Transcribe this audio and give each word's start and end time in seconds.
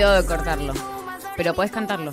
tengo 0.00 0.20
que 0.22 0.26
cortarlo. 0.26 0.72
Pero 1.36 1.54
podés 1.54 1.70
cantarlo. 1.70 2.12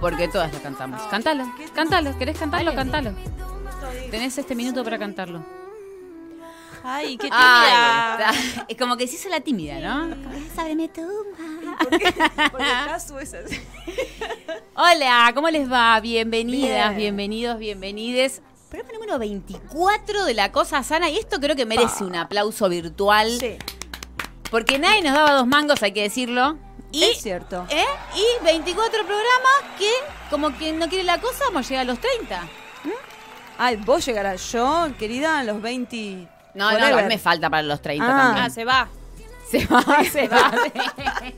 Porque 0.00 0.28
todas 0.28 0.52
lo 0.52 0.60
cantamos. 0.62 1.02
Cántalo, 1.10 1.44
cántalo. 1.74 2.16
¿Querés 2.18 2.38
cantarlo? 2.38 2.74
Cántalo. 2.74 3.14
Tenés 4.10 4.38
este 4.38 4.54
minuto 4.54 4.84
para 4.84 4.98
cantarlo. 4.98 5.44
Ay, 6.84 7.16
qué 7.16 7.28
tímida. 7.28 8.30
Es 8.68 8.76
como 8.76 8.96
que 8.96 9.08
se 9.08 9.16
hizo 9.16 9.28
la 9.28 9.40
tímida, 9.40 9.80
¿no? 9.80 10.14
Tumba. 10.88 11.78
Porque 11.80 12.12
Casu 12.86 13.18
es 13.18 13.34
así. 13.34 13.58
Hola, 14.76 15.32
¿cómo 15.34 15.48
les 15.48 15.70
va? 15.70 15.98
Bienvenidas, 16.00 16.90
Bien. 16.90 17.16
bienvenidos, 17.16 17.58
bienvenides. 17.58 18.42
Programa 18.68 18.94
número 18.94 19.18
24 19.18 20.24
de 20.26 20.34
La 20.34 20.52
Cosa 20.52 20.82
Sana 20.82 21.08
y 21.08 21.16
esto 21.16 21.40
creo 21.40 21.56
que 21.56 21.64
merece 21.64 22.04
un 22.04 22.16
aplauso 22.16 22.68
virtual. 22.68 23.30
Sí, 23.40 23.56
Porque 24.54 24.78
nadie 24.78 25.02
nos 25.02 25.14
daba 25.14 25.32
dos 25.32 25.48
mangos, 25.48 25.82
hay 25.82 25.90
que 25.90 26.02
decirlo. 26.02 26.56
Y, 26.92 27.02
es 27.02 27.20
cierto. 27.20 27.66
¿eh? 27.70 27.84
y 28.14 28.44
24 28.44 29.04
programas 29.04 29.52
que, 29.76 29.90
como 30.30 30.52
quien 30.52 30.78
no 30.78 30.88
quiere 30.88 31.02
la 31.02 31.20
cosa, 31.20 31.46
vamos 31.46 31.66
a 31.66 31.68
llegar 31.70 31.82
a 31.82 31.84
los 31.86 31.98
30. 31.98 32.40
Ay, 33.58 33.74
vos 33.84 34.06
llegarás 34.06 34.52
yo, 34.52 34.86
querida, 34.96 35.40
a 35.40 35.42
los 35.42 35.60
20. 35.60 36.28
No, 36.54 36.70
no, 36.70 36.78
forever. 36.78 37.06
me 37.08 37.18
falta 37.18 37.50
para 37.50 37.64
los 37.64 37.82
30 37.82 38.06
Ah. 38.06 38.10
Ah, 38.16 38.26
también. 38.26 38.50
se 38.52 38.64
va. 38.64 38.88
Se 39.50 39.66
va, 39.66 39.82
se 40.12 40.28
va. 40.28 40.52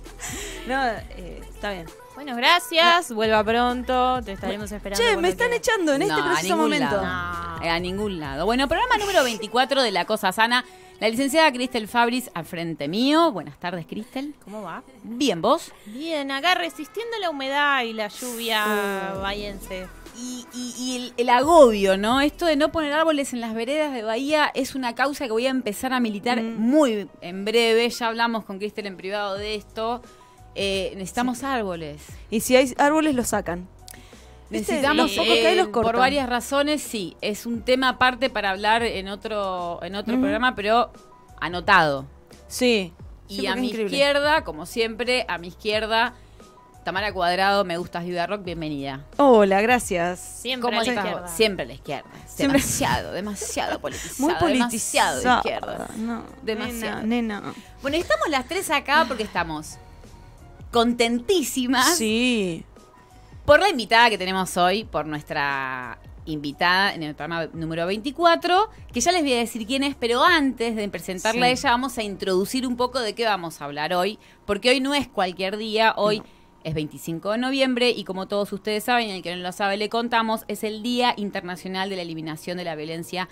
No, 0.67 0.85
eh, 0.87 1.43
está 1.55 1.71
bien. 1.73 1.87
Bueno, 2.17 2.37
gracias. 2.37 3.13
Vuelva 3.13 3.43
pronto. 3.43 4.21
Te 4.27 4.33
estaremos 4.33 4.71
esperando. 4.71 5.03
Che, 5.03 5.17
me 5.17 5.31
están 5.31 5.55
echando 5.55 5.95
en 5.95 6.03
este 6.03 6.15
No, 6.15 6.33
preciso 6.33 6.57
momento. 6.59 6.97
lado. 7.01 7.63
Eh, 7.63 7.71
A 7.71 7.79
ningún 7.81 8.21
lado. 8.21 8.45
Bueno, 8.45 8.69
programa 8.69 8.99
número 8.99 9.25
24 9.25 9.83
de 9.83 9.91
La 9.91 10.05
Cosa 10.05 10.33
Sana. 10.33 10.67
La 11.01 11.09
licenciada 11.11 11.53
Cristel 11.53 11.89
Fabris 11.89 12.31
al 12.33 12.47
frente 12.47 12.89
mío. 12.89 13.31
Buenas 13.31 13.59
tardes, 13.61 13.85
Cristel. 13.87 14.35
¿Cómo 14.43 14.63
va? 14.63 14.83
Bien, 15.03 15.43
¿vos? 15.43 15.73
Bien, 15.87 16.31
acá 16.31 16.55
resistiendo 16.55 17.19
la 17.21 17.29
humedad 17.29 17.83
y 17.85 17.93
la 17.93 18.09
lluvia 18.09 19.13
bahiense. 19.21 19.87
Y, 20.19 20.47
y- 20.55 20.75
y 20.79 20.97
el, 20.97 21.13
el 21.19 21.29
agobio, 21.29 21.99
¿no? 21.99 22.23
Esto 22.23 22.47
de 22.47 22.57
no 22.57 22.73
poner 22.73 22.95
árboles 22.95 23.35
en 23.35 23.43
las 23.43 23.55
veredas 23.55 23.93
de 23.93 24.03
Bahía 24.03 24.51
es 24.55 24.75
una 24.75 24.95
causa 24.95 25.27
que 25.27 25.33
voy 25.33 25.47
a 25.47 25.51
empezar 25.51 25.93
a 25.93 26.01
militar 26.01 26.41
Mm. 26.43 26.59
muy 26.59 27.09
en 27.21 27.45
breve. 27.45 27.91
Ya 27.91 28.07
hablamos 28.07 28.47
con 28.47 28.59
Cristel 28.59 28.87
en 28.87 28.97
privado 28.97 29.35
de 29.35 29.55
esto. 29.55 30.01
Eh, 30.55 30.93
necesitamos 30.95 31.43
árboles. 31.45 32.03
Y 32.31 32.41
si 32.41 32.57
hay 32.57 32.73
árboles, 32.79 33.15
los 33.15 33.29
sacan. 33.29 33.69
Necesitamos, 34.51 35.11
eh, 35.19 35.55
los 35.57 35.69
por 35.69 35.97
varias 35.97 36.29
razones, 36.29 36.81
sí. 36.83 37.17
Es 37.21 37.47
un 37.47 37.63
tema 37.63 37.91
aparte 37.91 38.31
para 38.31 38.51
hablar 38.51 38.83
en 38.85 39.09
otro, 39.09 39.81
en 39.83 39.95
otro 39.97 40.19
programa, 40.21 40.55
pero 40.55 40.93
anotado. 41.41 42.07
Sí. 42.49 42.93
Y 43.29 43.41
Sí, 43.41 43.47
a 43.49 43.57
mi 43.57 43.69
increíble. 43.69 43.97
izquierda, 43.97 44.45
como 44.45 44.67
siempre, 44.67 45.25
a 45.29 45.39
mi 45.39 45.49
izquierda, 45.49 46.15
Tamara 46.85 47.13
Cuadrado, 47.13 47.65
me 47.65 47.77
gustas 47.77 48.05
Viva 48.05 48.25
Rock, 48.29 48.45
bienvenida. 48.45 49.05
Hola, 49.17 49.61
gracias. 49.61 50.21
Siempre 50.21 50.69
¿Cómo 50.71 50.81
a 50.81 50.85
la 50.85 50.89
estás? 50.91 51.05
izquierda. 51.05 51.29
Siempre 51.29 51.65
a 51.65 51.67
la 51.67 51.75
izquierda. 51.75 52.11
Siempre- 52.29 52.59
Demasiado, 52.61 53.13
demasiado 53.13 53.81
politizado. 53.81 54.39
Muy 54.41 54.53
Demasiado 54.53 55.21
de 55.21 55.29
izquierda. 55.39 55.89
No, 55.97 56.23
Demasiado. 56.43 57.03
Nena, 57.03 57.41
nena. 57.41 57.55
Bueno, 57.83 57.97
estamos 57.97 58.29
las 58.29 58.47
tres 58.47 58.71
acá 58.71 59.05
porque 59.09 59.25
estamos 59.25 59.79
contentísimas 60.71 61.97
Sí. 61.97 62.65
Por 63.47 63.61
la 63.61 63.69
invitada 63.69 64.11
que 64.11 64.19
tenemos 64.19 64.57
hoy, 64.57 64.85
por 64.85 65.07
nuestra 65.07 65.99
invitada 66.25 66.93
en 66.93 67.05
el 67.05 67.15
programa 67.15 67.49
número 67.53 67.87
24, 67.87 68.69
que 68.93 69.01
ya 69.01 69.13
les 69.13 69.23
voy 69.23 69.35
a 69.35 69.39
decir 69.39 69.65
quién 69.67 69.85
es, 69.85 69.95
pero 69.95 70.25
antes 70.25 70.75
de 70.75 70.89
presentarla 70.89 71.47
Sí. 71.47 71.51
a 71.51 71.53
ella 71.53 71.71
vamos 71.71 71.97
a 71.99 72.03
introducir 72.03 72.67
un 72.67 72.77
poco 72.77 72.99
de 73.01 73.15
qué 73.15 73.25
vamos 73.25 73.61
a 73.63 73.67
hablar 73.67 73.95
hoy, 73.95 74.19
porque 74.45 74.71
hoy 74.71 74.81
no 74.81 74.95
es 74.95 75.07
cualquier 75.07 75.57
día, 75.57 75.95
hoy 75.97 76.23
es 76.65 76.75
25 76.75 77.31
de 77.31 77.39
noviembre 77.39 77.91
y 77.91 78.03
como 78.03 78.27
todos 78.27 78.53
ustedes 78.53 78.83
saben, 78.83 79.07
y 79.09 79.13
el 79.13 79.23
que 79.23 79.37
no 79.37 79.41
lo 79.43 79.53
sabe 79.53 79.77
le 79.77 79.89
contamos, 79.89 80.45
es 80.49 80.65
el 80.65 80.83
Día 80.83 81.15
Internacional 81.17 81.89
de 81.89 81.95
la 81.97 82.03
Eliminación 82.03 82.57
de 82.57 82.65
la 82.65 82.75
Violencia 82.75 83.29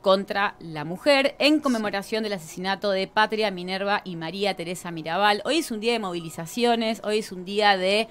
contra 0.00 0.56
la 0.58 0.84
mujer 0.84 1.36
en 1.38 1.60
conmemoración 1.60 2.24
del 2.24 2.32
asesinato 2.32 2.90
de 2.90 3.06
Patria 3.06 3.52
Minerva 3.52 4.02
y 4.04 4.16
María 4.16 4.56
Teresa 4.56 4.90
Mirabal. 4.90 5.42
Hoy 5.44 5.58
es 5.58 5.70
un 5.70 5.78
día 5.78 5.92
de 5.92 6.00
movilizaciones, 6.00 7.00
hoy 7.04 7.18
es 7.18 7.30
un 7.30 7.44
día 7.44 7.76
de 7.76 8.08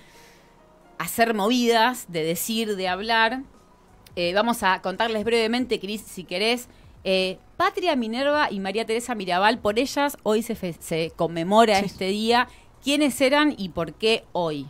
hacer 1.01 1.33
movidas, 1.33 2.05
de 2.11 2.23
decir, 2.23 2.75
de 2.75 2.87
hablar. 2.87 3.41
Eh, 4.15 4.33
vamos 4.33 4.63
a 4.63 4.81
contarles 4.81 5.23
brevemente, 5.23 5.79
Cris, 5.79 6.01
si 6.01 6.23
querés. 6.23 6.67
Eh, 7.03 7.39
Patria 7.57 7.95
Minerva 7.95 8.51
y 8.51 8.59
María 8.59 8.85
Teresa 8.85 9.15
Mirabal, 9.15 9.59
por 9.59 9.79
ellas 9.79 10.17
hoy 10.23 10.43
se, 10.43 10.55
fe- 10.55 10.75
se 10.79 11.11
conmemora 11.15 11.79
Sí. 11.79 11.85
este 11.85 12.05
día. 12.07 12.47
¿Quiénes 12.83 13.19
eran 13.21 13.53
y 13.57 13.69
por 13.69 13.93
qué 13.93 14.25
hoy? 14.31 14.67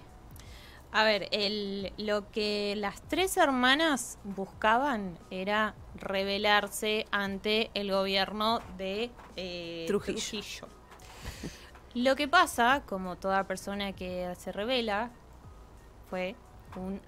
A 0.93 1.05
ver, 1.05 1.29
el, 1.31 1.93
lo 1.97 2.29
que 2.31 2.73
las 2.77 3.01
tres 3.07 3.37
hermanas 3.37 4.17
buscaban 4.25 5.17
era 5.29 5.73
rebelarse 5.95 7.05
ante 7.11 7.71
el 7.73 7.91
gobierno 7.91 8.59
de 8.77 9.09
eh, 9.37 9.85
Trujillo. 9.87 10.17
Trujillo. 10.19 10.67
Lo 11.93 12.15
que 12.15 12.27
pasa, 12.27 12.83
como 12.85 13.15
toda 13.17 13.45
persona 13.47 13.93
que 13.93 14.33
se 14.37 14.51
revela, 14.51 15.11
fue 16.11 16.35
un 16.75 16.99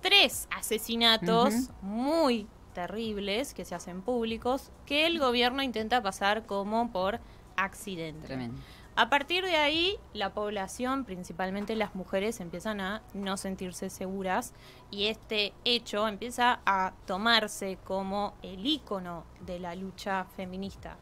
tres 0.00 0.48
asesinatos 0.50 1.70
muy 1.80 2.48
terribles 2.74 3.54
que 3.54 3.64
se 3.64 3.74
hacen 3.74 4.02
públicos 4.02 4.70
que 4.84 5.06
el 5.06 5.18
gobierno 5.18 5.62
intenta 5.62 6.02
pasar 6.02 6.44
como 6.44 6.92
por 6.92 7.20
accidente. 7.56 8.26
Tremendo. 8.26 8.60
A 8.96 9.10
partir 9.10 9.44
de 9.44 9.56
ahí, 9.56 9.96
la 10.12 10.34
población, 10.34 11.04
principalmente 11.04 11.76
las 11.76 11.94
mujeres, 11.94 12.40
empiezan 12.40 12.80
a 12.80 13.02
no 13.14 13.36
sentirse 13.36 13.90
seguras 13.90 14.54
y 14.90 15.06
este 15.06 15.52
hecho 15.64 16.08
empieza 16.08 16.60
a 16.66 16.94
tomarse 17.06 17.78
como 17.84 18.34
el 18.42 18.66
ícono 18.66 19.24
de 19.44 19.60
la 19.60 19.74
lucha 19.74 20.24
feminista. 20.36 20.96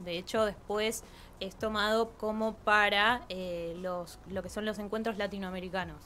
De 0.00 0.18
hecho, 0.18 0.44
después 0.44 1.04
es 1.40 1.54
tomado 1.56 2.10
como 2.18 2.54
para 2.54 3.22
eh, 3.28 3.76
los, 3.80 4.18
lo 4.28 4.42
que 4.42 4.48
son 4.48 4.64
los 4.64 4.78
encuentros 4.78 5.16
latinoamericanos. 5.18 6.02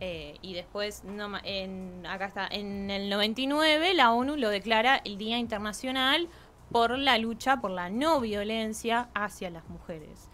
Eh, 0.00 0.36
y 0.42 0.54
después, 0.54 1.04
no, 1.04 1.30
en, 1.44 2.04
acá 2.06 2.26
está, 2.26 2.48
en 2.50 2.90
el 2.90 3.08
99 3.08 3.94
la 3.94 4.12
ONU 4.12 4.36
lo 4.36 4.48
declara 4.48 5.00
el 5.04 5.16
Día 5.16 5.38
Internacional 5.38 6.28
por 6.72 6.98
la 6.98 7.18
lucha 7.18 7.60
por 7.60 7.70
la 7.70 7.88
no 7.90 8.18
violencia 8.20 9.08
hacia 9.14 9.50
las 9.50 9.68
mujeres. 9.68 10.28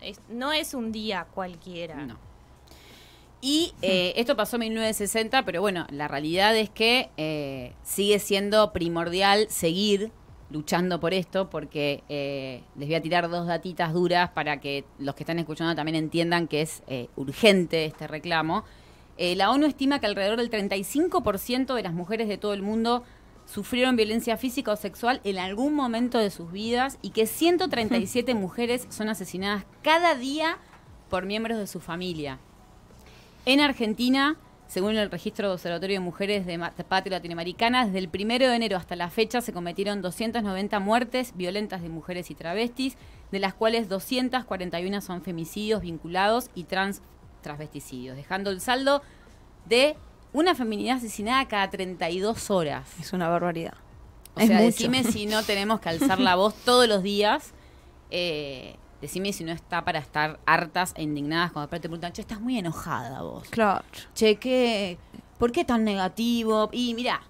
Es- 0.00 0.20
no 0.28 0.52
es 0.52 0.74
un 0.74 0.90
día 0.92 1.26
cualquiera. 1.34 1.94
No. 2.06 2.16
Y 3.40 3.72
eh, 3.82 4.14
esto 4.16 4.36
pasó 4.36 4.56
en 4.56 4.60
1960, 4.60 5.44
pero 5.44 5.60
bueno, 5.60 5.86
la 5.90 6.08
realidad 6.08 6.56
es 6.56 6.70
que 6.70 7.10
eh, 7.16 7.74
sigue 7.82 8.18
siendo 8.18 8.72
primordial 8.72 9.46
seguir 9.50 10.10
luchando 10.50 11.00
por 11.00 11.14
esto, 11.14 11.48
porque 11.48 12.02
eh, 12.08 12.62
les 12.76 12.88
voy 12.88 12.96
a 12.96 13.00
tirar 13.00 13.28
dos 13.28 13.46
datitas 13.46 13.92
duras 13.92 14.30
para 14.30 14.60
que 14.60 14.84
los 14.98 15.14
que 15.14 15.22
están 15.22 15.38
escuchando 15.38 15.74
también 15.74 15.96
entiendan 15.96 16.48
que 16.48 16.62
es 16.62 16.82
eh, 16.86 17.08
urgente 17.16 17.84
este 17.84 18.06
reclamo. 18.06 18.64
Eh, 19.16 19.36
la 19.36 19.50
ONU 19.50 19.66
estima 19.66 20.00
que 20.00 20.06
alrededor 20.06 20.38
del 20.38 20.50
35% 20.50 21.74
de 21.74 21.82
las 21.82 21.92
mujeres 21.92 22.28
de 22.28 22.38
todo 22.38 22.52
el 22.52 22.62
mundo 22.62 23.04
sufrieron 23.46 23.96
violencia 23.96 24.36
física 24.36 24.72
o 24.72 24.76
sexual 24.76 25.20
en 25.24 25.38
algún 25.38 25.74
momento 25.74 26.18
de 26.18 26.30
sus 26.30 26.52
vidas 26.52 26.98
y 27.02 27.10
que 27.10 27.26
137 27.26 28.34
mujeres 28.34 28.86
son 28.90 29.08
asesinadas 29.08 29.64
cada 29.82 30.14
día 30.14 30.58
por 31.08 31.26
miembros 31.26 31.58
de 31.58 31.66
su 31.66 31.80
familia. 31.80 32.38
En 33.46 33.60
Argentina, 33.60 34.36
según 34.70 34.96
el 34.96 35.10
registro 35.10 35.48
de 35.48 35.54
Observatorio 35.54 35.96
de 35.96 36.00
Mujeres 36.00 36.46
de 36.46 36.56
Patria 36.88 37.16
Latinoamericana, 37.16 37.86
desde 37.86 37.98
el 37.98 38.08
1 38.08 38.38
de 38.38 38.54
enero 38.54 38.76
hasta 38.76 38.94
la 38.94 39.10
fecha 39.10 39.40
se 39.40 39.52
cometieron 39.52 40.00
290 40.00 40.78
muertes 40.78 41.32
violentas 41.36 41.82
de 41.82 41.88
mujeres 41.88 42.30
y 42.30 42.36
travestis, 42.36 42.96
de 43.32 43.40
las 43.40 43.52
cuales 43.52 43.88
241 43.88 45.00
son 45.00 45.22
femicidios 45.22 45.82
vinculados 45.82 46.50
y 46.54 46.64
trans 46.64 47.02
transvesticidios, 47.42 48.16
dejando 48.16 48.50
el 48.50 48.60
saldo 48.60 49.02
de 49.66 49.96
una 50.32 50.54
feminidad 50.54 50.98
asesinada 50.98 51.48
cada 51.48 51.68
32 51.68 52.48
horas. 52.52 52.88
Es 53.00 53.12
una 53.12 53.28
barbaridad. 53.28 53.74
O 54.36 54.40
Es 54.40 54.46
sea, 54.46 54.58
mucho. 54.58 54.66
decime 54.66 55.02
si 55.02 55.26
no 55.26 55.42
tenemos 55.42 55.80
que 55.80 55.88
alzar 55.88 56.20
la 56.20 56.36
voz 56.36 56.54
todos 56.64 56.86
los 56.86 57.02
días. 57.02 57.54
eh, 58.12 58.76
decime 59.00 59.32
si 59.32 59.44
no 59.44 59.52
está 59.52 59.84
para 59.84 59.98
estar 59.98 60.38
hartas 60.46 60.92
e 60.96 61.02
indignadas 61.02 61.52
cuando 61.52 61.68
te 61.70 61.80
preguntan, 61.80 62.12
che, 62.12 62.20
estás 62.22 62.40
muy 62.40 62.58
enojada 62.58 63.22
vos. 63.22 63.48
Claro. 63.50 63.84
Che, 64.14 64.36
¿qué, 64.36 64.98
¿por 65.38 65.52
qué 65.52 65.64
tan 65.64 65.84
negativo? 65.84 66.68
Y 66.72 66.94
mira, 66.94 67.20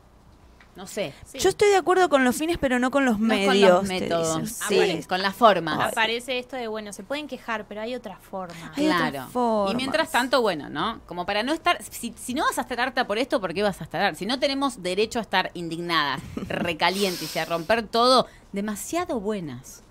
no 0.77 0.87
sé. 0.87 1.13
Sí. 1.27 1.39
Yo 1.39 1.49
estoy 1.51 1.69
de 1.69 1.77
acuerdo 1.77 2.09
con 2.09 2.25
los 2.25 2.35
fines, 2.37 2.57
pero 2.59 2.79
no 2.79 2.91
con 2.91 3.05
los 3.05 3.19
no 3.19 3.27
medios. 3.27 3.51
con 3.81 3.89
los 3.89 3.89
métodos, 3.89 4.41
dicen. 4.41 4.47
sí, 4.69 4.75
Aparece. 4.77 5.09
con 5.09 5.21
las 5.23 5.35
formas. 5.35 5.93
Aparece 5.93 6.39
esto 6.39 6.57
de, 6.57 6.69
bueno, 6.69 6.93
se 6.93 7.03
pueden 7.03 7.27
quejar, 7.29 7.67
pero 7.67 7.83
hay 7.83 7.95
otra 7.95 8.17
forma. 8.17 8.73
Hay 8.77 8.87
otras 8.87 9.11
Claro. 9.11 9.29
formas. 9.31 9.73
Y 9.73 9.77
mientras 9.77 10.11
tanto, 10.11 10.41
bueno, 10.41 10.69
¿no? 10.71 11.01
Como 11.07 11.27
para 11.27 11.43
no 11.43 11.53
estar. 11.53 11.83
Si, 11.83 12.15
si 12.17 12.35
no 12.35 12.45
vas 12.45 12.57
a 12.59 12.63
estar 12.63 12.81
harta 12.81 13.07
por 13.07 13.19
esto, 13.19 13.41
¿por 13.41 13.53
qué 13.53 13.63
vas 13.63 13.81
a 13.81 13.85
estar 13.85 14.01
harta? 14.01 14.19
Si 14.19 14.27
no 14.27 14.39
tenemos 14.39 14.83
derecho 14.83 15.19
a 15.19 15.23
estar 15.23 15.51
indignadas, 15.55 16.21
recalientes 16.49 17.35
y 17.35 17.39
a 17.39 17.45
romper 17.45 17.87
todo, 17.87 18.27
demasiado 18.53 19.21
buenas. 19.21 19.83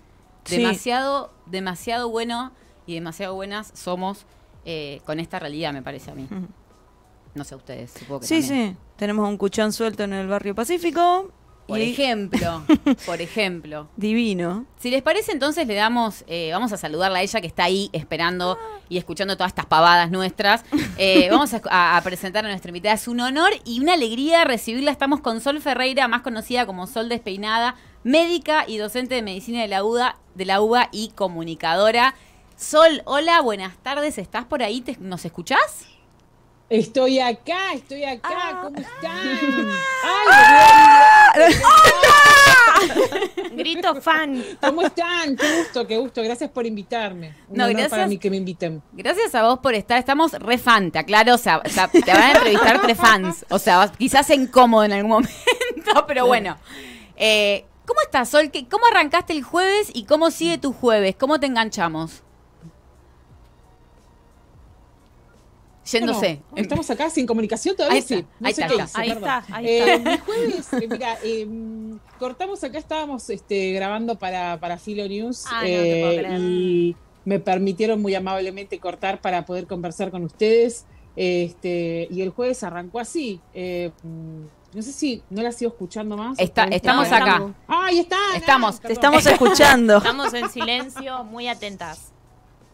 Sí. 0.44 0.56
demasiado, 0.58 1.32
demasiado 1.46 2.08
bueno 2.08 2.52
y 2.86 2.94
demasiado 2.94 3.34
buenas 3.34 3.70
somos 3.74 4.26
eh, 4.64 5.00
con 5.06 5.20
esta 5.20 5.38
realidad, 5.38 5.72
me 5.72 5.82
parece 5.82 6.10
a 6.10 6.14
mí. 6.14 6.26
No 7.34 7.44
sé 7.44 7.54
ustedes, 7.54 7.92
supongo 7.92 8.20
que 8.20 8.26
Sí, 8.26 8.40
también. 8.40 8.72
sí. 8.74 8.76
Tenemos 8.96 9.28
un 9.28 9.36
cuchán 9.36 9.72
suelto 9.72 10.02
en 10.02 10.12
el 10.12 10.26
barrio 10.26 10.54
Pacífico. 10.54 11.32
Por 11.68 11.78
y 11.78 11.92
ejemplo, 11.92 12.64
por 13.06 13.20
ejemplo. 13.20 13.88
Divino. 13.96 14.66
Si 14.76 14.90
les 14.90 15.02
parece, 15.02 15.30
entonces 15.30 15.68
le 15.68 15.74
damos, 15.74 16.24
eh, 16.26 16.50
vamos 16.52 16.72
a 16.72 16.76
saludarla 16.76 17.20
a 17.20 17.22
ella 17.22 17.40
que 17.40 17.46
está 17.46 17.62
ahí 17.62 17.88
esperando 17.92 18.58
y 18.88 18.98
escuchando 18.98 19.36
todas 19.36 19.50
estas 19.50 19.66
pavadas 19.66 20.10
nuestras. 20.10 20.64
Eh, 20.98 21.28
vamos 21.30 21.54
a- 21.54 21.96
a 21.96 22.00
presentar 22.02 22.44
a 22.44 22.48
nuestra 22.48 22.70
invitada. 22.70 22.96
Es 22.96 23.06
un 23.06 23.20
honor 23.20 23.52
y 23.64 23.78
una 23.78 23.92
alegría 23.94 24.42
recibirla. 24.44 24.90
Estamos 24.90 25.20
con 25.20 25.40
Sol 25.40 25.60
Ferreira, 25.60 26.08
más 26.08 26.22
conocida 26.22 26.66
como 26.66 26.88
Sol 26.88 27.08
Despeinada, 27.08 27.76
médica 28.04 28.64
y 28.66 28.78
docente 28.78 29.14
de 29.14 29.22
medicina 29.22 29.62
de 29.62 29.68
la 29.68 29.84
UDA, 29.84 30.16
de 30.34 30.44
la 30.44 30.60
UBA 30.60 30.88
y 30.92 31.10
comunicadora. 31.14 32.14
Sol, 32.56 33.02
hola, 33.06 33.40
buenas 33.40 33.76
tardes. 33.78 34.18
¿Estás 34.18 34.44
por 34.44 34.62
ahí? 34.62 34.80
¿Te- 34.80 34.96
¿Nos 35.00 35.24
escuchás? 35.24 35.86
Estoy 36.68 37.18
acá, 37.18 37.72
estoy 37.74 38.04
acá, 38.04 38.28
Ah. 38.32 38.60
¿cómo 38.62 38.76
están? 38.78 39.70
¡Ay, 41.42 41.52
Grito 43.52 44.00
fan. 44.00 44.42
¿Cómo 44.60 44.82
están? 44.82 45.36
Qué 45.36 45.58
gusto, 45.58 45.86
qué 45.86 45.98
gusto. 45.98 46.22
Gracias 46.22 46.50
por 46.50 46.66
invitarme. 46.66 47.34
Un 47.48 47.58
No, 47.58 47.64
honor 47.64 47.72
gracias. 47.76 47.90
para 47.90 48.06
mí 48.06 48.18
que 48.18 48.30
me 48.30 48.36
inviten. 48.36 48.82
Gracias 48.92 49.34
a 49.34 49.42
vos 49.42 49.58
por 49.58 49.74
estar. 49.74 49.98
Estamos 49.98 50.32
re 50.32 50.58
fan, 50.58 50.90
te 50.90 50.98
aclaro. 50.98 51.34
O 51.34 51.38
sea, 51.38 51.60
te 51.60 52.12
van 52.12 52.22
a 52.22 52.32
entrevistar 52.32 52.80
tres 52.82 52.96
fans. 52.96 53.44
O 53.50 53.58
sea, 53.58 53.90
quizás 53.98 54.30
incómodo 54.30 54.84
en 54.84 54.92
algún 54.92 55.10
momento, 55.10 56.06
pero 56.06 56.26
bueno. 56.26 56.56
Eh, 57.16 57.66
¿Cómo 57.90 58.02
estás, 58.02 58.28
Sol? 58.28 58.52
¿Qué- 58.52 58.68
¿Cómo 58.68 58.86
arrancaste 58.86 59.32
el 59.32 59.42
jueves 59.42 59.90
y 59.92 60.04
cómo 60.04 60.30
sigue 60.30 60.58
tu 60.58 60.72
jueves? 60.72 61.16
¿Cómo 61.16 61.40
te 61.40 61.46
enganchamos? 61.46 62.22
Yéndose. 65.90 66.44
Bueno, 66.50 66.62
estamos 66.62 66.88
acá 66.88 67.10
sin 67.10 67.26
comunicación 67.26 67.74
todavía, 67.74 67.94
Ahí 67.96 67.98
está, 67.98 68.14
sí. 68.14 68.26
No 68.38 68.46
ahí 68.46 68.54
sé 68.54 68.62
está, 68.62 68.74
qué 68.76 68.80
ahí 68.80 68.86
hice, 68.86 69.00
Ahí 69.00 69.08
perdón. 69.08 69.28
está, 69.28 69.56
ahí 69.56 69.66
Eh, 69.66 69.94
está. 69.94 70.10
mi 70.10 70.18
jueves, 70.18 70.72
eh, 70.74 70.88
mira, 70.88 71.18
eh, 71.24 71.46
mm, 71.46 71.98
cortamos 72.20 72.62
acá, 72.62 72.78
estábamos 72.78 73.28
este, 73.28 73.72
grabando 73.72 74.16
para, 74.16 74.60
para 74.60 74.78
Filo 74.78 75.08
News 75.08 75.46
Ah, 75.50 75.62
no 75.62 75.66
te 75.66 76.00
puedo 76.00 76.12
eh, 76.12 76.18
creer. 76.18 76.40
y 76.40 76.96
me 77.24 77.40
permitieron 77.40 78.00
muy 78.00 78.14
amablemente 78.14 78.78
cortar 78.78 79.20
para 79.20 79.44
poder 79.44 79.66
conversar 79.66 80.12
con 80.12 80.22
ustedes. 80.22 80.86
Este, 81.16 82.06
y 82.08 82.22
el 82.22 82.30
jueves 82.30 82.62
arrancó 82.62 83.00
así. 83.00 83.40
No 84.72 84.82
sé 84.82 84.92
si 84.92 85.22
no 85.30 85.42
la 85.42 85.52
sigo 85.52 85.70
escuchando 85.72 86.16
más. 86.16 86.38
Está- 86.38 86.64
¿Está 86.64 86.76
estamos 86.76 87.10
acá. 87.12 87.52
¡Ay, 87.66 88.00
están! 88.00 88.18
Estamos, 88.36 88.80
Te 88.80 88.92
estamos 88.92 89.26
escuchando. 89.26 89.96
Estamos 89.98 90.32
en 90.34 90.48
silencio, 90.50 91.24
muy 91.24 91.48
atentas. 91.48 92.12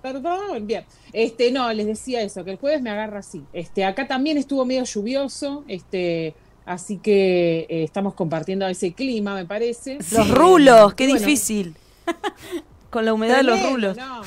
Perdón, 0.03 0.67
bien. 0.67 0.85
Este, 1.13 1.51
no, 1.51 1.73
les 1.73 1.87
decía 1.87 2.23
eso, 2.23 2.45
que 2.45 2.53
el 2.53 2.59
jueves 2.59 2.81
me 2.83 2.91
agarra 2.91 3.21
así. 3.21 3.43
Este, 3.53 3.85
acá 3.85 4.07
también 4.07 4.37
estuvo 4.39 4.65
medio 4.65 4.85
lluvioso, 4.85 5.65
este, 5.67 6.35
así 6.65 6.99
que 6.99 7.67
eh, 7.69 7.83
estamos 7.83 8.15
compartiendo 8.15 8.67
ese 8.69 8.93
clima, 8.93 9.35
me 9.35 9.47
parece. 9.47 9.99
Los 10.13 10.31
rulos, 10.31 10.95
qué 10.95 11.07
bueno, 11.09 11.19
difícil. 11.19 11.75
Con 12.91 13.05
la 13.05 13.15
humedad 13.15 13.39
de 13.39 13.43
los 13.43 13.63
rulos. 13.71 13.97
no. 13.97 14.23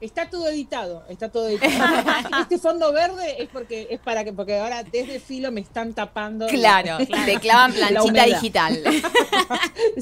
Está 0.00 0.30
todo 0.30 0.48
editado, 0.48 1.04
está 1.08 1.30
todo 1.30 1.48
editado. 1.48 1.68
Este 2.42 2.58
fondo 2.58 2.92
verde 2.92 3.42
es 3.42 3.48
porque 3.48 3.88
es 3.90 3.98
para 4.00 4.22
que 4.24 4.32
porque 4.32 4.58
ahora 4.58 4.82
desde 4.84 5.18
filo 5.20 5.50
me 5.50 5.60
están 5.60 5.92
tapando. 5.94 6.46
la- 6.46 6.52
Claro, 6.52 6.98
te 7.24 7.38
clavan 7.40 7.72
La 7.78 7.88
planchita 7.88 8.24
digital. 8.26 8.82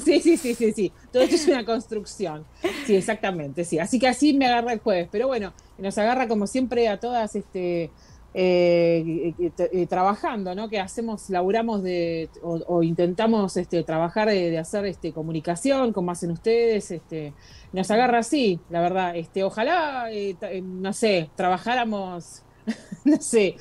Sí, 0.05 0.21
sí, 0.21 0.37
sí, 0.37 0.55
sí, 0.55 0.73
sí. 0.73 0.93
Todo 1.13 1.23
esto 1.23 1.37
es 1.37 1.47
una 1.47 1.65
construcción. 1.65 2.45
Sí, 2.87 2.95
exactamente, 2.97 3.65
sí. 3.65 3.79
Así 3.79 3.99
que 3.99 4.09
así 4.09 4.35
me 4.35 4.47
agarra 4.47 4.73
el 4.73 4.81
jueves. 4.81 5.09
Pero 5.11 5.27
bueno, 5.27 5.53
nos 5.79 5.97
agarra 5.99 6.29
como 6.29 6.47
siempre 6.47 6.89
a 6.89 6.99
todas 7.01 7.35
este 7.37 7.91
eh, 8.39 9.87
trabajando, 9.89 10.55
¿no? 10.55 10.69
Que 10.69 10.79
hacemos, 10.79 11.31
laburamos 11.31 11.83
de, 11.83 12.29
o, 12.43 12.61
o 12.67 12.83
intentamos 12.83 13.57
este, 13.57 13.83
trabajar 13.83 14.29
de, 14.29 14.59
hacer 14.59 14.85
este, 14.85 15.13
comunicación, 15.13 15.95
como 15.95 16.11
hacen 16.11 16.31
ustedes, 16.33 16.91
este, 16.91 17.33
nos 17.73 17.91
agarra 17.91 18.19
así, 18.19 18.61
la 18.69 18.83
verdad. 18.83 19.17
Este, 19.17 19.43
ojalá, 19.43 20.13
eh, 20.13 20.37
eh, 20.43 20.61
no 20.61 20.93
sé, 20.93 21.31
trabajáramos 21.35 22.43
no 23.05 23.17
sé, 23.23 23.57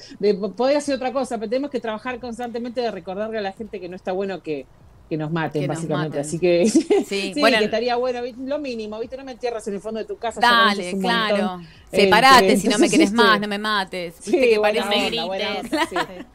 podría 0.58 0.82
ser 0.82 0.96
otra 0.96 1.14
cosa, 1.14 1.38
pero 1.38 1.50
tenemos 1.50 1.72
que 1.72 1.80
trabajar 1.80 2.20
constantemente 2.20 2.82
de 2.82 2.92
recordarle 2.92 3.38
a 3.38 3.42
la 3.42 3.54
gente 3.54 3.80
que 3.80 3.88
no 3.88 3.96
está 3.96 4.12
bueno 4.12 4.44
que, 4.44 4.66
que 5.10 5.18
nos 5.18 5.32
maten, 5.32 5.62
Que 5.62 5.68
nos 5.68 5.78
básicamente. 5.78 6.18
maten. 6.18 6.22
Así 6.22 6.40
que 6.40 6.66
Sí, 7.08 7.32
sí, 7.34 7.40
bueno. 7.40 7.58
que 7.60 7.66
estaría 7.66 7.96
bueno, 7.96 8.20
lo 8.46 8.60
mínimo, 8.60 9.00
¿viste? 9.00 9.18
No 9.18 9.24
me 9.24 9.34
entierras 9.34 9.68
en 9.68 9.76
el 9.76 9.80
fondo 9.82 10.00
de 10.00 10.06
tu 10.06 10.18
casa. 10.18 10.40
Dale, 10.42 10.94
un 10.94 11.02
claro. 11.02 11.38
montón. 11.38 11.68
Separate 11.92 12.48
Este, 12.54 12.58
si 12.62 12.68
no 12.68 12.78
me 12.80 12.90
querés 12.90 13.10
este, 13.10 13.18
más, 13.18 13.40
no 13.40 13.48
me 13.48 13.58
mates. 13.60 14.16
Viste 14.16 14.32
Sí, 14.32 14.40
que 14.50 14.58
buena 14.58 14.84
parece 14.90 15.20
onda, 15.20 15.36
grites. 15.36 15.72
onda, 15.72 15.86
sí. 15.90 16.26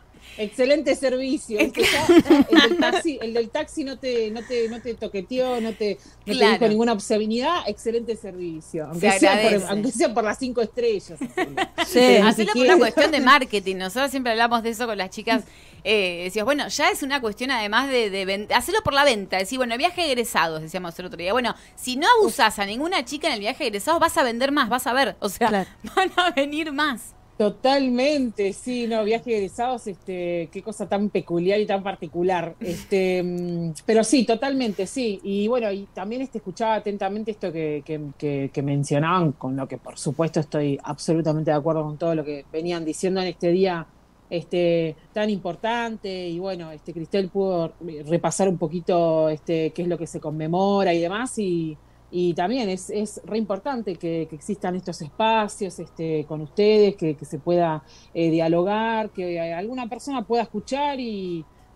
Excelente 0.42 0.94
servicio. 0.96 1.58
¿viste? 1.58 1.82
Ya- 1.82 2.06
ya 2.08 2.46
el, 2.50 2.60
del 2.70 2.78
taxi, 2.78 3.18
el 3.20 3.34
del 3.34 3.50
taxi 3.50 3.84
no 3.84 3.98
te, 3.98 4.30
no 4.30 4.42
te, 4.42 4.68
no 4.68 4.80
te 4.80 4.94
toqueteó, 4.94 5.60
no 5.60 5.72
te, 5.74 5.98
no 6.26 6.32
Claro. 6.34 6.52
te 6.52 6.58
dijo 6.58 6.68
ninguna 6.68 6.92
obscenidad. 6.92 7.62
Excelente 7.66 8.16
servicio. 8.16 8.86
Aunque, 8.86 9.10
Se 9.12 9.18
sea 9.20 9.42
por, 9.42 9.70
aunque 9.70 9.92
sea 9.92 10.14
por 10.14 10.24
las 10.24 10.38
cinco 10.38 10.60
estrellas. 10.62 11.12
hacelo. 11.20 11.54
Sí. 11.86 11.94
Pero 11.94 12.22
ni 12.24 12.28
Hacerlo 12.30 12.52
por 12.54 12.64
una 12.64 12.78
cuestión 12.78 13.10
de 13.10 13.20
marketing. 13.20 13.76
Nosotros 13.76 14.10
siempre 14.10 14.32
hablamos 14.32 14.62
de 14.62 14.70
eso 14.70 14.86
con 14.86 14.96
las 14.98 15.10
chicas. 15.10 15.44
Eh, 15.84 16.22
decíamos, 16.24 16.46
bueno, 16.46 16.68
ya 16.68 16.90
es 16.90 17.02
una 17.02 17.20
cuestión 17.20 17.50
además 17.50 17.88
de, 17.88 18.10
de 18.10 18.48
hacerlo 18.54 18.80
por 18.82 18.92
la 18.92 19.04
venta. 19.04 19.36
Decir, 19.38 19.58
bueno, 19.58 19.76
viaje 19.78 20.02
de 20.02 20.08
egresados, 20.08 20.60
decíamos 20.62 20.98
el 20.98 21.06
otro 21.06 21.16
día. 21.16 21.32
Bueno, 21.32 21.54
si 21.74 21.96
no 21.96 22.06
abusás 22.18 22.58
a 22.58 22.66
ninguna 22.66 23.04
chica 23.04 23.28
en 23.28 23.34
el 23.34 23.40
viaje 23.40 23.64
de 23.64 23.68
egresados, 23.68 24.00
vas 24.00 24.16
a 24.18 24.22
vender 24.22 24.52
más, 24.52 24.68
vas 24.68 24.86
a 24.86 24.92
ver. 24.92 25.16
O 25.20 25.28
sea, 25.28 25.48
Claro. 25.48 25.70
van 25.96 26.10
a 26.16 26.30
venir 26.32 26.72
más. 26.72 27.14
Totalmente, 27.40 28.52
sí, 28.52 28.86
no, 28.86 29.02
viaje 29.02 29.30
de 29.30 29.36
egresados, 29.38 29.86
este, 29.86 30.50
qué 30.52 30.62
cosa 30.62 30.86
tan 30.86 31.08
peculiar 31.08 31.58
y 31.58 31.64
tan 31.64 31.82
particular. 31.82 32.54
Este, 32.60 33.22
mm, 33.22 33.72
pero 33.86 34.04
sí, 34.04 34.26
totalmente, 34.26 34.86
sí. 34.86 35.18
Y 35.24 35.48
bueno, 35.48 35.72
y 35.72 35.86
también 35.94 36.20
este, 36.20 36.36
escuchaba 36.36 36.74
atentamente 36.74 37.30
esto 37.30 37.50
que, 37.50 37.82
que, 37.82 37.98
que- 38.18 38.50
que 38.52 38.62
mencionaban, 38.62 39.32
con 39.32 39.56
lo 39.56 39.66
que 39.66 39.78
por 39.78 39.98
supuesto 39.98 40.38
estoy 40.38 40.78
absolutamente 40.82 41.50
de 41.50 41.56
acuerdo 41.56 41.82
con 41.82 41.96
todo 41.96 42.14
lo 42.14 42.22
que 42.26 42.44
venían 42.52 42.84
diciendo 42.84 43.22
en 43.22 43.28
este 43.28 43.50
día 43.52 43.86
este, 44.28 44.94
tan 45.14 45.30
importante. 45.30 46.28
Y 46.28 46.38
bueno, 46.38 46.70
este, 46.72 46.92
Cristel 46.92 47.30
pudo 47.30 47.72
repasar 48.06 48.50
un 48.50 48.58
poquito 48.58 49.30
este, 49.30 49.70
qué 49.70 49.80
es 49.80 49.88
lo 49.88 49.96
que 49.96 50.06
se 50.06 50.20
conmemora 50.20 50.92
y 50.92 51.00
demás. 51.00 51.38
Y, 51.38 51.78
y 52.10 52.34
también 52.34 52.68
es, 52.68 52.90
es 52.90 53.20
re 53.24 53.38
importante 53.38 53.96
que, 53.96 54.26
que 54.28 54.36
existan 54.36 54.74
estos 54.76 55.00
espacios 55.02 55.78
este, 55.78 56.24
con 56.26 56.40
ustedes, 56.40 56.96
que, 56.96 57.16
que 57.16 57.24
se 57.24 57.38
pueda 57.38 57.84
eh, 58.14 58.30
dialogar, 58.30 59.10
que 59.12 59.40
alguna 59.40 59.88
persona 59.88 60.26
pueda 60.26 60.42
escuchar 60.42 60.98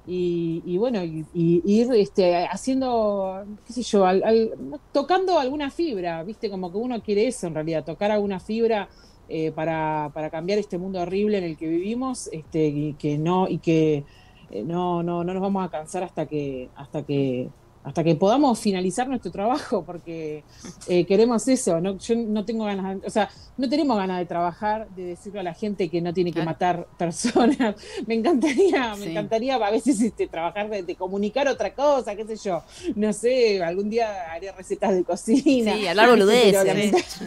y, 0.07 0.63
y, 0.65 0.77
bueno, 0.77 1.03
y, 1.05 1.27
y 1.33 1.63
ir 1.65 1.89
este, 1.95 2.47
haciendo, 2.47 3.45
qué 3.65 3.73
sé 3.73 3.83
yo, 3.83 4.05
al- 4.07 4.23
al- 4.25 4.51
tocando 4.93 5.39
alguna 5.39 5.71
fibra, 5.71 6.23
¿viste? 6.25 6.51
Como 6.51 6.71
que 6.71 6.79
uno 6.79 7.03
quiere 7.03 7.27
eso 7.27 7.47
en 7.47 7.55
realidad, 7.55 7.85
tocar 7.85 8.11
alguna 8.11 8.41
fibra 8.41 8.91
eh, 9.29 9.53
para, 9.53 10.11
para 10.13 10.31
cambiar 10.31 10.59
este 10.59 10.79
mundo 10.79 11.01
horrible 11.01 11.39
en 11.39 11.45
el 11.45 11.57
que 11.57 11.69
vivimos 11.69 12.29
este, 12.33 12.67
y 12.67 12.95
que 12.95 13.19
no, 13.19 13.49
y 13.49 13.59
que 13.61 14.05
eh, 14.51 14.63
no, 14.65 15.03
no, 15.03 15.25
no 15.25 15.33
nos 15.33 15.43
vamos 15.43 15.65
a 15.67 15.71
cansar 15.71 16.03
hasta 16.05 16.27
que, 16.27 16.71
hasta 16.75 17.05
que 17.05 17.53
hasta 17.85 18.03
que 18.03 18.15
podamos 18.15 18.59
finalizar 18.59 19.07
nuestro 19.07 19.31
trabajo, 19.31 19.85
porque 19.85 20.43
eh, 20.89 21.05
queremos 21.05 21.47
eso, 21.49 21.81
no, 21.81 21.99
yo 21.99 22.17
no 22.17 22.45
tengo 22.45 22.65
ganas, 22.65 23.01
de- 23.01 23.07
o 23.07 23.11
sea, 23.11 23.29
no 23.59 23.69
tenemos 23.69 23.97
ganas 23.97 24.19
de 24.19 24.25
trabajar, 24.27 24.89
de 24.97 25.05
decirle 25.05 25.41
a 25.41 25.43
la 25.43 25.53
gente 25.55 25.89
que 25.91 26.01
no 26.01 26.13
tiene 26.15 26.33
que 26.33 26.43
matar 26.43 26.87
personas. 26.99 27.77
Me 28.07 28.15
encantaría, 28.15 28.95
me 28.97 29.05
Sí. 29.05 29.11
encantaría 29.11 29.55
a 29.57 29.71
veces 29.71 30.01
este, 30.01 30.27
trabajar 30.27 30.69
de, 30.71 30.83
de 30.83 30.97
comunicar 30.97 31.47
otra 31.47 31.75
cosa, 31.75 32.17
qué 32.17 32.25
sé 32.25 32.37
yo. 32.37 32.63
No 32.97 33.13
sé, 33.13 33.63
algún 33.63 33.91
día 33.91 34.33
haré 34.33 34.51
recetas 34.53 34.93
de 34.95 35.05
cocina. 35.05 35.75
Sí, 35.77 35.87
hablar 35.87 36.09
boludeces. 36.11 37.15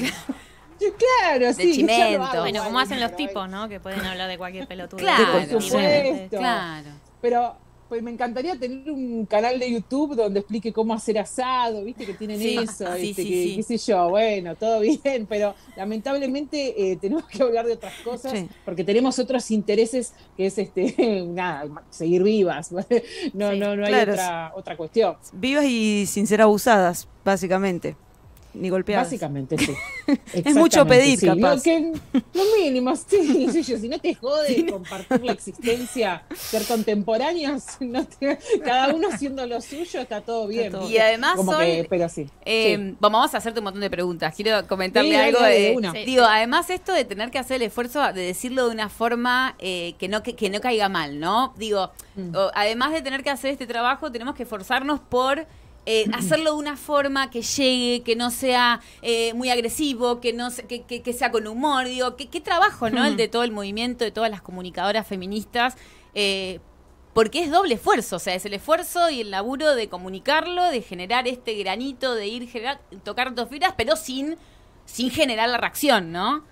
claro, 0.97 1.53
sí. 1.53 1.61
ya 1.63 1.65
lo 1.67 1.73
chimento. 1.73 2.23
hago 2.23 2.41
Bueno, 2.41 2.63
como 2.63 2.79
hacen 2.79 2.99
los 2.99 3.15
tipos, 3.15 3.49
¿no? 3.49 3.67
Que 3.69 3.79
pueden 3.79 4.01
hablar 4.01 4.27
de 4.29 4.37
cualquier 4.37 4.67
pelotudo. 4.67 4.99
Claro, 4.99 5.47
por 5.51 5.61
supuesto. 5.61 6.37
claro. 6.37 6.89
Pero 7.21 7.55
pues 7.88 8.03
me 8.03 8.12
encantaría 8.12 8.58
tener 8.58 8.91
un 8.91 9.25
canal 9.25 9.60
de 9.60 9.72
YouTube 9.72 10.15
donde 10.15 10.39
explique 10.41 10.74
cómo 10.74 10.94
hacer 10.94 11.17
asado, 11.20 11.84
viste 11.84 12.06
que 12.06 12.13
tienen 12.13 12.39
Sí, 12.39 12.58
eso, 12.58 12.86
sí, 12.98 13.10
este, 13.10 13.24
sí, 13.24 13.29
que- 13.29 13.44
sí. 13.44 13.53
qué 13.56 13.63
sé 13.63 13.77
yo, 13.91 14.10
bueno, 14.10 14.56
todo 14.56 14.79
bien, 15.03 15.25
pero 15.27 15.56
lamentablemente 15.75 16.91
eh, 16.91 16.98
tenemos 16.98 17.25
que 17.27 17.41
hablar 17.44 17.65
de 17.65 17.74
otras 17.74 17.94
cosas 18.03 18.34
porque 18.65 18.84
tenemos 18.84 19.20
otros 19.20 19.50
intereses 19.51 20.13
que 20.36 20.48
es 20.48 20.58
este 20.58 20.96
nada, 21.27 21.84
seguir 21.89 22.24
vivas. 22.24 22.72
No, 23.34 23.53
no, 23.53 23.75
no 23.75 23.86
hay 23.86 23.91
claro. 23.94 24.13
otra, 24.13 24.51
otra 24.56 24.77
cuestión. 24.77 25.15
Vivas 25.34 25.65
y 25.65 26.06
sin 26.08 26.27
ser 26.27 26.41
abusadas, 26.41 27.08
básicamente. 27.24 27.96
Ni 28.57 28.69
golpeadas. 28.69 29.07
Básicamente, 29.07 29.57
sí. 29.57 29.73
Es 30.33 30.55
mucho 30.55 30.85
pedir, 30.87 31.19
sí. 31.19 31.25
capaz. 31.27 31.55
Lo, 31.57 31.61
que, 31.61 31.91
lo 32.33 32.43
mínimo, 32.59 32.95
sí, 32.95 33.63
si 33.63 33.89
no 33.89 33.99
te 33.99 34.15
jode 34.15 34.65
compartir 34.69 35.23
la 35.23 35.31
existencia, 35.33 36.23
ser 36.35 36.63
contemporáneos, 36.65 37.63
no 37.79 38.05
te- 38.05 38.37
cada 38.63 38.93
uno 38.93 39.09
haciendo 39.11 39.45
lo 39.45 39.61
suyo, 39.61 40.01
está 40.01 40.21
todo 40.21 40.47
bien. 40.47 40.71
todo 40.71 40.89
Y 40.89 40.97
además, 40.97 41.35
Como 41.35 41.51
Sol, 41.53 41.61
que, 41.61 41.87
pero 41.89 42.09
sí. 42.09 42.27
Eh. 42.45 42.93
Vamos 42.99 43.33
a 43.33 43.37
hacerte 43.37 43.59
un 43.59 43.65
montón 43.65 43.81
de 43.81 43.89
preguntas. 43.89 44.33
Quiero 44.35 44.65
comentarle 44.67 45.15
algo. 45.17 45.41
de- 45.41 45.73
una. 45.75 45.93
Digo, 45.93 46.23
además 46.23 46.69
esto 46.69 46.93
de 46.93 47.05
tener 47.05 47.31
que 47.31 47.39
hacer 47.39 47.57
el 47.57 47.63
esfuerzo 47.63 48.01
de 48.13 48.21
decirlo 48.21 48.67
de 48.67 48.71
una 48.73 48.89
forma 48.89 49.55
eh, 49.59 49.95
que, 49.99 50.07
no, 50.07 50.23
que, 50.23 50.35
que 50.35 50.49
no 50.49 50.59
caiga 50.61 50.89
mal, 50.89 51.19
¿no? 51.19 51.53
Digo, 51.57 51.91
Mm. 52.15 52.35
además 52.55 52.93
de 52.93 53.03
tener 53.03 53.21
que 53.23 53.29
hacer 53.29 53.51
este 53.51 53.67
trabajo, 53.67 54.11
tenemos 54.11 54.33
que 54.33 54.41
esforzarnos 54.41 54.99
por 54.99 55.45
eh, 55.88 56.06
hacerlo 56.13 56.51
de 56.51 56.58
una 56.58 56.77
forma 56.77 57.32
que 57.32 57.41
llegue, 57.41 58.03
que 58.03 58.15
no 58.15 58.29
sea 58.29 58.79
eh, 59.01 59.34
muy 59.34 59.50
agresivo, 59.50 60.20
que 60.22 60.34
no 60.34 60.51
se- 60.51 60.67
que, 60.67 60.84
que- 60.84 61.01
que 61.01 61.13
sea 61.13 61.32
con 61.32 61.48
humor. 61.48 61.86
Digo, 61.88 62.15
qué, 62.15 62.41
trabajo, 62.41 62.89
¿no? 62.91 63.03
El 63.06 63.17
de 63.17 63.27
todo 63.27 63.44
el 63.44 63.51
movimiento, 63.51 64.03
de 64.06 64.12
todas 64.12 64.29
las 64.29 64.41
comunicadoras 64.41 65.08
feministas. 65.08 65.75
eh, 66.13 66.60
porque 67.13 67.41
es 67.41 67.50
doble 67.50 67.74
esfuerzo, 67.74 68.17
o 68.17 68.20
sea, 68.20 68.36
es 68.36 68.46
el 68.46 68.53
esfuerzo 68.53 69.10
y 69.10 69.22
el 69.22 69.32
laburo 69.32 69.74
de 69.74 69.89
comunicarlo, 69.89 70.63
de 70.65 70.84
generar 70.84 71.27
este 71.27 71.56
granito, 71.56 72.13
de 72.13 72.27
ir 72.27 72.48
generar, 72.48 72.79
tocar 73.03 73.34
dos 73.34 73.50
fibras, 73.50 73.74
pero 73.75 73.96
sin, 73.96 74.38
sin 74.86 75.10
generar 75.10 75.50
la 75.50 75.58
reacción, 75.58 76.12
¿no? 76.12 76.44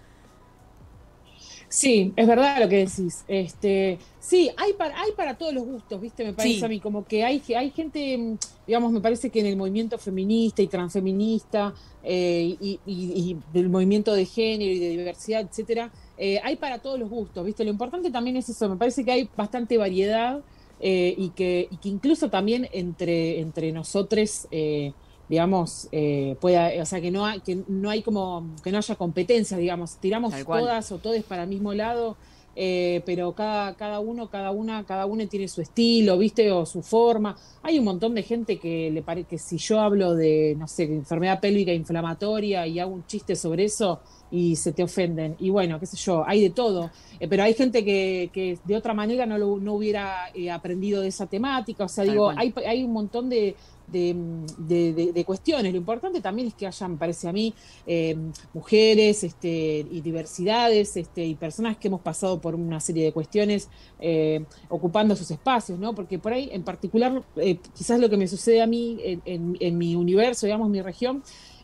Sí, 1.78 2.14
es 2.16 2.26
verdad 2.28 2.60
lo 2.62 2.70
que 2.70 2.78
decís. 2.86 3.26
Este, 3.28 4.00
sí, 4.18 4.50
hay 4.56 4.74
para, 4.74 4.98
hay 4.98 5.12
para 5.18 5.38
todos 5.38 5.54
los 5.54 5.66
gustos, 5.66 6.00
¿viste? 6.00 6.24
Me 6.24 6.34
parece 6.34 6.60
Sí. 6.60 6.66
a 6.66 6.70
mí 6.70 6.80
como 6.80 7.06
que 7.06 7.26
hay, 7.26 7.44
hay 7.54 7.72
gente, 7.72 8.38
digamos, 8.66 8.94
me 8.94 9.02
parece 9.02 9.30
que 9.30 9.42
en 9.42 9.48
el 9.48 9.58
movimiento 9.58 9.98
feminista 9.98 10.62
y 10.62 10.68
transfeminista 10.70 11.74
eh, 12.02 12.56
y, 12.62 12.80
y- 12.86 13.32
y 13.32 13.44
del 13.52 13.70
movimiento 13.70 14.14
de 14.14 14.26
género 14.26 14.72
y 14.72 14.80
de 14.80 14.90
diversidad, 14.90 15.42
etcétera, 15.42 15.92
eh, 16.16 16.40
hay 16.44 16.56
para 16.56 16.80
todos 16.82 16.98
los 16.98 17.10
gustos, 17.10 17.46
¿viste? 17.46 17.66
Lo 17.66 17.72
importante 17.72 18.10
también 18.10 18.38
es 18.38 18.48
eso, 18.48 18.70
me 18.70 18.78
parece 18.78 19.04
que 19.04 19.12
hay 19.12 19.30
bastante 19.36 19.78
variedad 19.78 20.46
eh, 20.80 21.14
y, 21.18 21.32
que, 21.32 21.68
y 21.72 21.78
que 21.80 21.90
incluso 21.90 22.30
también 22.30 22.70
entre, 22.72 23.40
entre 23.42 23.72
nosotros, 23.74 24.48
eh, 24.52 24.94
digamos, 25.30 25.88
eh, 25.92 26.36
pueda, 26.40 26.72
o 26.82 26.86
sea, 26.86 27.02
que 27.02 27.12
no, 27.12 27.26
hay, 27.26 27.40
que 27.42 27.64
no 27.68 27.90
hay 27.90 28.02
como, 28.02 28.56
que 28.64 28.72
no 28.72 28.78
haya 28.78 28.96
competencia, 28.96 29.58
digamos, 29.58 29.98
tiramos 29.98 30.34
todas 30.46 30.92
o 30.92 30.98
todos 31.00 31.24
para 31.24 31.44
el 31.44 31.50
mismo 31.50 31.74
lado, 31.74 32.18
eh, 32.58 33.02
pero 33.06 33.34
cada, 33.34 33.76
cada 33.76 34.00
uno, 34.00 34.30
cada 34.30 34.52
una, 34.52 34.86
cada 34.86 35.06
uno 35.06 35.28
tiene 35.28 35.48
su 35.48 35.62
estilo, 35.62 36.18
¿viste? 36.18 36.52
O 36.52 36.66
su 36.66 36.82
forma. 36.82 37.36
Hay 37.62 37.78
un 37.80 37.86
montón 37.86 38.16
de 38.16 38.24
gente 38.24 38.60
que 38.60 38.90
le 38.92 39.02
parece 39.02 39.28
que 39.28 39.38
si 39.38 39.58
yo 39.58 39.82
hablo 39.82 40.16
de, 40.16 40.56
no 40.58 40.68
sé, 40.68 40.84
enfermedad 40.84 41.42
pélvica 41.42 41.74
inflamatoria 41.74 42.66
y 42.66 42.80
hago 42.80 42.94
un 42.94 43.06
chiste 43.06 43.36
sobre 43.36 43.66
eso 43.66 44.00
y 44.32 44.56
se 44.56 44.72
te 44.72 44.84
ofenden. 44.84 45.36
Y 45.40 45.50
bueno, 45.50 45.80
qué 45.80 45.86
sé 45.86 45.98
yo, 45.98 46.24
hay 46.26 46.42
de 46.42 46.50
todo. 46.50 46.92
Eh, 47.20 47.28
pero 47.28 47.44
hay 47.44 47.54
gente 47.54 47.84
que, 47.84 48.30
que 48.32 48.58
de 48.64 48.76
otra 48.76 48.94
manera 48.94 49.26
no, 49.26 49.38
lo, 49.38 49.58
no 49.60 49.74
hubiera 49.74 50.30
eh, 50.34 50.50
aprendido 50.50 51.02
de 51.02 51.10
esa 51.10 51.28
temática. 51.28 51.84
O 51.84 51.90
sea, 51.90 52.06
Tal 52.06 52.14
digo, 52.14 52.30
hay, 52.30 52.54
hay 52.66 52.84
un 52.84 52.94
montón 52.94 53.30
de, 53.30 53.56
de, 53.88 54.16
de- 54.58 54.94
de- 54.94 55.14
de 55.14 55.26
cuestiones. 55.26 55.72
Lo 55.72 55.78
importante 55.78 56.22
también 56.22 56.48
es 56.48 56.54
que 56.54 56.68
haya, 56.68 56.88
me 56.88 56.98
parece 56.98 57.28
a 57.28 57.34
mí, 57.34 57.54
eh, 57.86 58.16
mujeres 58.54 59.24
este, 59.24 59.86
y 59.90 60.02
diversidades 60.02 60.98
este, 60.98 61.26
y 61.26 61.36
personas 61.36 61.78
que 61.78 61.88
hemos 61.88 62.02
pasado 62.02 62.40
por 62.42 62.56
una 62.56 62.80
serie 62.80 63.06
de 63.06 63.12
cuestiones 63.12 63.70
eh, 64.00 64.44
ocupando 64.70 65.16
sus 65.16 65.30
espacios, 65.32 65.80
¿no? 65.80 65.94
Porque 65.94 66.20
por 66.20 66.34
ahí, 66.34 66.50
en 66.52 66.64
particular, 66.64 67.24
eh, 67.38 67.58
quizás 67.76 68.00
lo 68.00 68.10
que 68.10 68.18
me 68.18 68.28
sucede 68.28 68.62
a 68.62 68.68
mí 68.68 68.98
en, 69.04 69.22
en- 69.26 69.58
en 69.60 69.78
mi 69.78 69.96
universo, 69.96 70.46
digamos, 70.46 70.70
mi 70.70 70.82
región, 70.82 71.24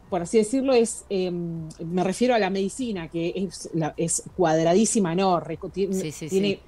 por 0.10 0.22
así 0.22 0.38
decirlo, 0.38 0.74
es, 0.74 1.06
eh, 1.10 1.32
me 1.32 2.04
refiero 2.04 2.36
a 2.36 2.40
la 2.40 2.50
medicina, 2.50 3.08
que 3.08 3.32
es, 3.36 3.70
la- 3.74 3.94
es 3.98 4.24
cuadradísima, 4.36 5.16
¿no? 5.16 5.40
Reco- 5.40 5.72
tiene, 5.72 5.94
Sí, 5.96 6.12
sí, 6.12 6.28
tiene 6.30 6.60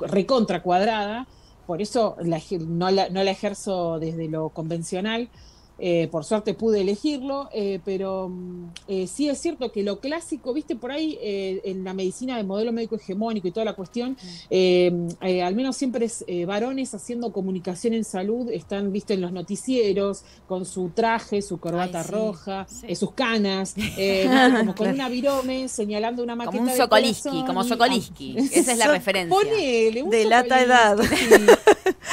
recontra 0.00 0.60
cuadrada, 0.62 1.26
por 1.68 1.82
eso 1.82 2.16
la 2.22 2.40
no, 2.66 2.90
la, 2.90 3.10
no 3.10 3.22
la 3.22 3.30
ejerzo 3.30 3.98
desde 3.98 4.26
lo 4.26 4.48
convencional. 4.48 5.28
Eh, 5.78 6.08
por 6.10 6.24
suerte 6.24 6.54
pude 6.54 6.80
elegirlo, 6.80 7.48
eh, 7.52 7.80
pero 7.84 8.28
mm, 8.28 8.64
eh, 8.88 9.06
sí 9.06 9.28
es 9.28 9.38
cierto 9.38 9.70
que 9.72 9.82
lo 9.82 10.00
clásico, 10.00 10.52
viste, 10.52 10.76
por 10.76 10.90
ahí 10.92 11.18
eh, 11.20 11.60
en 11.64 11.84
la 11.84 11.94
medicina 11.94 12.36
de 12.36 12.44
modelo 12.44 12.72
médico 12.72 12.96
hegemónico 12.96 13.48
y 13.48 13.52
toda 13.52 13.64
la 13.64 13.74
cuestión, 13.74 14.16
eh, 14.50 14.90
eh, 15.20 15.42
al 15.42 15.54
menos 15.54 15.76
siempre 15.76 16.06
es 16.06 16.24
eh, 16.26 16.44
varones 16.46 16.94
haciendo 16.94 17.32
comunicación 17.32 17.94
en 17.94 18.04
salud, 18.04 18.50
están, 18.50 18.92
viste, 18.92 19.14
en 19.14 19.20
los 19.20 19.32
noticieros, 19.32 20.24
con 20.48 20.64
su 20.64 20.90
traje, 20.90 21.42
su 21.42 21.58
corbata 21.58 22.00
Ay, 22.00 22.04
sí, 22.06 22.10
roja, 22.12 22.66
sí. 22.68 22.86
eh, 22.88 22.96
sus 22.96 23.12
canas, 23.12 23.74
eh, 23.96 24.26
¿no? 24.28 24.58
como 24.58 24.74
con 24.74 24.88
una 24.88 25.08
virome 25.08 25.68
señalando 25.68 26.22
una 26.22 26.34
maqueta 26.36 26.50
Como 26.58 26.62
un 26.64 26.68
de 26.70 26.76
Sokoliski, 26.76 27.44
como 27.46 27.64
Sokoliski. 27.64 28.36
Ah, 28.38 28.42
Esa 28.52 28.72
es 28.72 28.78
la 28.78 28.86
So- 28.86 28.92
referencia. 28.92 29.36
Ponele, 29.38 30.02
un 30.02 30.10
De 30.10 30.24
lata 30.24 30.60
edad. 30.62 30.98
sí. 31.18 31.34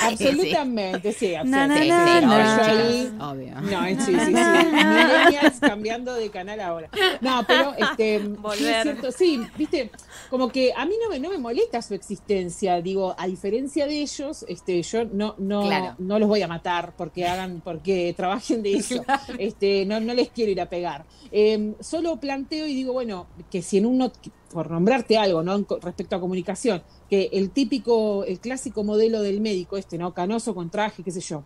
Absolutamente, 0.03 1.13
sí. 1.13 1.34
Na, 1.45 1.67
na, 1.67 1.75
Sí, 1.77 1.84
sí, 1.84 1.89
na, 1.89 2.03
absolutamente. 2.03 2.25
na. 2.27 3.01
Chicas, 3.10 3.27
obvio. 3.31 3.55
no, 3.62 3.86
sí, 3.86 3.96
sí, 3.98 4.20
sí. 4.20 4.34
Millennials 4.34 5.60
cambiando 5.60 6.14
de 6.14 6.30
canal 6.30 6.60
ahora. 6.60 6.90
No, 7.22 7.44
pero 7.48 7.74
este, 7.78 8.22
sí, 8.56 8.66
es 8.66 8.84
cierto, 8.84 9.12
sí, 9.12 9.42
viste, 9.58 9.92
como 10.30 10.50
que 10.50 10.74
a 10.76 10.86
mí 10.86 10.96
no 11.02 11.10
me, 11.10 11.20
no 11.20 11.30
me 11.30 11.38
molesta 11.38 11.82
su 11.82 11.94
existencia, 11.94 12.82
digo, 12.82 13.16
a 13.18 13.28
diferencia 13.28 13.88
de 13.88 14.02
ellos, 14.02 14.46
este, 14.48 14.82
yo 14.82 15.06
no, 15.06 15.36
no, 15.38 15.64
Claro. 15.64 15.96
no 16.00 16.20
los 16.20 16.28
voy 16.28 16.42
a 16.42 16.48
matar 16.48 16.94
porque 16.98 17.26
hagan, 17.28 17.62
porque 17.64 18.14
trabajen 18.16 18.62
de 18.64 18.74
eso. 18.76 19.04
Este, 19.38 19.86
no, 19.86 20.00
no 20.00 20.14
les 20.14 20.30
quiero 20.30 20.52
ir 20.52 20.62
a 20.62 20.70
pegar. 20.70 21.06
Eh, 21.32 21.74
solo 21.80 22.20
planteo 22.20 22.68
y 22.68 22.74
digo, 22.74 22.94
bueno, 22.94 23.28
que 23.52 23.62
si 23.62 23.78
en 23.78 23.86
uno, 23.86 24.12
por 24.52 24.70
nombrarte 24.72 25.18
algo, 25.18 25.44
¿no? 25.44 25.66
Respecto 25.82 26.16
a 26.16 26.20
comunicación, 26.20 26.84
que 27.10 27.30
el 27.34 27.52
típico, 27.52 28.24
el 28.24 28.40
clásico 28.40 28.84
modelo 28.84 29.22
del 29.22 29.42
médico, 29.42 29.78
este, 29.78 29.98
¿no? 29.98 30.14
Canoso 30.14 30.56
con 30.56 30.70
traje, 30.70 31.04
qué 31.04 31.12
sé 31.12 31.22
yo. 31.22 31.44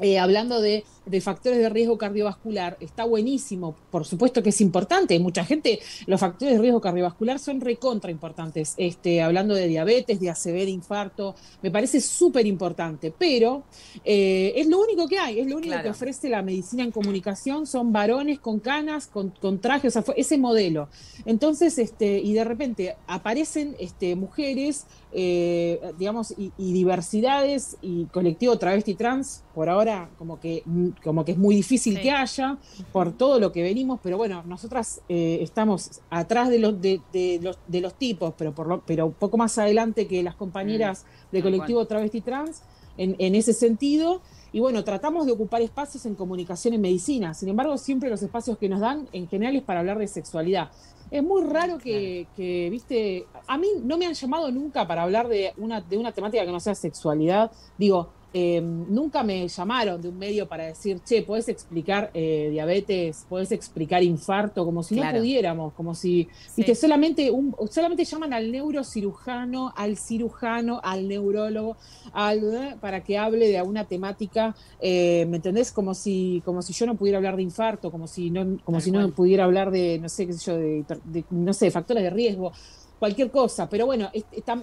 Eh, 0.00 0.18
hablando 0.18 0.60
de, 0.60 0.84
de 1.06 1.20
factores 1.20 1.58
de 1.58 1.68
riesgo 1.68 1.96
cardiovascular, 1.98 2.76
está 2.80 3.04
buenísimo, 3.04 3.74
por 3.90 4.04
supuesto 4.04 4.42
que 4.42 4.50
es 4.50 4.60
importante, 4.60 5.18
mucha 5.18 5.44
gente, 5.44 5.80
los 6.06 6.20
factores 6.20 6.54
de 6.54 6.60
riesgo 6.60 6.80
cardiovascular 6.80 7.38
son 7.38 7.60
recontra 7.60 8.10
importantes, 8.10 8.74
este, 8.76 9.22
hablando 9.22 9.54
de 9.54 9.66
diabetes, 9.68 10.20
de 10.20 10.30
ACV, 10.30 10.52
de 10.52 10.70
infarto, 10.70 11.34
me 11.62 11.70
parece 11.70 12.00
súper 12.00 12.46
importante, 12.46 13.12
pero 13.16 13.62
eh, 14.04 14.52
es 14.56 14.66
lo 14.68 14.80
único 14.80 15.08
que 15.08 15.18
hay, 15.18 15.40
es 15.40 15.46
lo 15.46 15.56
único 15.56 15.68
Claro. 15.68 15.82
que 15.84 15.90
ofrece 15.90 16.28
la 16.30 16.40
medicina 16.42 16.82
en 16.82 16.90
comunicación, 16.90 17.66
son 17.66 17.92
varones 17.92 18.38
con 18.38 18.58
canas, 18.58 19.06
con, 19.06 19.30
con 19.40 19.60
trajes, 19.60 19.90
o 19.90 19.92
sea, 19.92 20.02
fue 20.02 20.14
ese 20.16 20.38
modelo. 20.38 20.88
Entonces, 21.26 21.78
este, 21.78 22.18
y 22.18 22.32
de 22.32 22.44
repente 22.44 22.96
aparecen 23.06 23.76
este, 23.78 24.16
mujeres, 24.16 24.86
eh, 25.12 25.80
digamos, 25.98 26.32
y, 26.38 26.52
y 26.56 26.72
diversidades 26.72 27.76
y 27.82 28.06
colectivo 28.06 28.58
travesti 28.58 28.94
trans, 28.94 29.42
por 29.58 29.68
ahora 29.68 30.08
como 30.16 30.38
que, 30.38 30.62
como 31.02 31.24
que 31.24 31.32
es 31.32 31.38
muy 31.38 31.56
difícil 31.56 31.96
Sí. 31.96 32.02
que 32.02 32.12
haya, 32.12 32.58
por 32.92 33.10
todo 33.10 33.40
lo 33.40 33.50
que 33.50 33.60
venimos, 33.60 33.98
pero 34.00 34.16
bueno, 34.16 34.44
nosotras 34.46 35.00
eh, 35.08 35.40
estamos 35.42 36.00
atrás 36.10 36.48
de 36.48 36.60
los, 36.60 36.80
de, 36.80 37.00
de 37.12 37.40
los, 37.42 37.58
de 37.66 37.80
los 37.80 37.94
tipos, 37.94 38.34
pero, 38.38 38.54
por 38.54 38.68
lo, 38.68 38.82
pero 38.86 39.06
un 39.06 39.14
poco 39.14 39.36
más 39.36 39.58
adelante 39.58 40.06
que 40.06 40.22
las 40.22 40.36
compañeras 40.36 41.04
de 41.32 41.42
tal 41.42 41.50
colectivo 41.50 41.84
travesti 41.86 42.20
trans, 42.20 42.62
en, 42.96 43.16
en 43.18 43.34
ese 43.34 43.52
sentido. 43.52 44.20
Y 44.52 44.60
bueno, 44.60 44.84
tratamos 44.84 45.26
de 45.26 45.32
ocupar 45.32 45.60
espacios 45.60 46.06
en 46.06 46.14
comunicación 46.14 46.74
y 46.74 46.78
medicina. 46.78 47.34
Sin 47.34 47.48
embargo, 47.48 47.76
siempre 47.78 48.08
los 48.10 48.22
espacios 48.22 48.58
que 48.58 48.68
nos 48.68 48.78
dan 48.78 49.08
en 49.12 49.26
general 49.26 49.56
es 49.56 49.62
para 49.64 49.80
hablar 49.80 49.98
de 49.98 50.06
sexualidad. 50.06 50.70
Es 51.10 51.22
muy 51.24 51.42
raro 51.42 51.78
que, 51.78 52.28
que, 52.36 52.68
viste, 52.70 53.26
a 53.48 53.58
mí 53.58 53.66
no 53.82 53.98
me 53.98 54.06
han 54.06 54.14
llamado 54.14 54.52
nunca 54.52 54.86
para 54.86 55.02
hablar 55.02 55.26
de 55.26 55.52
una, 55.56 55.80
de 55.80 55.96
una 55.98 56.12
temática 56.12 56.44
que 56.46 56.52
no 56.52 56.60
sea 56.60 56.74
sexualidad. 56.76 57.50
Digo, 57.76 58.10
eh, 58.34 58.60
nunca 58.60 59.22
me 59.22 59.48
llamaron 59.48 60.00
de 60.02 60.08
un 60.08 60.18
medio 60.18 60.46
para 60.46 60.64
decir, 60.66 61.00
che, 61.04 61.22
¿podés 61.22 61.48
explicar 61.48 62.10
eh, 62.12 62.48
diabetes? 62.50 63.24
¿Podés 63.28 63.52
explicar 63.52 64.02
infarto? 64.02 64.64
Como 64.64 64.82
si 64.82 64.96
Claro. 64.96 65.16
no 65.16 65.22
pudiéramos, 65.22 65.72
como 65.72 65.94
si, 65.94 66.28
viste, 66.56 66.74
solamente, 66.74 67.30
un, 67.30 67.54
solamente 67.70 68.04
llaman 68.04 68.32
al 68.34 68.52
neurocirujano, 68.52 69.72
al 69.76 69.96
cirujano, 69.96 70.80
al 70.82 71.08
neurólogo, 71.08 71.76
al, 72.12 72.76
para 72.80 73.02
que 73.02 73.16
hable 73.18 73.48
de 73.48 73.58
alguna 73.58 73.84
temática, 73.86 74.54
eh, 74.80 75.26
¿me 75.28 75.36
entendés? 75.36 75.72
Como 75.72 75.94
si, 75.94 76.42
como 76.44 76.62
si 76.62 76.72
yo 76.72 76.86
no 76.86 76.96
pudiera 76.96 77.18
hablar 77.18 77.36
de 77.36 77.42
infarto, 77.42 77.90
como 77.90 78.06
si 78.06 78.30
no, 78.30 78.58
como 78.64 78.78
Tal 78.78 78.82
si 78.82 78.90
cual. 78.90 79.02
no 79.04 79.10
pudiera 79.14 79.44
hablar 79.44 79.70
de, 79.70 79.98
no 79.98 80.08
sé, 80.08 80.26
qué 80.26 80.32
sé 80.34 80.44
yo, 80.50 80.56
de, 80.58 80.84
de, 81.04 81.24
no 81.30 81.52
sé, 81.52 81.70
factores 81.70 82.02
de 82.02 82.10
riesgo 82.10 82.52
cualquier 82.98 83.30
cosa, 83.30 83.68
pero 83.68 83.86
bueno, 83.86 84.10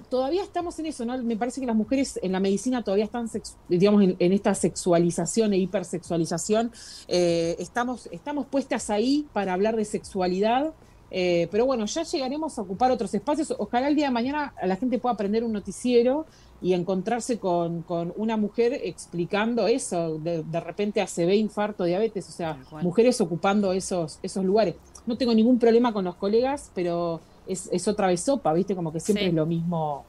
todavía 0.10 0.44
estamos 0.44 0.78
en 0.80 0.88
eso, 0.88 1.06
¿no? 1.06 1.18
Me 1.24 1.38
parece 1.38 1.62
que 1.62 1.68
las 1.68 1.76
mujeres 1.76 2.20
en 2.22 2.32
la 2.32 2.40
medicina 2.40 2.84
todavía 2.84 3.06
están, 3.06 3.30
digamos, 3.70 4.04
en, 4.04 4.16
en 4.20 4.34
esta 4.34 4.54
sexualización 4.54 5.54
e 5.54 5.58
hipersexualización, 5.58 6.72
eh, 7.08 7.56
estamos, 7.60 8.08
estamos 8.12 8.48
puestas 8.48 8.90
ahí 8.90 9.26
para 9.34 9.54
hablar 9.54 9.76
de 9.76 9.86
sexualidad, 9.86 10.74
eh, 11.12 11.48
pero 11.52 11.66
bueno, 11.66 11.86
ya 11.86 12.04
llegaremos 12.04 12.58
a 12.58 12.64
ocupar 12.64 12.92
otros 12.92 13.14
espacios, 13.14 13.54
ojalá 13.58 13.88
el 13.88 13.96
día 13.96 14.08
de 14.08 14.12
mañana 14.12 14.54
la 14.64 14.76
gente 14.76 15.00
pueda 15.00 15.14
aprender 15.14 15.44
un 15.44 15.54
noticiero 15.54 16.26
y 16.62 16.74
encontrarse 16.74 17.38
con, 17.38 17.84
con 17.84 18.14
una 18.18 18.38
mujer 18.38 18.74
explicando 18.84 19.68
eso, 19.68 20.18
de, 20.18 20.44
de 20.44 20.60
repente 20.60 21.02
ACV, 21.02 21.36
infarto, 21.36 21.84
diabetes, 21.84 22.28
o 22.28 22.32
sea, 22.32 22.58
mujeres 22.82 23.22
ocupando 23.22 23.72
esos, 23.72 24.20
esos 24.24 24.44
lugares. 24.44 24.76
No 25.06 25.18
tengo 25.18 25.34
ningún 25.34 25.60
problema 25.60 25.94
con 25.94 26.06
los 26.06 26.16
colegas, 26.16 26.72
pero 26.74 27.22
es, 27.48 27.70
es 27.72 27.88
otra 27.88 28.08
vez 28.08 28.22
sopa, 28.22 28.54
¿viste? 28.54 28.76
Como 28.76 28.92
que 28.92 29.00
siempre 29.00 29.24
Sí. 29.26 29.30
es 29.30 29.36
lo 29.36 29.46
mismo. 29.46 30.06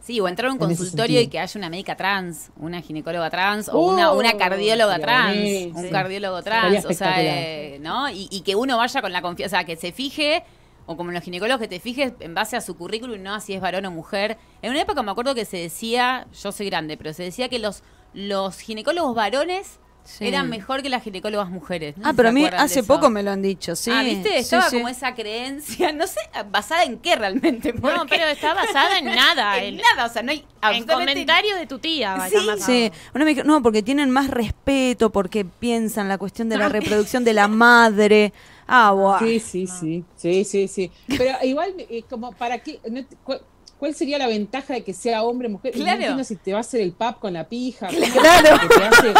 Sí, 0.00 0.20
o 0.20 0.28
entrar 0.28 0.50
a 0.50 0.52
un 0.52 0.60
En 0.60 0.66
consultorio 0.68 1.18
y 1.20 1.28
que 1.28 1.38
haya 1.38 1.58
una 1.58 1.70
médica 1.70 1.96
trans, 1.96 2.50
una 2.58 2.82
ginecóloga 2.82 3.30
trans, 3.30 3.70
o 3.70 3.78
Oh, 3.78 3.94
una, 3.94 4.12
una 4.12 4.36
cardióloga 4.36 4.96
sería 4.96 5.06
trans, 5.06 5.74
un 5.76 5.82
Sí. 5.84 5.90
cardiólogo 5.90 6.42
trans, 6.42 6.66
o 6.66 6.70
sea, 6.82 6.90
espectacular. 6.90 7.24
eh, 7.38 7.78
¿no? 7.80 8.10
Y, 8.10 8.28
y 8.30 8.42
que 8.42 8.54
uno 8.54 8.76
vaya 8.76 9.00
con 9.00 9.12
la 9.12 9.22
confianza, 9.22 9.56
o 9.56 9.58
sea, 9.60 9.64
que 9.64 9.76
se 9.76 9.92
fije, 9.92 10.44
o 10.84 10.98
como 10.98 11.10
los 11.10 11.22
ginecólogos, 11.22 11.58
que 11.62 11.68
te 11.68 11.80
fijes 11.80 12.12
en 12.20 12.34
base 12.34 12.54
a 12.56 12.60
su 12.60 12.76
currículum, 12.76 13.22
no 13.22 13.40
si 13.40 13.54
es 13.54 13.62
varón 13.62 13.86
o 13.86 13.90
mujer. 13.90 14.36
En 14.60 14.72
una 14.72 14.82
época 14.82 15.02
me 15.02 15.10
acuerdo 15.10 15.34
que 15.34 15.46
se 15.46 15.56
decía, 15.56 16.26
yo 16.42 16.52
soy 16.52 16.66
grande, 16.66 16.98
pero 16.98 17.14
se 17.14 17.22
decía 17.22 17.48
que 17.48 17.58
los, 17.58 17.82
los 18.12 18.58
ginecólogos 18.58 19.14
varones 19.14 19.78
Sí. 20.04 20.26
eran 20.26 20.50
mejor 20.50 20.82
que 20.82 20.90
las 20.90 21.02
ginecólogas 21.02 21.48
mujeres. 21.48 21.96
No 21.96 22.08
Ah, 22.08 22.12
pero 22.14 22.28
a 22.28 22.32
mí 22.32 22.44
hace 22.46 22.82
poco 22.84 23.08
me 23.10 23.22
lo 23.22 23.30
han 23.30 23.40
dicho, 23.42 23.74
sí. 23.74 23.90
Ah, 23.90 24.02
¿viste? 24.02 24.38
Estaba 24.38 24.68
sí. 24.68 24.76
como 24.76 24.88
esa 24.88 25.14
creencia, 25.14 25.92
no 25.92 26.06
sé, 26.06 26.20
basada 26.50 26.84
en 26.84 26.98
qué 26.98 27.16
realmente. 27.16 27.72
No, 27.72 28.04
pero 28.08 28.26
está 28.26 28.52
basada 28.54 28.98
en 28.98 29.06
nada. 29.06 29.58
en 29.62 29.74
en, 29.74 29.80
nada, 29.80 30.06
o 30.06 30.12
sea, 30.12 30.22
no 30.22 30.30
hay 30.32 30.44
en 30.72 30.86
comentarios 30.86 31.58
de 31.58 31.66
tu 31.66 31.78
tía. 31.78 32.28
Sí. 32.28 32.36
Sí, 32.58 32.92
una 33.14 33.24
me 33.24 33.34
dijo, 33.34 33.44
no, 33.44 33.62
porque 33.62 33.82
tienen 33.82 34.10
más 34.10 34.28
respeto, 34.28 35.10
porque 35.10 35.44
piensan 35.44 36.08
la 36.08 36.18
cuestión 36.18 36.48
de 36.48 36.58
la 36.58 36.68
reproducción 36.70 37.24
de 37.24 37.32
la 37.32 37.48
madre. 37.48 38.32
Ah. 38.66 39.16
Sí, 39.20 39.40
sí, 39.40 39.66
sí, 39.66 40.04
sí, 40.16 40.44
sí, 40.44 40.68
sí. 40.68 40.90
Pero 41.06 41.36
igual, 41.42 41.74
eh, 41.78 42.02
como, 42.08 42.32
¿para 42.32 42.58
qué? 42.58 42.80
No 42.90 43.04
te- 43.04 43.16
cuál, 43.24 43.40
cuál 43.78 43.94
sería 43.94 44.18
la 44.18 44.26
ventaja 44.26 44.74
de 44.74 44.82
que 44.84 44.92
sea 44.94 45.22
hombre 45.22 45.48
o 45.48 45.50
mujer? 45.52 45.72
Claro. 45.72 45.86
No 45.90 45.92
entiendo 45.94 46.24
si 46.24 46.36
te 46.36 46.52
va 46.52 46.58
a 46.58 46.60
hacer 46.60 46.80
el 46.80 46.92
pap 46.92 47.18
con 47.18 47.32
la 47.32 47.44
pija. 47.48 47.88
Claro. 48.12 48.58
que 48.60 48.68
te 48.68 48.84
hace- 48.84 49.14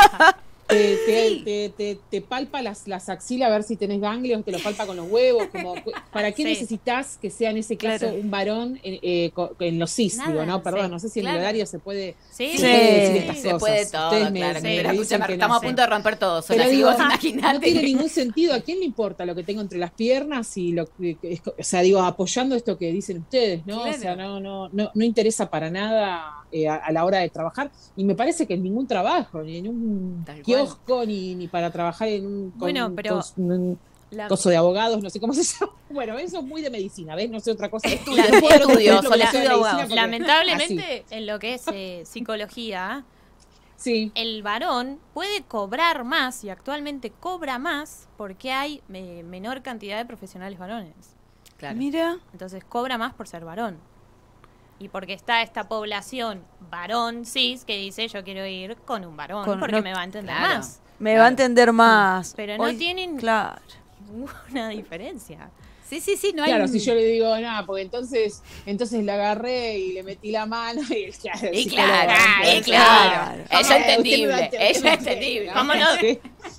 te, 0.66 0.96
te- 1.06 1.28
Sí. 1.28 1.42
te- 1.44 1.68
te- 1.76 1.98
te 2.10 2.20
palpa 2.20 2.62
las, 2.62 2.86
las 2.88 3.08
axilas 3.08 3.48
a 3.48 3.52
ver 3.52 3.62
si 3.62 3.76
tenés 3.76 4.00
ganglios, 4.00 4.44
te 4.44 4.52
lo 4.52 4.58
palpa 4.58 4.86
con 4.86 4.96
los 4.96 5.10
huevos. 5.10 5.48
Como, 5.52 5.74
¿Para 6.12 6.30
qué 6.32 6.42
Sí. 6.42 6.44
necesitas 6.44 7.18
que 7.20 7.30
sea 7.30 7.50
en 7.50 7.58
ese 7.58 7.76
caso 7.76 8.06
Claro. 8.06 8.20
un 8.20 8.30
varón 8.30 8.80
en, 8.82 8.98
eh, 9.02 9.30
co- 9.34 9.54
en 9.60 9.78
los 9.78 9.90
cis? 9.92 10.16
Nada, 10.16 10.30
Digo, 10.32 10.46
no, 10.46 10.62
perdón, 10.62 10.86
sí, 10.86 10.90
no 10.92 10.98
sé 10.98 11.08
si 11.08 11.20
en 11.20 11.24
claro. 11.24 11.38
el 11.38 11.44
horario 11.44 11.66
se 11.66 11.78
puede, 11.78 12.14
Sí, 12.30 12.52
se 12.52 12.56
Sí. 12.56 12.62
puede 12.62 13.00
decir 13.00 13.16
estas 13.18 13.36
Se 13.38 13.42
cosas. 13.50 13.58
puede 13.60 13.86
todo, 13.86 14.08
Ustedes 14.10 14.32
me- 14.32 14.38
claro. 14.40 14.60
me 14.62 14.82
no 14.82 14.92
estamos 14.92 15.56
a 15.56 15.60
punto 15.60 15.82
de 15.82 15.86
romper 15.88 16.16
todo. 16.16 16.42
Sola, 16.42 16.66
digo, 16.68 16.90
vos 16.90 16.98
no 16.98 17.60
tiene 17.60 17.82
ningún 17.82 18.08
sentido. 18.08 18.54
¿A 18.54 18.60
quién 18.60 18.78
le 18.80 18.84
importa 18.84 19.24
lo 19.26 19.34
que 19.34 19.42
tengo 19.44 19.60
entre 19.60 19.78
las 19.78 19.92
piernas 19.92 20.56
y 20.56 20.72
lo 20.72 20.86
que, 20.86 21.16
que 21.16 21.32
es- 21.34 21.42
o 21.46 21.54
sea, 21.62 21.82
digo, 21.82 22.00
apoyando 22.00 22.54
esto 22.56 22.76
que 22.78 22.90
dicen 22.92 23.18
ustedes, 23.18 23.66
¿no? 23.66 23.82
Claro. 23.82 23.96
O 23.96 24.00
sea, 24.00 24.16
no, 24.16 24.40
no, 24.40 24.68
no, 24.70 24.90
no 24.94 25.04
interesa 25.04 25.50
para 25.50 25.70
nada 25.70 26.43
eh, 26.54 26.68
a, 26.68 26.76
a 26.76 26.92
la 26.92 27.04
hora 27.04 27.18
de 27.18 27.28
trabajar. 27.30 27.70
Y 27.96 28.04
me 28.04 28.14
parece 28.14 28.46
que 28.46 28.54
en 28.54 28.62
ningún 28.62 28.86
trabajo, 28.86 29.42
ni 29.42 29.58
en 29.58 29.68
un 29.68 30.22
Tal 30.24 30.40
kiosco, 30.42 31.04
ni, 31.04 31.34
ni 31.34 31.48
para 31.48 31.70
trabajar 31.72 32.08
en 32.08 32.26
un, 32.26 32.50
con- 32.52 32.60
Bueno, 32.60 32.92
pero 32.94 33.20
con 33.34 33.50
un 33.52 33.78
La- 34.10 34.28
coso 34.28 34.48
de 34.50 34.56
abogados, 34.56 35.02
no 35.02 35.10
sé 35.10 35.18
cómo 35.18 35.32
se 35.34 35.42
llama. 35.60 35.72
Bueno, 35.90 36.16
eso 36.18 36.38
es 36.38 36.44
muy 36.44 36.62
de 36.62 36.70
medicina, 36.70 37.14
¿ves? 37.16 37.28
No 37.30 37.40
sé 37.40 37.50
otra 37.50 37.68
cosa. 37.70 37.88
Estudio, 37.92 38.22
No 38.32 38.40
puedo 38.40 38.54
estudio, 38.54 38.76
decir 38.76 38.94
lo 38.94 39.00
que 39.00 39.06
sola- 39.08 39.16
sea 39.16 39.16
de 39.16 39.24
estudio 39.24 39.40
medicina 39.40 39.52
abogados. 39.54 39.80
porque- 39.82 39.94
Lamentablemente, 39.96 41.04
en 41.10 41.26
lo 41.26 41.38
que 41.40 41.54
es 41.54 41.64
eh, 41.72 42.02
psicología. 42.04 43.04
Sí. 43.76 44.12
el 44.14 44.42
varón 44.42 44.98
puede 45.12 45.42
cobrar 45.42 46.04
más 46.04 46.42
y 46.44 46.48
actualmente 46.48 47.10
cobra 47.10 47.58
más 47.58 48.08
porque 48.16 48.50
hay 48.52 48.80
eh, 48.92 49.22
menor 49.24 49.62
cantidad 49.62 49.98
de 49.98 50.06
profesionales 50.06 50.58
varones. 50.58 50.94
Claro. 51.58 51.76
Mira. 51.76 52.16
Entonces 52.32 52.64
cobra 52.64 52.96
más 52.98 53.12
por 53.14 53.26
ser 53.28 53.44
varón. 53.44 53.76
Y 54.78 54.88
porque 54.88 55.12
está 55.12 55.42
esta 55.42 55.68
población 55.68 56.42
varón 56.70 57.24
cis 57.24 57.64
que 57.64 57.76
dice 57.76 58.08
yo 58.08 58.24
quiero 58.24 58.44
ir 58.46 58.76
con 58.76 59.04
un 59.04 59.16
varón 59.16 59.44
Con- 59.44 59.60
porque 59.60 59.76
no- 59.76 59.82
me 59.82 59.94
va 59.94 60.00
a 60.00 60.04
entender 60.04 60.34
Claro. 60.34 60.56
más. 60.56 60.80
Me 60.98 61.10
Claro. 61.10 61.20
va 61.20 61.26
a 61.26 61.28
entender 61.28 61.72
más. 61.72 62.34
Pero 62.36 62.56
no 62.56 62.64
Hoy- 62.64 62.76
tienen- 62.76 63.16
Claro. 63.16 63.60
Ninguna 64.12 64.68
diferencia. 64.70 65.50
Sí, 65.88 66.00
sí, 66.00 66.16
sí, 66.16 66.32
no 66.34 66.42
hay. 66.42 66.48
Claro, 66.50 66.66
si 66.66 66.80
yo 66.80 66.94
le 66.94 67.04
digo 67.04 67.38
nada, 67.38 67.64
porque 67.66 67.82
entonces, 67.82 68.42
entonces 68.66 69.04
la 69.04 69.14
agarré 69.14 69.78
y 69.78 69.92
le 69.92 70.02
metí 70.02 70.30
la 70.30 70.46
mano 70.46 70.80
y 70.82 71.10
claro, 71.20 71.48
Y 71.52 71.64
sí, 71.64 71.68
claro, 71.70 72.12
claro, 72.12 72.58
y 72.58 72.62
claro. 72.62 73.44
Claro. 73.44 73.60
Es 73.60 73.70
Ah, 73.70 73.76
entendible, 73.76 74.50
es 74.52 74.82
entendible. 74.84 75.52
¿Cómo 75.52 75.74
no? 75.74 75.86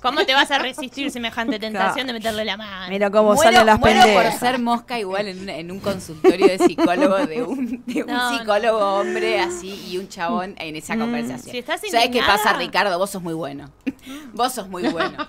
¿Cómo 0.06 0.24
te 0.24 0.34
vas 0.34 0.48
a 0.52 0.58
resistir 0.58 1.10
semejante 1.10 1.58
tentación 1.58 2.06
de 2.06 2.12
meterle 2.12 2.44
la 2.44 2.56
mano? 2.56 2.86
Mira 2.88 3.10
cómo 3.10 3.34
muero, 3.34 3.42
salen 3.42 3.66
las 3.66 3.80
muero 3.80 3.98
por 4.02 4.06
pendejas. 4.12 4.38
ser 4.38 4.58
mosca 4.60 4.98
igual 5.00 5.26
en, 5.26 5.40
un- 5.40 5.48
en 5.48 5.70
un 5.72 5.80
consultorio 5.80 6.46
de 6.46 6.58
psicólogo, 6.58 7.16
de 7.26 7.42
un, 7.42 7.82
de 7.86 8.02
un 8.04 8.08
No, 8.08 8.30
no. 8.30 8.38
psicólogo 8.38 8.78
hombre 8.78 9.40
así 9.40 9.74
y 9.90 9.98
un 9.98 10.08
chabón 10.08 10.54
en 10.58 10.76
esa 10.76 10.94
Mm. 10.94 11.00
conversación. 11.00 11.50
Si 11.52 11.58
estás 11.58 11.80
¿Sabes 11.90 12.10
qué 12.10 12.20
pasa, 12.20 12.52
Ricardo? 12.52 12.96
Vos 12.98 13.10
sos 13.10 13.20
muy 13.22 13.34
bueno. 13.34 13.68
Vos 14.32 14.52
sos 14.52 14.68
muy 14.68 14.84
bueno. 14.88 15.26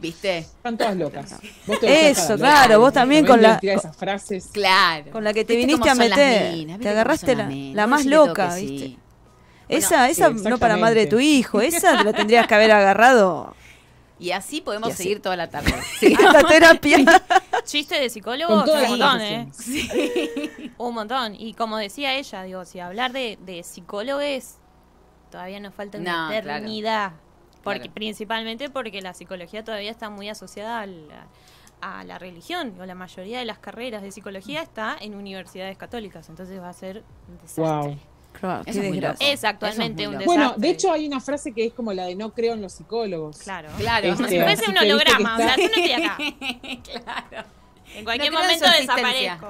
¿Viste? 0.00 0.38
Están 0.38 0.76
todas 0.76 0.96
locas. 0.96 1.36
Vos 1.66 1.78
te 1.78 2.10
Eso, 2.10 2.32
loca. 2.32 2.36
claro, 2.38 2.80
vos 2.80 2.92
también 2.92 3.24
con 3.24 3.40
la- 3.40 3.58
tirar 3.60 3.78
esas 3.78 3.96
frases. 3.96 4.48
Claro. 4.52 5.12
Con 5.12 5.22
la 5.22 5.32
que 5.32 5.44
te 5.44 5.54
¿Viste 5.54 5.66
viniste 5.66 5.90
a 5.90 5.94
meter. 5.94 6.52
minas? 6.54 6.74
Te 6.74 6.78
¿Viste 6.78 6.88
agarraste 6.88 7.36
la- 7.36 7.86
más 7.86 8.04
loca, 8.04 8.54
¿viste? 8.56 8.78
sí. 8.86 8.98
Esa, 9.68 10.08
esa 10.08 10.30
no 10.30 10.58
para 10.58 10.76
madre 10.76 11.00
de 11.02 11.06
tu 11.08 11.20
hijo, 11.20 11.60
esa 11.60 11.98
te 11.98 12.04
la 12.04 12.12
tendrías 12.14 12.46
que 12.46 12.54
haber 12.54 12.72
agarrado 12.72 13.54
Y 14.20 14.32
así 14.32 14.60
podemos 14.60 14.88
Y 14.88 14.92
así. 14.92 15.02
seguir 15.04 15.22
toda 15.22 15.36
la 15.36 15.48
tarde. 15.48 15.72
Sí. 16.00 16.14
a 16.26 16.32
la 16.32 16.42
terapia. 16.44 16.98
Chiste 17.64 18.00
de 18.00 18.10
todas 18.10 18.40
un 18.50 18.56
montón, 18.56 19.20
¿eh? 19.20 19.48
profesiones. 19.52 20.70
Un 20.78 20.94
montón. 20.94 21.34
Y 21.34 21.54
como 21.54 21.76
decía 21.76 22.14
ella, 22.14 22.42
digo, 22.42 22.64
si 22.64 22.80
hablar 22.80 23.12
de, 23.12 23.38
de 23.42 23.62
psicólogos, 23.62 24.56
todavía 25.30 25.60
nos 25.60 25.74
falta 25.74 25.98
una 25.98 26.24
No, 26.24 26.28
claro. 26.28 26.48
eternidad. 26.48 27.12
Porque, 27.62 27.80
Claro. 27.80 27.94
Principalmente 27.94 28.70
porque 28.70 29.02
la 29.02 29.14
psicología 29.14 29.62
todavía 29.64 29.90
está 29.90 30.08
muy 30.10 30.28
asociada 30.28 30.80
a 30.80 30.86
la, 30.86 31.26
a 31.80 32.04
la 32.04 32.18
religión. 32.18 32.74
O 32.80 32.86
la 32.86 32.94
mayoría 32.94 33.38
de 33.40 33.44
las 33.44 33.58
carreras 33.58 34.02
de 34.02 34.10
psicología 34.12 34.62
está 34.62 34.96
en 35.00 35.14
universidades 35.14 35.76
católicas. 35.76 36.28
Entonces 36.28 36.60
va 36.60 36.68
a 36.70 36.72
ser 36.72 37.04
un 37.28 37.36
desastre. 37.38 37.64
Wow. 37.64 37.98
Claro, 38.40 38.62
Eso 38.66 38.70
es 38.80 38.86
muy 38.86 38.92
desgracia. 39.00 39.26
loco. 39.26 39.34
Es 39.34 39.44
actualmente 39.44 40.06
un 40.06 40.12
desastre. 40.18 40.26
Bueno, 40.26 40.54
de 40.56 40.70
hecho 40.70 40.92
hay 40.92 41.06
una 41.06 41.20
frase 41.20 41.52
que 41.52 41.66
es 41.66 41.72
como 41.72 41.92
la 41.92 42.06
de 42.06 42.14
no 42.14 42.32
creo 42.32 42.54
en 42.54 42.62
los 42.62 42.72
psicólogos. 42.72 43.38
Claro. 43.38 43.68
Claro. 43.78 44.14
Como 44.14 44.26
Este, 44.26 44.38
si 44.38 44.42
fuese 44.44 44.70
un 44.70 44.78
holograma. 44.78 45.34
O 45.34 45.38
sea, 45.38 45.54
tú 45.56 45.62
no 45.62 45.66
estoy 45.68 45.92
acá. 45.92 46.18
claro. 46.84 47.46
En 47.96 48.04
cualquier 48.04 48.30
No 48.32 48.40
momento 48.40 48.66
desaparezco. 48.78 49.48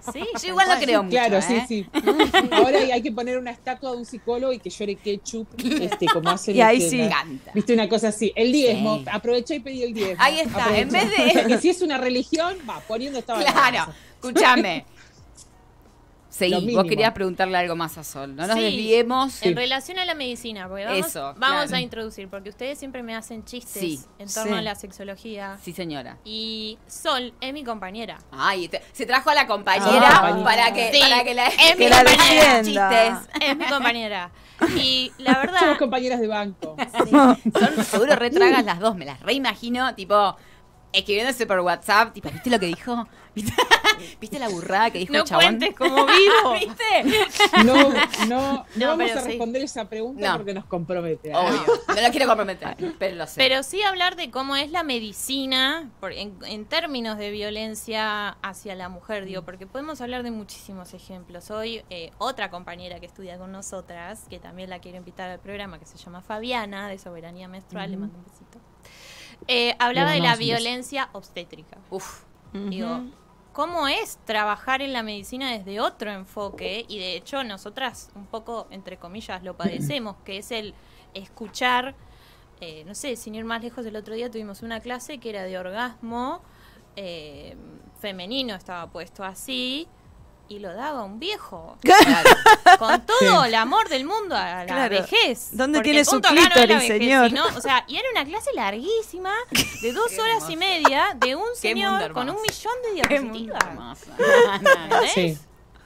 sí, 0.12 0.20
Yo 0.42 0.48
igual 0.48 0.68
no 0.68 0.78
creo 0.80 1.02
mucho. 1.02 1.10
Claro, 1.16 1.36
¿eh? 1.36 1.42
sí, 1.42 1.62
sí. 1.68 1.86
Ahora 2.50 2.78
hay 2.78 3.02
que 3.02 3.12
poner 3.12 3.38
una 3.38 3.50
estatua 3.50 3.92
de 3.92 3.98
un 3.98 4.06
psicólogo 4.06 4.52
y 4.52 4.58
que 4.58 4.70
llore 4.70 4.96
ketchup, 4.96 5.46
este, 5.58 6.06
como 6.06 6.30
hacen. 6.30 6.56
Y 6.56 6.62
ahí 6.62 6.80
sí. 6.80 7.08
Viste 7.54 7.74
una 7.74 7.88
cosa 7.88 8.08
así. 8.08 8.32
El 8.34 8.50
diezmo, 8.52 8.98
Sí. 9.00 9.04
aproveché 9.12 9.56
y 9.56 9.60
pedí 9.60 9.82
el 9.82 9.92
diezmo. 9.94 10.16
Ahí 10.18 10.40
está, 10.40 10.76
en 10.76 10.88
vez 10.90 11.10
de- 11.10 11.46
que 11.46 11.58
si 11.58 11.68
es 11.68 11.82
una 11.82 11.98
religión, 11.98 12.56
va 12.68 12.80
poniendo 12.80 13.18
esta 13.18 13.34
Claro, 13.34 13.92
escúchame. 14.14 14.86
Seguí, 16.40 16.74
vos 16.74 16.84
querías 16.84 17.12
preguntarle 17.12 17.56
algo 17.58 17.76
más 17.76 17.96
a 17.98 18.04
Sol. 18.04 18.34
No 18.34 18.46
nos 18.46 18.56
Sí. 18.56 18.62
desviemos. 18.62 19.42
En 19.42 19.54
relación 19.56 19.98
a 19.98 20.04
la 20.04 20.14
medicina, 20.14 20.68
porque 20.68 20.84
vamos, 20.86 21.06
Eso, 21.06 21.34
vamos 21.38 21.62
claro. 21.66 21.76
a 21.76 21.80
introducir, 21.80 22.28
porque 22.28 22.48
ustedes 22.50 22.78
siempre 22.78 23.02
me 23.02 23.14
hacen 23.14 23.44
chistes 23.44 23.80
Sí. 23.80 24.00
en 24.18 24.28
torno 24.32 24.52
Sí. 24.52 24.58
a 24.58 24.62
la 24.62 24.74
sexología. 24.74 25.58
Sí, 25.62 25.72
señora. 25.72 26.16
Y 26.24 26.78
Sol 26.88 27.32
es 27.40 27.52
mi 27.52 27.62
compañera. 27.64 28.18
Ay, 28.32 28.68
te- 28.68 28.82
se 28.92 29.06
trajo 29.06 29.30
a 29.30 29.34
la 29.34 29.46
compañera 29.46 30.08
Ah, 30.22 30.40
para 30.44 30.72
que, 30.72 30.90
Sí, 30.92 31.00
para 31.00 31.22
que 31.24 31.34
la, 31.34 31.46
es 31.46 31.78
mi 31.78 31.88
compañera. 31.88 32.62
chistes. 32.62 33.42
Es 33.48 33.56
mi 33.56 33.64
compañera. 33.66 34.30
Y 34.76 35.12
la 35.18 35.34
verdad, 35.38 35.60
Somos 35.60 35.78
compañeras 35.78 36.20
de 36.20 36.26
banco. 36.26 36.76
Son 37.08 37.84
seguro 37.84 38.16
retragas 38.16 38.64
las 38.64 38.78
dos, 38.80 38.96
me 38.96 39.04
las 39.04 39.20
reimagino, 39.20 39.94
tipo, 39.94 40.36
escribiéndose 40.92 41.46
por 41.46 41.60
WhatsApp, 41.60 42.12
tipo, 42.12 42.30
¿viste 42.30 42.50
lo 42.50 42.58
que 42.58 42.66
dijo? 42.66 43.06
¿Viste, 43.34 43.52
¿Viste 44.20 44.38
la 44.40 44.48
burrada 44.48 44.90
que 44.90 44.98
dijo 44.98 45.12
no 45.12 45.20
el 45.20 45.24
chabón? 45.24 45.44
cuentes 45.44 45.76
como 45.76 46.04
vivo. 46.06 46.52
¿Viste? 46.58 47.64
No, 47.64 47.74
no, 47.74 47.90
no, 48.26 48.66
No, 48.76 48.88
vamos 48.88 49.10
a 49.12 49.20
sí. 49.20 49.28
responder 49.28 49.62
esa 49.62 49.88
pregunta 49.88 50.30
No. 50.32 50.36
porque 50.38 50.52
nos 50.54 50.64
compromete. 50.64 51.32
Obvio, 51.34 51.62
no 51.88 52.00
lo 52.00 52.10
quiero 52.10 52.26
comprometer, 52.26 52.76
pero 52.98 53.14
lo 53.16 53.26
sé. 53.26 53.34
Pero 53.36 53.62
sí 53.62 53.82
hablar 53.82 54.16
de 54.16 54.30
cómo 54.32 54.56
es 54.56 54.70
la 54.72 54.82
medicina 54.82 55.90
por- 56.00 56.12
en, 56.12 56.36
en 56.44 56.64
términos 56.66 57.18
de 57.18 57.30
violencia 57.30 58.30
hacia 58.42 58.74
la 58.74 58.88
mujer, 58.88 59.24
digo, 59.26 59.42
porque 59.42 59.66
podemos 59.66 60.00
hablar 60.00 60.22
de 60.24 60.30
muchísimos 60.32 60.92
ejemplos. 60.94 61.50
Hoy 61.50 61.84
eh, 61.90 62.10
otra 62.18 62.50
compañera 62.50 62.98
que 63.00 63.06
estudia 63.06 63.38
con 63.38 63.52
nosotras, 63.52 64.24
que 64.28 64.38
también 64.40 64.70
la 64.70 64.80
quiero 64.80 64.98
invitar 64.98 65.30
al 65.30 65.38
programa, 65.38 65.78
que 65.78 65.86
se 65.86 65.98
llama 65.98 66.20
Fabiana, 66.20 66.88
de 66.88 66.98
Soberanía 66.98 67.46
Menstrual, 67.48 67.90
le 67.92 67.96
mando 67.96 68.18
un 68.18 68.24
besito, 68.24 68.58
eh, 69.48 69.74
hablaba 69.78 70.12
de 70.12 70.20
la 70.20 70.36
violencia 70.36 71.08
obstétrica. 71.12 71.78
Uf, 71.90 72.24
Digo, 72.52 73.04
¿cómo 73.52 73.86
es 73.86 74.18
trabajar 74.24 74.82
en 74.82 74.92
la 74.92 75.02
medicina 75.02 75.52
desde 75.52 75.80
otro 75.80 76.10
enfoque? 76.10 76.84
Y 76.88 76.98
de 76.98 77.16
hecho 77.16 77.44
nosotras 77.44 78.10
un 78.14 78.26
poco, 78.26 78.66
entre 78.70 78.96
comillas, 78.96 79.42
lo 79.42 79.56
padecemos, 79.56 80.16
que 80.24 80.38
es 80.38 80.50
el 80.50 80.74
escuchar, 81.14 81.94
eh, 82.60 82.84
no 82.86 82.94
sé, 82.94 83.16
sin 83.16 83.34
ir 83.34 83.44
más 83.44 83.62
lejos, 83.62 83.86
el 83.86 83.96
otro 83.96 84.14
día 84.14 84.30
tuvimos 84.30 84.62
una 84.62 84.80
clase 84.80 85.18
que 85.18 85.30
era 85.30 85.44
de 85.44 85.58
orgasmo 85.58 86.42
eh, 86.96 87.56
femenino, 88.00 88.54
estaba 88.54 88.90
puesto 88.90 89.22
así, 89.24 89.86
y 90.50 90.58
lo 90.58 90.74
daba 90.74 91.04
un 91.04 91.18
viejo. 91.20 91.78
Claro. 91.82 92.30
Con 92.78 93.06
todo 93.06 93.44
el 93.44 93.54
amor 93.54 93.88
del 93.88 94.04
mundo 94.04 94.36
a 94.36 94.64
la 94.64 94.66
Claro. 94.66 94.96
vejez. 95.00 95.48
¿Dónde 95.52 95.80
tiene 95.80 96.00
el 96.00 96.04
su 96.06 96.20
clítoris, 96.20 96.86
señor? 96.86 97.28
sino- 97.28 97.46
o 97.56 97.60
sea, 97.60 97.84
y 97.86 97.96
era 97.96 98.08
una 98.12 98.24
clase 98.24 98.50
larguísima, 98.54 99.32
de 99.82 99.92
dos 99.92 100.10
Qué 100.10 100.20
horas 100.20 100.50
y 100.50 100.56
media, 100.56 101.14
de 101.16 101.36
un 101.36 101.54
señor 101.54 102.12
con 102.12 102.28
un 102.28 102.36
millón 102.42 102.74
de 102.94 103.02
Qué 103.08 103.20
mundo 103.20 103.54
diapositivas. 103.54 103.98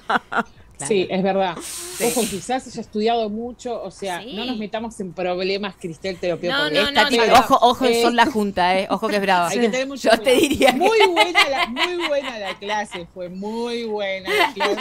Sí. 0.78 1.06
Es 1.08 1.22
verdad. 1.22 1.56
Ojo, 1.56 2.20
quizás 2.28 2.66
haya 2.66 2.80
estudiado 2.80 3.28
mucho, 3.30 3.80
o 3.82 3.90
sea, 3.90 4.20
Sí. 4.22 4.32
no 4.34 4.44
nos 4.44 4.56
metamos 4.58 4.98
en 5.00 5.12
problemas, 5.12 5.76
Cristel, 5.80 6.18
te 6.18 6.28
lo 6.28 6.38
pido 6.40 6.52
No, 6.52 6.58
por 6.64 6.66
no, 6.66 6.70
Dios. 6.72 6.88
Esta 6.88 7.02
no, 7.04 7.08
chica, 7.10 7.26
no. 7.28 7.38
ojo, 7.38 7.58
ojo, 7.62 7.84
Eh, 7.84 8.02
son 8.02 8.16
la 8.16 8.26
junta, 8.26 8.78
eh. 8.78 8.86
Ojo 8.90 9.06
que 9.08 9.16
es 9.16 9.22
brava. 9.22 9.48
Hay 9.48 9.60
que 9.60 9.68
tener 9.68 9.86
mucho 9.86 10.10
Yo 10.10 10.18
te 10.20 10.32
diría 10.34 10.72
que- 10.72 10.78
Muy 10.78 10.98
buena, 11.12 11.48
la, 11.48 11.66
muy 11.68 12.06
buena 12.08 12.38
la 12.38 12.58
clase, 12.58 13.06
fue 13.14 13.28
muy 13.28 13.84
buena 13.84 14.28
la 14.30 14.52
clase. 14.52 14.80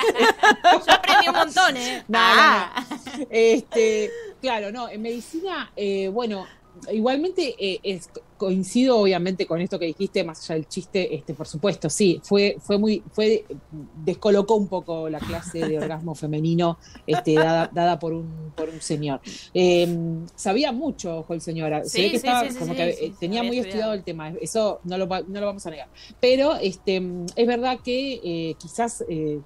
Yo 0.86 0.94
aprendí 0.94 1.30
un 1.30 1.36
montón, 1.36 1.78
¿eh? 1.78 2.04
No, 2.08 2.18
Ah. 2.20 2.74
no, 2.76 3.18
no. 3.20 3.28
Este, 3.30 4.10
claro, 4.42 4.72
no, 4.72 4.90
en 4.90 5.02
medicina, 5.02 5.72
eh, 5.76 6.08
bueno, 6.10 6.46
igualmente 6.92 7.56
eh, 7.60 7.80
es- 7.84 8.10
coincido 8.44 8.98
obviamente 9.00 9.46
con 9.46 9.62
esto 9.62 9.80
que 9.80 9.86
dijiste, 9.88 10.24
más 10.24 10.40
allá 10.50 10.56
del 10.60 10.68
chiste, 10.68 11.16
este, 11.16 11.34
por 11.34 11.48
supuesto, 11.48 11.90
sí, 11.90 12.22
fue, 12.24 12.58
fue 12.62 12.78
muy, 12.78 13.04
fue, 13.12 13.46
descolocó 13.70 14.56
un 14.56 14.68
poco 14.68 15.10
la 15.10 15.20
clase 15.20 15.60
de 15.60 15.78
orgasmo 15.78 16.16
femenino, 16.16 16.78
este, 17.06 17.36
dada, 17.36 17.70
dada 17.74 18.00
por 18.00 18.14
un, 18.14 18.52
por 18.56 18.70
un 18.70 18.82
señor. 18.82 19.22
Eh, 19.54 19.88
sabía 20.36 20.72
mucho, 20.72 21.20
ojo 21.20 21.34
el 21.34 21.42
señor, 21.42 21.82
se 21.86 21.90
Sí, 21.90 22.02
ve 22.04 22.12
que 22.12 22.18
sí, 22.18 22.28
estaba 22.28 22.50
sí, 22.50 22.60
como 22.60 22.76
que 22.76 23.14
tenía 23.20 23.44
muy 23.44 23.58
estudiado. 23.60 23.94
el 23.94 24.04
tema, 24.04 24.30
eso 24.42 24.80
no 24.84 24.98
lo, 24.98 25.08
no 25.08 25.40
lo 25.40 25.46
vamos 25.46 25.66
a 25.66 25.72
negar. 25.72 25.88
Pero 26.20 26.56
este, 26.62 27.02
es 27.36 27.48
verdad 27.48 27.80
que 27.84 28.14
eh, 28.24 28.56
quizás, 28.60 29.04
eh, 29.10 29.42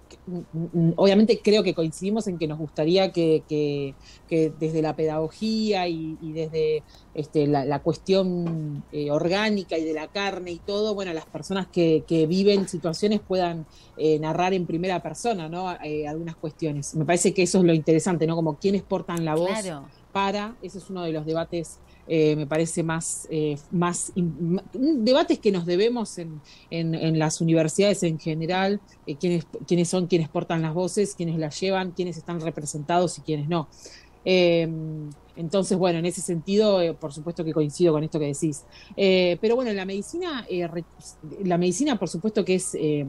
obviamente 0.95 1.41
creo 1.43 1.63
que 1.63 1.73
coincidimos 1.73 2.27
en 2.27 2.37
que 2.37 2.47
nos 2.47 2.57
gustaría 2.57 3.11
que, 3.11 3.43
que- 3.47 3.95
que 4.27 4.49
desde 4.57 4.81
la 4.81 4.95
pedagogía 4.95 5.87
y, 5.87 6.17
y 6.21 6.33
desde 6.33 6.83
este, 7.13 7.47
la, 7.47 7.65
la 7.65 7.81
cuestión 7.81 8.85
eh, 8.91 9.11
orgánica 9.11 9.77
y 9.77 9.83
de 9.83 9.93
la 9.93 10.07
carne 10.07 10.51
y 10.51 10.59
todo, 10.59 10.93
bueno, 10.95 11.13
las 11.13 11.25
personas 11.25 11.67
que, 11.67 12.03
que 12.07 12.25
viven 12.27 12.67
situaciones 12.67 13.19
puedan 13.21 13.65
eh, 13.97 14.19
narrar 14.19 14.53
en 14.53 14.65
primera 14.65 15.01
persona, 15.01 15.49
¿no? 15.49 15.73
Eh, 15.83 16.07
algunas 16.07 16.35
cuestiones. 16.37 16.95
Me 16.95 17.05
parece 17.05 17.33
que 17.33 17.43
eso 17.43 17.57
es 17.59 17.63
lo 17.65 17.73
interesante, 17.73 18.25
¿no? 18.27 18.35
Como 18.35 18.57
quiénes 18.57 18.83
portan 18.83 19.25
la 19.25 19.35
voz 19.35 19.49
Claro. 19.61 19.87
para, 20.11 20.55
ese 20.61 20.77
es 20.79 20.89
uno 20.89 21.03
de 21.03 21.11
los 21.11 21.25
debates, 21.25 21.79
me 22.09 22.47
parece 22.47 22.83
más, 22.83 23.27
más 23.69 24.13
in- 24.15 24.61
debates 25.03 25.39
que 25.39 25.51
nos 25.51 25.65
debemos 25.65 26.17
en, 26.17 26.41
en- 26.69 26.95
en 26.95 27.19
las 27.19 27.41
universidades 27.41 28.01
en 28.03 28.17
general, 28.17 28.79
quiénes, 29.19 29.45
quiénes 29.67 29.89
son 29.89 30.07
quienes 30.07 30.29
portan 30.29 30.61
las 30.61 30.73
voces, 30.73 31.15
quiénes 31.15 31.37
las 31.37 31.59
llevan, 31.59 31.91
quiénes 31.91 32.15
están 32.17 32.39
representados 32.39 33.17
y 33.17 33.21
quiénes 33.23 33.49
no. 33.49 33.67
Entonces, 35.37 35.77
bueno, 35.77 35.99
en 35.99 36.05
ese 36.05 36.21
sentido, 36.21 36.81
eh, 36.81 36.93
por 36.93 37.13
supuesto 37.13 37.43
que 37.45 37.53
coincido 37.53 37.93
con 37.93 38.03
esto 38.03 38.19
que 38.19 38.27
decís. 38.27 38.65
Eh, 38.95 39.37
pero 39.41 39.55
bueno, 39.55 39.71
la 39.73 39.85
medicina, 39.85 40.45
eh, 40.49 40.67
re- 40.67 40.85
la 41.43 41.57
medicina, 41.57 41.97
por 41.99 42.09
supuesto 42.09 42.43
que 42.45 42.55
es 42.55 42.75
eh, 42.75 43.05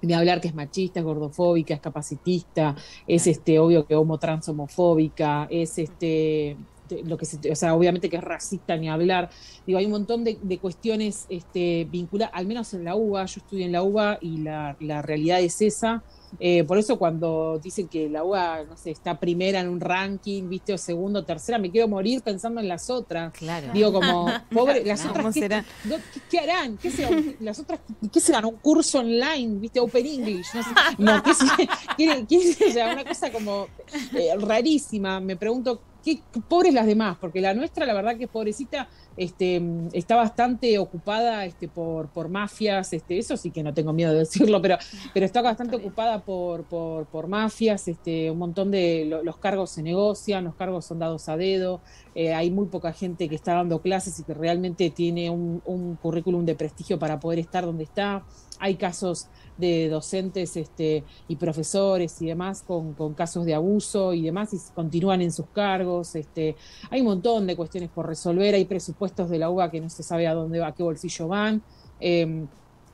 de 0.00 0.14
hablar 0.14 0.40
que 0.40 0.48
es 0.48 0.54
machista, 0.54 1.00
es 1.00 1.04
gordofóbica, 1.06 1.74
es 1.74 1.80
capacitista, 1.80 2.74
es 3.06 3.26
este 3.26 3.58
obvio 3.58 3.86
que 3.86 3.94
homo 3.94 4.18
trans 4.18 4.48
homofóbica, 4.48 5.46
es 5.50 5.78
este 5.78 6.58
lo 7.04 7.16
que 7.16 7.24
se, 7.24 7.50
o 7.50 7.56
sea, 7.56 7.74
obviamente 7.74 8.10
que 8.10 8.16
es 8.16 8.24
racista 8.24 8.76
ni 8.76 8.88
hablar. 8.90 9.30
Digo, 9.66 9.78
hay 9.78 9.86
un 9.86 9.92
montón 9.92 10.24
de, 10.24 10.38
de 10.42 10.58
cuestiones 10.60 11.24
este, 11.30 11.86
vinculadas, 11.90 12.34
al 12.34 12.46
menos 12.46 12.74
en 12.74 12.84
la 12.84 12.96
UBA, 12.96 13.24
yo 13.26 13.40
estudié 13.40 13.64
en 13.66 13.72
la 13.72 13.82
UBA 13.82 14.18
y 14.20 14.38
la, 14.38 14.76
la 14.80 15.00
realidad 15.00 15.40
es 15.40 15.62
esa. 15.62 16.04
Eh, 16.40 16.64
por 16.64 16.78
eso 16.78 16.98
cuando 16.98 17.58
dicen 17.62 17.88
que 17.88 18.08
la 18.08 18.24
UBA, 18.24 18.64
no 18.64 18.76
sé, 18.76 18.90
está 18.90 19.18
primera 19.20 19.60
en 19.60 19.68
un 19.68 19.80
ranking, 19.80 20.48
viste, 20.48 20.72
o 20.72 20.78
segundo, 20.78 21.24
tercera, 21.24 21.58
me 21.58 21.70
quiero 21.70 21.88
morir 21.88 22.22
pensando 22.22 22.60
en 22.60 22.68
las 22.68 22.88
otras. 22.90 23.32
Claro. 23.32 23.68
Digo, 23.72 23.92
como, 23.92 24.26
pobre, 24.52 24.84
las 24.84 25.04
No. 25.04 25.10
otras, 25.10 25.22
¿Cómo 25.24 25.34
¿qué, 25.34 25.40
será? 25.40 25.64
no, 25.84 25.96
¿qué, 25.96 26.20
qué 26.30 26.38
harán? 26.40 26.76
¿Qué 26.78 26.90
serán? 26.90 27.36
Las 27.40 27.58
otras, 27.58 27.80
¿qué 28.12 28.20
serán? 28.20 28.44
¿Un 28.46 28.56
curso 28.56 29.00
online? 29.00 29.58
¿Viste? 29.60 29.78
Open 29.80 30.06
English. 30.06 30.46
No, 30.54 30.62
sé. 30.62 30.70
no 30.98 31.22
¿qué 31.22 31.34
se- 31.34 32.72
sea, 32.72 32.92
una 32.92 33.04
cosa 33.04 33.30
como 33.30 33.68
eh, 34.14 34.30
rarísima. 34.38 35.20
Me 35.20 35.36
pregunto, 35.36 35.80
¿qué, 36.02 36.20
qué 36.32 36.40
pobres 36.40 36.74
las 36.74 36.86
demás? 36.86 37.16
Porque 37.20 37.40
la 37.40 37.54
nuestra, 37.54 37.86
la 37.86 37.94
verdad 37.94 38.16
que 38.16 38.28
pobrecita, 38.28 38.88
este, 39.16 39.62
está 39.92 40.16
bastante 40.16 40.78
ocupada 40.78 41.44
este, 41.44 41.68
por, 41.68 42.08
por 42.08 42.28
mafias, 42.28 42.92
este, 42.92 43.18
eso 43.18 43.36
sí 43.36 43.50
que 43.50 43.62
no 43.62 43.72
tengo 43.74 43.92
miedo 43.92 44.12
de 44.12 44.20
decirlo, 44.20 44.60
pero, 44.62 44.76
pero 45.14 45.26
está 45.26 45.42
bastante 45.42 45.76
ocupada 45.76 46.20
por, 46.24 46.64
por, 46.64 47.06
por 47.06 47.28
mafias, 47.28 47.88
este, 47.88 48.30
un 48.30 48.38
montón 48.38 48.70
de 48.70 49.04
lo- 49.06 49.22
los 49.22 49.36
cargos 49.38 49.70
se 49.70 49.82
negocian, 49.82 50.44
los 50.44 50.54
cargos 50.54 50.84
son 50.86 50.98
dados 50.98 51.28
a 51.28 51.36
dedo, 51.36 51.80
eh, 52.14 52.34
hay 52.34 52.50
muy 52.50 52.66
poca 52.66 52.92
gente 52.92 53.28
que 53.28 53.34
está 53.34 53.54
dando 53.54 53.80
clases 53.80 54.18
y 54.20 54.24
que 54.24 54.34
realmente 54.34 54.90
tiene 54.90 55.30
un, 55.30 55.62
currículum 56.02 56.44
de 56.44 56.54
prestigio 56.54 56.98
para 56.98 57.18
poder 57.18 57.38
estar 57.38 57.64
donde 57.64 57.84
está. 57.84 58.24
Hay 58.58 58.76
casos 58.76 59.28
de 59.56 59.88
docentes 59.88 60.56
este, 60.56 61.04
y 61.28 61.36
profesores 61.36 62.20
y 62.22 62.26
demás 62.26 62.62
con, 62.62 62.94
casos 63.14 63.44
de 63.44 63.54
abuso 63.54 64.12
y 64.12 64.22
demás 64.22 64.52
y 64.52 64.58
continúan 64.74 65.22
en 65.22 65.32
sus 65.32 65.46
cargos. 65.46 66.14
Este, 66.14 66.56
hay 66.90 67.00
un 67.00 67.06
montón 67.06 67.46
de 67.46 67.56
cuestiones 67.56 67.90
por 67.90 68.06
resolver, 68.06 68.54
hay 68.54 68.64
presupuestos 68.64 69.30
de 69.30 69.38
la 69.38 69.50
UBA 69.50 69.70
que 69.70 69.80
no 69.80 69.88
se 69.88 70.02
sabe 70.02 70.26
a 70.26 70.34
dónde 70.34 70.60
va, 70.60 70.68
a 70.68 70.74
qué 70.74 70.82
bolsillo 70.82 71.28
van. 71.28 71.62
Eh, 72.00 72.46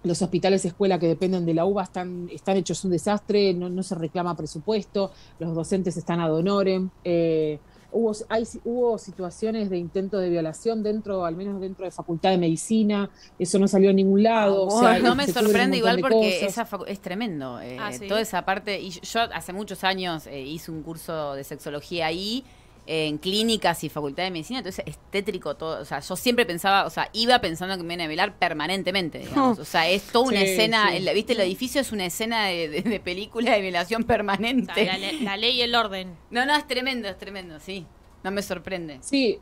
los 0.04 0.22
hospitales 0.22 0.64
escuela 0.64 0.98
que 0.98 1.08
dependen 1.08 1.44
de 1.44 1.54
la 1.54 1.64
UBA 1.64 1.82
están, 1.82 2.28
están 2.32 2.56
hechos 2.56 2.84
un 2.84 2.92
desastre, 2.92 3.52
no, 3.52 3.68
no 3.68 3.82
se 3.82 3.96
reclama 3.96 4.36
presupuesto, 4.36 5.10
los 5.40 5.54
docentes 5.54 5.96
están 5.96 6.20
ad 6.20 6.32
honorem. 6.32 6.90
eh, 7.04 7.58
hubo, 7.92 8.12
hay, 8.28 8.44
hubo 8.64 8.98
situaciones 8.98 9.70
de 9.70 9.78
intento 9.78 10.18
de 10.18 10.28
violación 10.30 10.82
dentro, 10.82 11.24
al 11.24 11.36
menos 11.36 11.60
dentro 11.60 11.84
de 11.84 11.90
Facultad 11.90 12.30
de 12.30 12.38
Medicina, 12.38 13.10
eso 13.38 13.58
no 13.58 13.68
salió 13.68 13.90
a 13.90 13.92
ningún 13.92 14.22
lado. 14.22 14.66
o 14.66 14.80
sea, 14.80 14.98
no 14.98 15.14
me 15.16 15.26
sorprende 15.26 15.76
igual 15.78 16.00
porque 16.00 16.44
esa 16.44 16.66
es 16.86 17.00
tremendo. 17.00 17.60
eh, 17.60 17.76
Ah, 17.80 17.92
¿sí? 17.92 18.08
Toda 18.08 18.20
esa 18.20 18.44
parte. 18.44 18.80
Y 18.80 18.90
yo, 18.90 19.20
hace 19.32 19.52
muchos 19.52 19.84
años 19.84 20.26
eh, 20.26 20.40
hice 20.40 20.70
un 20.70 20.82
curso 20.82 21.34
de 21.34 21.44
sexología 21.44 22.06
ahí, 22.06 22.44
en 22.90 23.18
clínicas 23.18 23.84
y 23.84 23.90
facultad 23.90 24.22
de 24.24 24.30
medicina, 24.30 24.60
entonces 24.60 24.82
es 24.86 24.98
tétrico 25.10 25.56
todo. 25.56 25.80
O 25.80 25.84
sea, 25.84 26.00
yo 26.00 26.16
siempre 26.16 26.46
pensaba, 26.46 26.86
o 26.86 26.90
sea, 26.90 27.10
iba 27.12 27.38
pensando 27.40 27.76
que 27.76 27.82
me 27.82 27.94
iban 27.94 28.06
a 28.06 28.08
velar 28.08 28.38
permanentemente, 28.38 29.18
digamos. 29.18 29.58
O 29.60 29.64
sea, 29.64 29.88
es 29.88 30.04
toda 30.04 30.28
una 30.30 30.40
Sí, 30.40 30.46
escena. 30.46 30.88
sí. 30.90 30.96
el- 30.96 31.14
¿Viste? 31.14 31.34
El 31.34 31.40
edificio 31.40 31.80
es 31.82 31.92
una 31.92 32.06
escena 32.06 32.46
de, 32.46 32.68
de- 32.68 32.82
de 32.82 33.00
película 33.00 33.52
de 33.52 33.60
violación 33.60 34.04
O 34.04 34.06
permanente. 34.06 34.72
sea, 34.74 34.96
la, 34.96 34.98
le- 34.98 35.20
la 35.20 35.36
ley 35.36 35.56
y 35.58 35.62
el 35.62 35.74
orden. 35.74 36.16
No, 36.30 36.46
no, 36.46 36.56
es 36.56 36.66
tremendo, 36.66 37.08
es 37.08 37.18
tremendo, 37.18 37.60
sí. 37.60 37.86
No 38.24 38.30
me 38.30 38.40
sorprende. 38.42 38.98
Sí, 39.02 39.38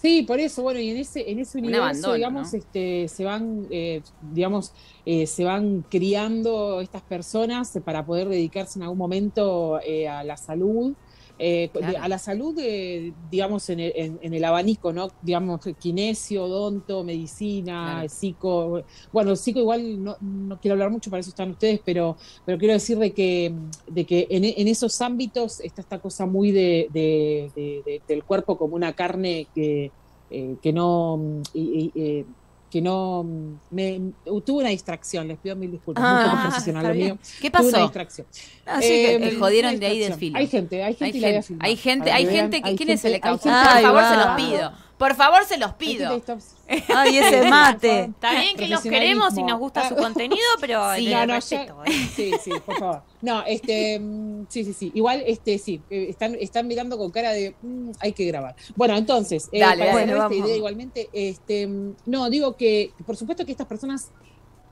sí, 0.00 0.22
por 0.22 0.38
eso, 0.38 0.62
bueno, 0.62 0.78
y 0.78 0.90
en 0.90 0.98
ese, 0.98 1.28
en 1.30 1.40
ese 1.40 1.58
Un 1.58 1.64
universo, 1.64 1.84
abandono, 1.84 2.14
digamos, 2.14 2.52
¿no? 2.52 2.58
este, 2.58 3.08
se 3.08 3.24
van, 3.24 3.66
eh, 3.70 4.00
digamos, 4.32 4.72
eh, 5.04 5.26
se 5.26 5.42
van 5.44 5.82
criando 5.90 6.80
estas 6.80 7.02
personas 7.02 7.76
para 7.84 8.06
poder 8.06 8.28
dedicarse 8.28 8.78
en 8.78 8.84
algún 8.84 8.98
momento 8.98 9.80
eh, 9.84 10.08
a 10.08 10.22
la 10.22 10.36
salud. 10.36 10.94
Eh, 11.38 11.70
Claro. 11.72 11.98
a 12.02 12.08
la 12.08 12.18
salud, 12.18 12.58
eh, 12.60 13.12
digamos, 13.30 13.68
en 13.70 13.80
el, 13.80 13.92
en- 13.94 14.18
en 14.22 14.34
el 14.34 14.44
abanico, 14.44 14.92
¿no? 14.92 15.08
Digamos, 15.22 15.60
kinesio, 15.78 16.44
odonto, 16.44 17.04
medicina, 17.04 17.92
Claro. 17.94 18.08
psico. 18.08 18.82
Bueno, 19.12 19.36
psico 19.36 19.60
igual 19.60 20.02
no, 20.02 20.16
no 20.20 20.58
quiero 20.60 20.74
hablar 20.74 20.90
mucho, 20.90 21.10
para 21.10 21.20
eso 21.20 21.30
están 21.30 21.50
ustedes, 21.50 21.80
pero, 21.84 22.16
pero 22.44 22.58
quiero 22.58 22.74
decir 22.74 22.98
de 22.98 23.12
que, 23.12 23.54
de 23.86 24.04
que 24.04 24.26
en, 24.30 24.44
en 24.44 24.68
esos 24.68 25.00
ámbitos 25.00 25.60
está 25.60 25.80
esta 25.82 25.98
cosa 26.00 26.26
muy 26.26 26.50
de, 26.50 26.88
de- 26.92 27.50
de- 27.54 27.82
de- 27.84 28.02
del 28.08 28.24
cuerpo 28.24 28.56
como 28.58 28.74
una 28.74 28.92
carne 28.94 29.46
que, 29.54 29.92
eh, 30.30 30.56
que 30.60 30.72
no 30.72 31.40
y- 31.54 31.92
y, 31.94 32.24
que 32.70 32.82
no 32.82 33.24
me 33.70 34.00
tuve 34.44 34.60
una 34.60 34.68
distracción, 34.68 35.26
les 35.28 35.38
pido 35.38 35.56
mil 35.56 35.70
disculpas, 35.70 36.04
Ah, 36.06 36.12
muy 36.12 36.24
poco 36.24 36.36
está 36.36 36.48
profesional 36.48 36.86
lo 36.86 36.92
bien. 36.92 37.06
mío. 37.06 37.18
¿Qué 37.40 37.50
Tuve 37.50 37.62
una 37.62 37.70
pasó? 37.72 37.82
distracción. 37.84 38.26
Así 38.66 38.86
Eh, 38.92 39.18
que, 39.20 39.36
jodieron 39.36 39.78
de 39.80 39.86
ahí 39.86 39.98
del 39.98 40.14
filo. 40.14 40.38
Hay 40.38 40.46
gente, 40.48 40.82
hay 40.84 40.94
gente 40.94 41.04
Hay 41.06 41.12
gente, 41.22 41.42
filmar, 41.42 41.66
hay 41.66 41.76
gente, 41.76 42.12
hay 42.12 42.24
que 42.24 42.30
vean, 42.30 42.42
gente 42.44 42.62
que 42.62 42.68
hay 42.68 42.76
¿quién 42.76 42.88
gente- 42.88 43.08
hay 43.14 43.20
causante? 43.20 43.68
gente- 43.70 43.82
Por 43.88 44.02
favor, 44.02 44.04
se 44.10 44.16
los 44.16 44.36
pido. 44.36 44.72
Por 44.98 45.14
favor, 45.14 45.44
se 45.44 45.56
los 45.58 45.72
pido. 45.74 46.22
Ay, 46.94 47.18
ese 47.18 47.48
mate. 47.48 48.00
Está 48.04 48.32
bien 48.32 48.56
que 48.56 48.68
los 48.68 48.82
queremos 48.82 49.36
y 49.38 49.42
nos 49.44 49.58
gusta 49.58 49.88
su 49.88 49.94
contenido, 49.96 50.42
pero 50.60 50.94
Sí, 50.96 51.08
no, 51.08 51.26
no, 51.26 51.34
respeto, 51.34 51.82
¿eh? 51.86 52.08
sí, 52.14 52.32
sí, 52.42 52.50
por 52.66 52.78
favor. 52.78 53.02
No, 53.20 53.42
este, 53.46 53.98
mm, 53.98 54.46
sí, 54.48 54.64
sí, 54.64 54.72
sí. 54.72 54.92
Igual, 54.94 55.22
este, 55.26 55.58
sí, 55.58 55.80
eh, 55.90 56.06
están, 56.08 56.36
están 56.36 56.66
mirando 56.66 56.96
con 56.96 57.10
cara 57.10 57.32
de, 57.32 57.54
mm, 57.62 57.90
hay 58.00 58.12
que 58.12 58.24
grabar. 58.26 58.54
Bueno, 58.76 58.96
entonces, 58.96 59.48
eh, 59.52 59.60
Dale, 59.60 59.86
para 59.86 60.06
dale. 60.06 60.12
esta 60.12 60.34
idea 60.46 60.56
igualmente, 60.56 61.08
este, 61.12 61.66
mm, 61.66 61.96
no, 62.06 62.30
digo 62.30 62.56
que, 62.56 62.92
por 63.04 63.16
supuesto 63.16 63.44
que 63.44 63.52
estas 63.52 63.66
personas, 63.66 64.10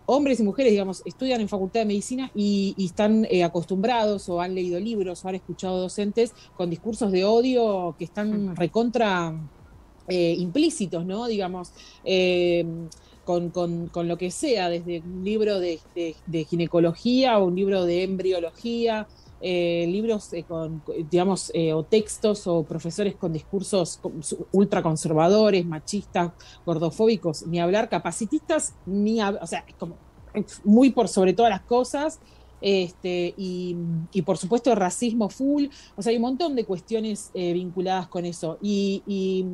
hombres 0.06 0.38
y 0.38 0.44
mujeres, 0.44 0.70
digamos, 0.70 1.02
estudian 1.04 1.40
en 1.40 1.48
Facultad 1.48 1.80
de 1.80 1.87
Medicina 1.87 2.30
y, 2.35 2.74
y 2.76 2.87
están 2.87 3.26
eh, 3.28 3.42
acostumbrados 3.42 4.28
o 4.28 4.40
han 4.40 4.54
leído 4.54 4.78
libros 4.78 5.24
o 5.24 5.28
han 5.28 5.35
escuchado 5.35 5.80
docentes 5.80 6.32
con 6.56 6.70
discursos 6.70 7.11
de 7.11 7.24
odio 7.24 7.96
que 7.98 8.04
están 8.04 8.54
recontra 8.54 9.35
eh, 10.09 10.37
implícitos, 10.38 11.04
¿no? 11.04 11.26
Digamos, 11.26 11.72
eh, 12.04 12.64
con, 13.27 13.51
con, 13.51 13.89
con, 13.89 14.07
lo 14.07 14.17
que 14.17 14.31
sea, 14.31 14.71
desde 14.71 15.01
un 15.01 15.25
libro 15.25 15.59
de, 15.59 15.81
de, 15.95 16.45
ginecología 16.45 17.39
o 17.39 17.47
un 17.47 17.57
libro 17.57 17.85
de 17.85 18.05
embriología, 18.05 19.09
eh, 19.41 19.85
libros 19.89 20.33
eh, 20.33 20.45
con, 20.45 20.81
digamos, 21.11 21.51
eh, 21.53 21.73
o 21.73 21.83
textos 21.83 22.47
o 22.47 22.62
profesores 22.62 23.17
con 23.17 23.33
discursos 23.33 24.01
ultraconservadores, 24.53 25.67
machistas, 25.67 26.31
gordofóbicos, 26.65 27.45
ni 27.49 27.59
hablar, 27.59 27.89
capacitistas, 27.89 28.75
ni 28.87 29.21
o 29.21 29.47
sea, 29.47 29.65
como 29.77 29.97
muy 30.62 30.91
por 30.91 31.09
sobre 31.09 31.33
todas 31.35 31.51
las 31.51 31.62
cosas. 31.62 32.21
Este, 32.61 33.35
y, 33.37 33.77
y, 34.12 34.23
por 34.23 34.39
supuesto 34.39 34.75
racismo 34.75 35.29
full, 35.29 35.67
o 35.95 36.01
sea, 36.01 36.11
hay 36.11 36.17
un 36.17 36.23
montón 36.23 36.55
de 36.55 36.65
cuestiones 36.65 37.31
vinculadas 37.35 38.07
con 38.07 38.25
eso. 38.25 38.57
Y, 38.62 39.03
y 39.07 39.45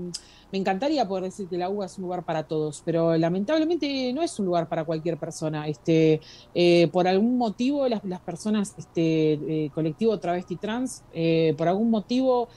me 0.52 0.58
encantaría 0.58 1.08
poder 1.08 1.24
decir 1.24 1.48
que 1.48 1.56
la 1.56 1.70
UBA 1.70 1.86
es 1.86 1.96
un 1.96 2.02
lugar 2.02 2.24
para 2.24 2.44
todos, 2.44 2.82
pero 2.84 3.16
lamentablemente 3.16 4.12
no 4.12 4.22
es 4.22 4.38
un 4.38 4.44
lugar 4.44 4.68
para 4.68 4.84
cualquier 4.84 5.16
persona. 5.16 5.66
Este, 5.66 6.20
eh, 6.54 6.88
por 6.92 7.08
algún 7.08 7.38
motivo 7.38 7.88
las, 7.88 8.20
personas, 8.20 8.74
este, 8.76 9.32
eh, 9.32 9.70
colectivo 9.74 10.18
travesti 10.18 10.56
trans, 10.56 11.04
eh, 11.14 11.54
por 11.56 11.68
algún 11.68 11.90
motivo, 11.90 12.48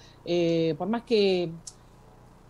por 0.78 0.90
más 0.90 1.04
que 1.04 1.52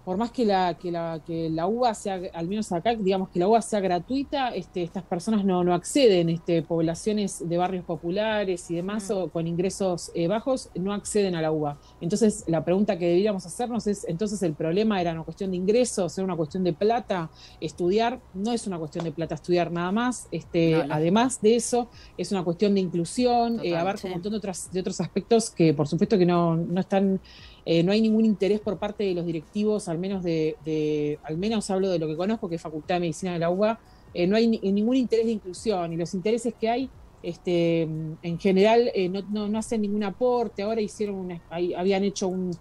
por 0.06 0.18
más 0.18 0.32
que 0.32 0.46
la, 0.46 0.76
que 0.76 0.92
la, 0.92 1.20
que 1.26 1.50
la 1.50 1.66
UBA 1.66 1.96
sea, 1.96 2.22
al 2.34 2.48
menos 2.48 2.72
acá, 2.72 2.94
digamos 2.94 3.30
que 3.30 3.40
la 3.40 3.48
UBA 3.48 3.62
sea 3.64 3.80
gratuita, 3.80 4.50
este, 4.50 4.84
estas 4.84 5.04
personas 5.04 5.44
no, 5.44 5.64
no 5.64 5.74
acceden, 5.74 6.30
este, 6.30 6.62
poblaciones 6.62 7.50
de 7.50 7.58
barrios 7.58 7.84
populares 7.84 8.70
y 8.70 8.76
demás, 8.76 9.10
o 9.10 9.30
con 9.30 9.48
ingresos 9.48 10.12
eh, 10.14 10.28
bajos, 10.28 10.70
no 10.76 10.94
acceden 10.94 11.34
a 11.36 11.42
la 11.42 11.52
UBA. 11.52 11.80
Entonces, 12.02 12.44
la 12.46 12.64
pregunta 12.64 13.00
que 13.00 13.08
deberíamos 13.08 13.48
hacernos 13.48 13.88
es, 13.88 14.06
entonces 14.08 14.44
el 14.44 14.54
problema 14.54 15.02
era 15.02 15.12
una 15.12 15.24
cuestión 15.24 15.50
de 15.50 15.58
ingresos, 15.58 16.16
era 16.16 16.26
una 16.26 16.36
cuestión 16.36 16.64
de 16.64 16.74
plata, 16.74 17.32
estudiar, 17.60 18.22
no 18.36 18.52
es 18.52 18.68
una 18.68 18.78
cuestión 18.78 19.06
de 19.06 19.12
plata 19.12 19.34
estudiar 19.34 19.72
nada 19.72 19.92
más, 19.92 20.28
este, 20.32 20.76
además 20.88 21.42
de 21.42 21.56
eso, 21.56 21.90
es 22.16 22.32
una 22.32 22.44
cuestión 22.44 22.76
de 22.76 22.82
inclusión, 22.82 23.60
eh, 23.64 23.76
abarca 23.76 24.06
un 24.06 24.14
montón 24.14 24.34
de, 24.34 24.38
otras, 24.38 24.72
de 24.72 24.82
otros 24.82 25.02
aspectos 25.02 25.50
que 25.50 25.74
por 25.74 25.88
supuesto 25.88 26.16
que 26.18 26.28
no, 26.28 26.56
no 26.56 26.80
están 26.80 27.20
eh, 27.66 27.82
no 27.82 27.92
hay 27.92 28.00
ningún 28.00 28.26
interés 28.26 28.60
por 28.60 28.78
parte 28.78 29.04
de 29.04 29.16
los 29.16 29.26
directivos, 29.26 29.88
al 29.90 29.98
menos 29.98 30.24
de, 30.24 31.18
al 31.24 31.38
menos 31.38 31.70
hablo 31.72 31.90
de 31.90 31.98
lo 31.98 32.08
que 32.08 32.16
conozco, 32.16 32.48
que 32.48 32.56
es 32.56 32.62
Facultad 32.62 32.96
de 32.96 33.02
Medicina 33.02 33.34
de 33.34 33.40
la 33.40 33.50
UBA, 33.50 33.80
eh, 34.14 34.28
no 34.28 34.36
hay 34.36 34.48
ningún 34.48 34.96
interés 34.96 35.26
de 35.26 35.32
inclusión 35.32 35.92
y 35.92 35.98
los 35.98 36.14
intereses 36.14 36.54
que 36.54 36.70
hay, 36.70 36.90
este, 37.24 37.82
en 37.82 38.40
general, 38.40 38.92
eh, 38.94 39.10
no, 39.10 39.24
no, 39.48 39.58
hacen 39.58 39.82
ningún 39.82 40.04
aporte. 40.04 40.62
Ahora 40.62 40.80
hicieron 40.80 41.16
una, 41.16 41.42
habían 41.50 42.04
hecho 42.04 42.28
un, 42.28 42.52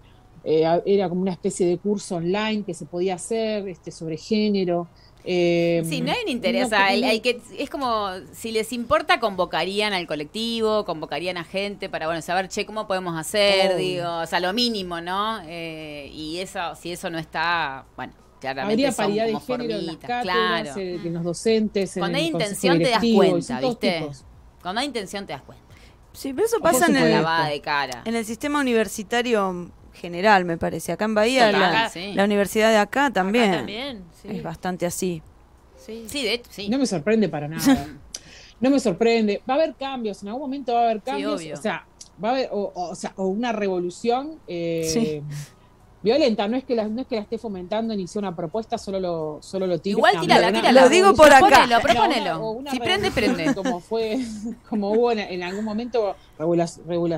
era 0.43 1.07
como 1.07 1.21
una 1.21 1.31
especie 1.31 1.67
de 1.67 1.77
curso 1.77 2.15
online 2.15 2.63
que 2.63 2.73
se 2.73 2.85
podía 2.85 3.13
hacer 3.13 3.67
este, 3.67 3.91
sobre 3.91 4.17
género. 4.17 4.87
Eh, 5.27 5.83
sí, 5.89 6.01
no 6.01 6.11
hay 6.11 6.19
un 6.23 6.29
interés. 6.29 6.71
hay, 6.71 7.19
que, 7.19 7.41
es 7.57 7.69
como, 7.69 8.09
si 8.31 8.51
les 8.51 8.71
importa, 8.71 9.19
convocarían 9.19 9.91
al 9.91 10.05
colectivo, 10.05 10.85
convocarían 10.85 11.37
a 11.37 11.43
gente 11.43 11.89
para, 11.89 12.05
bueno, 12.05 12.21
saber, 12.21 12.47
che, 12.47 12.65
¿cómo 12.65 12.85
podemos 12.85 13.17
hacer? 13.17 13.75
Digo, 13.75 14.19
o 14.19 14.25
sea, 14.27 14.39
lo 14.39 14.53
mínimo, 14.53 15.01
¿no? 15.01 15.41
Eh, 15.47 16.11
y 16.13 16.37
eso, 16.37 16.75
si 16.75 16.91
eso 16.91 17.09
no 17.09 17.17
está, 17.17 17.85
bueno, 17.95 18.13
claramente 18.39 18.85
Habría 18.85 18.91
paridad 18.91 19.25
de 19.25 19.39
género 19.39 19.79
en 19.79 19.85
las 19.87 19.97
cátedras, 19.97 20.77
eh, 20.77 20.99
en 21.03 21.13
los 21.13 21.23
docentes, 21.23 21.95
Cuando 21.97 22.17
hay 22.19 22.27
intención 22.27 22.77
te 22.77 22.89
das 22.91 23.03
cuenta, 23.15 23.59
¿viste? 23.61 24.09
Cuando 24.61 24.81
hay 24.81 24.87
intención 24.87 25.25
te 25.25 25.33
das 25.33 25.41
cuenta. 25.41 25.65
Sí, 26.13 26.33
pero 26.33 26.45
eso 26.45 26.59
pasa 26.59 26.85
en 26.85 26.95
el, 26.95 27.25
de 27.49 27.61
cara. 27.61 28.03
en 28.05 28.15
el 28.15 28.23
sistema 28.23 28.61
universitario 28.61 29.69
general, 30.05 30.45
me 30.45 30.57
parece. 30.57 30.91
Acá 30.91 31.05
en 31.05 31.15
Bahía, 31.15 31.51
la, 31.51 32.23
universidad 32.23 32.69
de 32.69 32.77
acá 32.77 33.11
también, 33.11 33.51
también 33.51 34.03
es 34.23 34.43
bastante 34.43 34.85
así. 34.85 35.21
Sí, 35.77 36.05
de 36.23 36.33
hecho, 36.33 36.49
sí. 36.51 36.69
No 36.69 36.77
me 36.77 36.85
sorprende 36.85 37.29
para 37.29 37.47
nada. 37.47 37.87
no 38.59 38.69
me 38.69 38.79
sorprende. 38.79 39.41
Va 39.49 39.55
a 39.55 39.57
haber 39.57 39.75
cambios, 39.75 40.21
en 40.23 40.29
algún 40.29 40.43
momento 40.43 40.73
va 40.73 40.81
a 40.81 40.83
haber 40.85 41.01
cambios. 41.01 41.41
o 41.53 41.61
sea, 41.61 41.85
va 42.23 42.29
a 42.29 42.31
haber, 42.31 42.49
o, 42.51 42.95
sea, 42.95 43.13
o 43.15 43.27
una 43.27 43.51
revolución. 43.51 44.39
Eh, 44.47 45.21
violenta, 46.05 46.47
no 46.47 46.55
es 46.55 46.63
que 46.63 46.75
la, 46.75 46.87
no 46.87 47.01
es 47.01 47.07
que 47.07 47.15
la 47.15 47.21
esté 47.23 47.39
fomentando 47.39 47.95
ni 47.95 48.07
sea 48.07 48.19
una 48.19 48.35
propuesta, 48.35 48.77
solo 48.77 48.99
lo, 48.99 49.39
solo 49.41 49.65
lo 49.65 49.79
tiro. 49.79 49.97
Igual 49.97 50.21
tírala, 50.21 50.53
tírala. 50.53 50.83
Lo 50.83 50.87
digo 50.87 51.13
por 51.15 51.33
acá. 51.33 51.67
Propónelo, 51.81 52.61
Si 52.71 52.79
prende, 52.79 53.09
prende. 53.11 53.55
Como 53.55 53.79
fue, 53.79 54.19
como 54.69 54.91
hubo 54.91 55.11
en, 55.11 55.41
algún 55.41 55.65
momento 55.65 56.15
eh, 56.37 57.09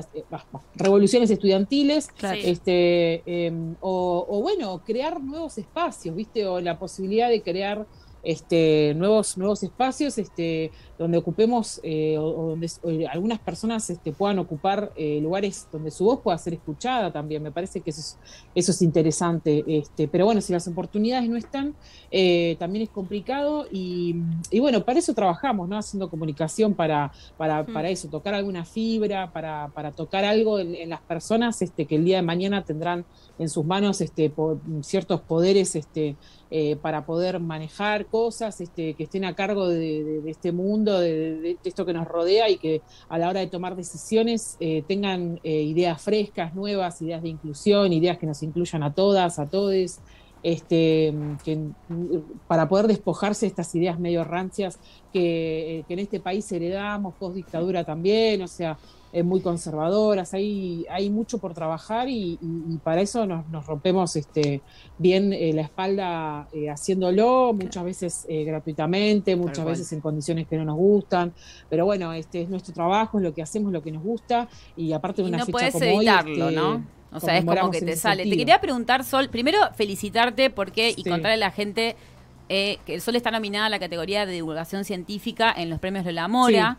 revoluciones 0.74 1.30
estudiantiles, 1.30 2.08
este, 2.42 3.22
em, 3.26 3.74
o, 3.80 4.26
o, 4.28 4.40
bueno, 4.40 4.82
crear 4.84 5.20
nuevos 5.20 5.58
espacios, 5.58 6.16
¿viste? 6.16 6.46
O 6.46 6.60
la 6.60 6.78
posibilidad 6.78 7.28
de 7.28 7.42
crear 7.42 7.86
este, 8.22 8.94
nuevos, 8.96 9.38
nuevos 9.38 9.62
espacios 9.62 10.18
este, 10.18 10.70
donde 10.98 11.18
ocupemos 11.18 11.80
eh, 11.82 12.16
o, 12.18 12.50
donde 12.50 12.68
algunas 13.10 13.38
personas 13.38 13.88
este, 13.90 14.12
puedan 14.12 14.38
ocupar 14.38 14.92
eh, 14.96 15.20
lugares 15.22 15.68
donde 15.70 15.90
su 15.90 16.04
voz 16.04 16.20
pueda 16.20 16.36
ser 16.38 16.54
escuchada 16.54 17.12
también. 17.12 17.42
Me 17.42 17.52
parece 17.52 17.80
que 17.80 17.90
eso 17.90 18.00
es, 18.00 18.18
eso 18.54 18.72
es 18.72 18.82
interesante. 18.82 19.64
Este, 19.66 20.08
pero 20.08 20.24
bueno, 20.24 20.40
si 20.40 20.52
las 20.52 20.66
oportunidades 20.66 21.28
no 21.28 21.36
están, 21.36 21.74
eh, 22.10 22.56
también 22.58 22.82
es 22.82 22.90
complicado 22.90 23.66
y, 23.70 24.16
bueno, 24.58 24.84
para 24.84 24.98
eso 24.98 25.14
trabajamos, 25.14 25.68
¿no? 25.68 25.78
Haciendo 25.78 26.10
comunicación 26.10 26.74
para, 26.74 27.12
para, 27.36 27.62
mm. 27.62 27.72
para 27.72 27.88
eso, 27.90 28.08
tocar 28.08 28.34
alguna 28.34 28.64
fibra, 28.64 29.32
para, 29.32 29.68
para 29.74 29.92
tocar 29.92 30.24
algo 30.24 30.58
en, 30.58 30.88
las 30.88 31.00
personas 31.00 31.60
este, 31.62 31.86
que 31.86 31.96
el 31.96 32.04
día 32.04 32.16
de 32.16 32.22
mañana 32.22 32.64
tendrán 32.64 33.04
en 33.38 33.48
sus 33.48 33.64
manos 33.64 34.00
este, 34.00 34.32
ciertos 34.82 35.20
poderes 35.20 35.76
este, 35.76 36.16
eh, 36.50 36.76
para 36.76 37.04
poder 37.04 37.40
manejar 37.40 38.06
cosas 38.06 38.62
este, 38.62 38.94
que 38.94 39.04
estén 39.04 39.26
a 39.26 39.34
cargo 39.34 39.68
de, 39.68 40.22
este 40.26 40.50
mundo, 40.50 40.98
de, 40.98 41.58
esto 41.62 41.84
que 41.84 41.92
nos 41.92 42.08
rodea 42.08 42.48
y 42.48 42.56
que 42.56 42.80
a 43.10 43.18
la 43.18 43.28
hora 43.28 43.40
de 43.40 43.48
tomar 43.48 43.76
decisiones 43.76 44.56
eh, 44.58 44.82
tengan 44.88 45.40
eh, 45.44 45.60
ideas 45.60 46.00
frescas, 46.00 46.54
nuevas, 46.54 47.02
ideas 47.02 47.22
de 47.22 47.28
inclusión, 47.28 47.92
ideas 47.92 48.16
que 48.16 48.24
nos 48.24 48.42
incluyan 48.42 48.82
a 48.82 48.94
todas, 48.94 49.38
a 49.38 49.46
todos. 49.46 49.98
Este, 50.40 51.12
que, 51.44 51.58
para 52.46 52.68
poder 52.68 52.86
despojarse 52.86 53.44
de 53.44 53.48
estas 53.48 53.74
ideas 53.74 53.98
medio 53.98 54.22
rancias 54.22 54.78
que, 55.12 55.84
que 55.86 55.94
en 55.94 55.98
este 55.98 56.20
país 56.20 56.50
heredamos, 56.52 57.14
post 57.16 57.34
dictadura 57.34 57.82
también, 57.82 58.40
o 58.42 58.48
sea, 58.48 58.78
eh, 59.10 59.22
muy 59.22 59.40
conservadoras, 59.40 60.34
hay, 60.34 60.84
hay 60.90 61.08
mucho 61.08 61.38
por 61.38 61.54
trabajar 61.54 62.10
y, 62.10 62.38
para 62.84 63.00
eso 63.00 63.24
nos, 63.24 63.48
nos, 63.48 63.64
rompemos 63.64 64.14
este, 64.16 64.60
bien 64.98 65.32
eh, 65.32 65.54
la 65.54 65.62
espalda 65.62 66.46
eh, 66.52 66.68
haciéndolo, 66.68 67.54
muchas 67.54 67.84
veces 67.84 68.26
gratuitamente, 68.28 69.34
muchas 69.34 69.64
veces 69.64 69.90
en 69.94 70.00
condiciones 70.00 70.46
que 70.46 70.58
no 70.58 70.66
nos 70.66 70.76
gustan, 70.76 71.32
pero 71.70 71.86
bueno, 71.86 72.12
este 72.12 72.42
es 72.42 72.50
nuestro 72.50 72.74
trabajo, 72.74 73.16
es 73.16 73.24
lo 73.24 73.32
que 73.32 73.40
hacemos, 73.40 73.72
lo 73.72 73.82
que 73.82 73.92
nos 73.92 74.02
gusta 74.02 74.46
y 74.76 74.92
aparte 74.92 75.22
de 75.22 75.28
una 75.28 75.38
no 75.38 75.46
fecha 75.46 75.52
puedes 75.52 75.72
como 75.72 75.84
evitarlo, 75.86 76.46
hoy, 76.48 76.54
¿no? 76.54 76.84
O 77.10 77.18
sea, 77.20 77.38
es 77.38 77.46
como 77.46 77.70
que 77.70 77.80
te 77.80 77.96
sale. 77.96 78.24
Te 78.24 78.36
quería 78.36 78.60
preguntar, 78.60 79.04
Sol, 79.04 79.30
primero 79.30 79.58
felicitarte 79.74 80.50
porque 80.50 80.92
y 80.94 81.02
contarle 81.04 81.32
a 81.32 81.48
la 81.48 81.50
gente 81.50 81.96
que 82.48 82.78
el 82.86 83.00
Sol 83.00 83.16
está 83.16 83.30
nominada 83.30 83.66
a 83.66 83.70
la 83.70 83.78
categoría 83.78 84.26
de 84.26 84.34
divulgación 84.34 84.84
científica 84.84 85.50
en 85.56 85.70
los 85.70 85.78
premios 85.78 86.04
de 86.04 86.12
la 86.12 86.28
Mora 86.28 86.76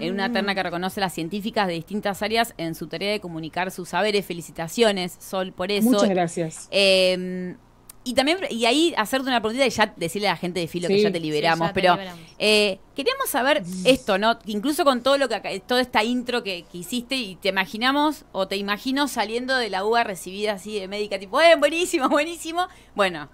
en 0.00 0.14
una 0.14 0.32
terna 0.32 0.54
que 0.54 0.62
reconoce 0.62 1.00
a 1.00 1.02
las 1.02 1.14
científicas 1.14 1.66
de 1.66 1.74
distintas 1.74 2.22
áreas 2.22 2.54
en 2.56 2.74
su 2.74 2.86
tarea 2.86 3.12
de 3.12 3.20
comunicar 3.20 3.70
sus 3.70 3.90
saberes. 3.90 4.24
Felicitaciones, 4.26 5.16
Sol, 5.18 5.52
por 5.52 5.70
eso. 5.70 5.90
Muchas 5.90 6.08
gracias. 6.08 6.68
Eh, 6.70 7.56
y 8.04 8.14
también, 8.14 8.38
y 8.50 8.66
ahí 8.66 8.92
hacerte 8.96 9.28
una 9.28 9.40
preguntita 9.40 9.64
y 9.64 9.70
ya 9.70 9.94
decirle 9.96 10.26
a 10.26 10.32
la 10.32 10.36
gente 10.36 10.58
de 10.58 10.66
Filo 10.66 10.88
que 10.88 11.00
ya 11.00 11.12
te 11.12 11.20
liberamos, 11.20 11.70
pero 11.72 11.96
Eh, 12.38 12.80
queríamos 12.96 13.28
saber 13.28 13.62
esto, 13.84 14.18
¿no? 14.18 14.38
Incluso 14.46 14.84
con 14.84 15.02
todo 15.02 15.18
lo 15.18 15.28
que 15.28 15.62
toda 15.66 15.80
esta 15.80 16.02
intro 16.02 16.42
que, 16.42 16.64
hiciste 16.72 17.14
y 17.14 17.36
te 17.36 17.50
imaginamos 17.50 18.24
o 18.32 18.48
te 18.48 18.56
imagino 18.56 19.06
saliendo 19.06 19.56
de 19.56 19.70
la 19.70 19.84
UBA 19.84 20.02
recibida 20.02 20.54
así 20.54 20.80
de 20.80 20.88
médica, 20.88 21.18
tipo, 21.20 21.40
eh, 21.40 21.54
buenísimo, 21.56 22.08
buenísimo. 22.08 22.66
Bueno, 22.96 23.28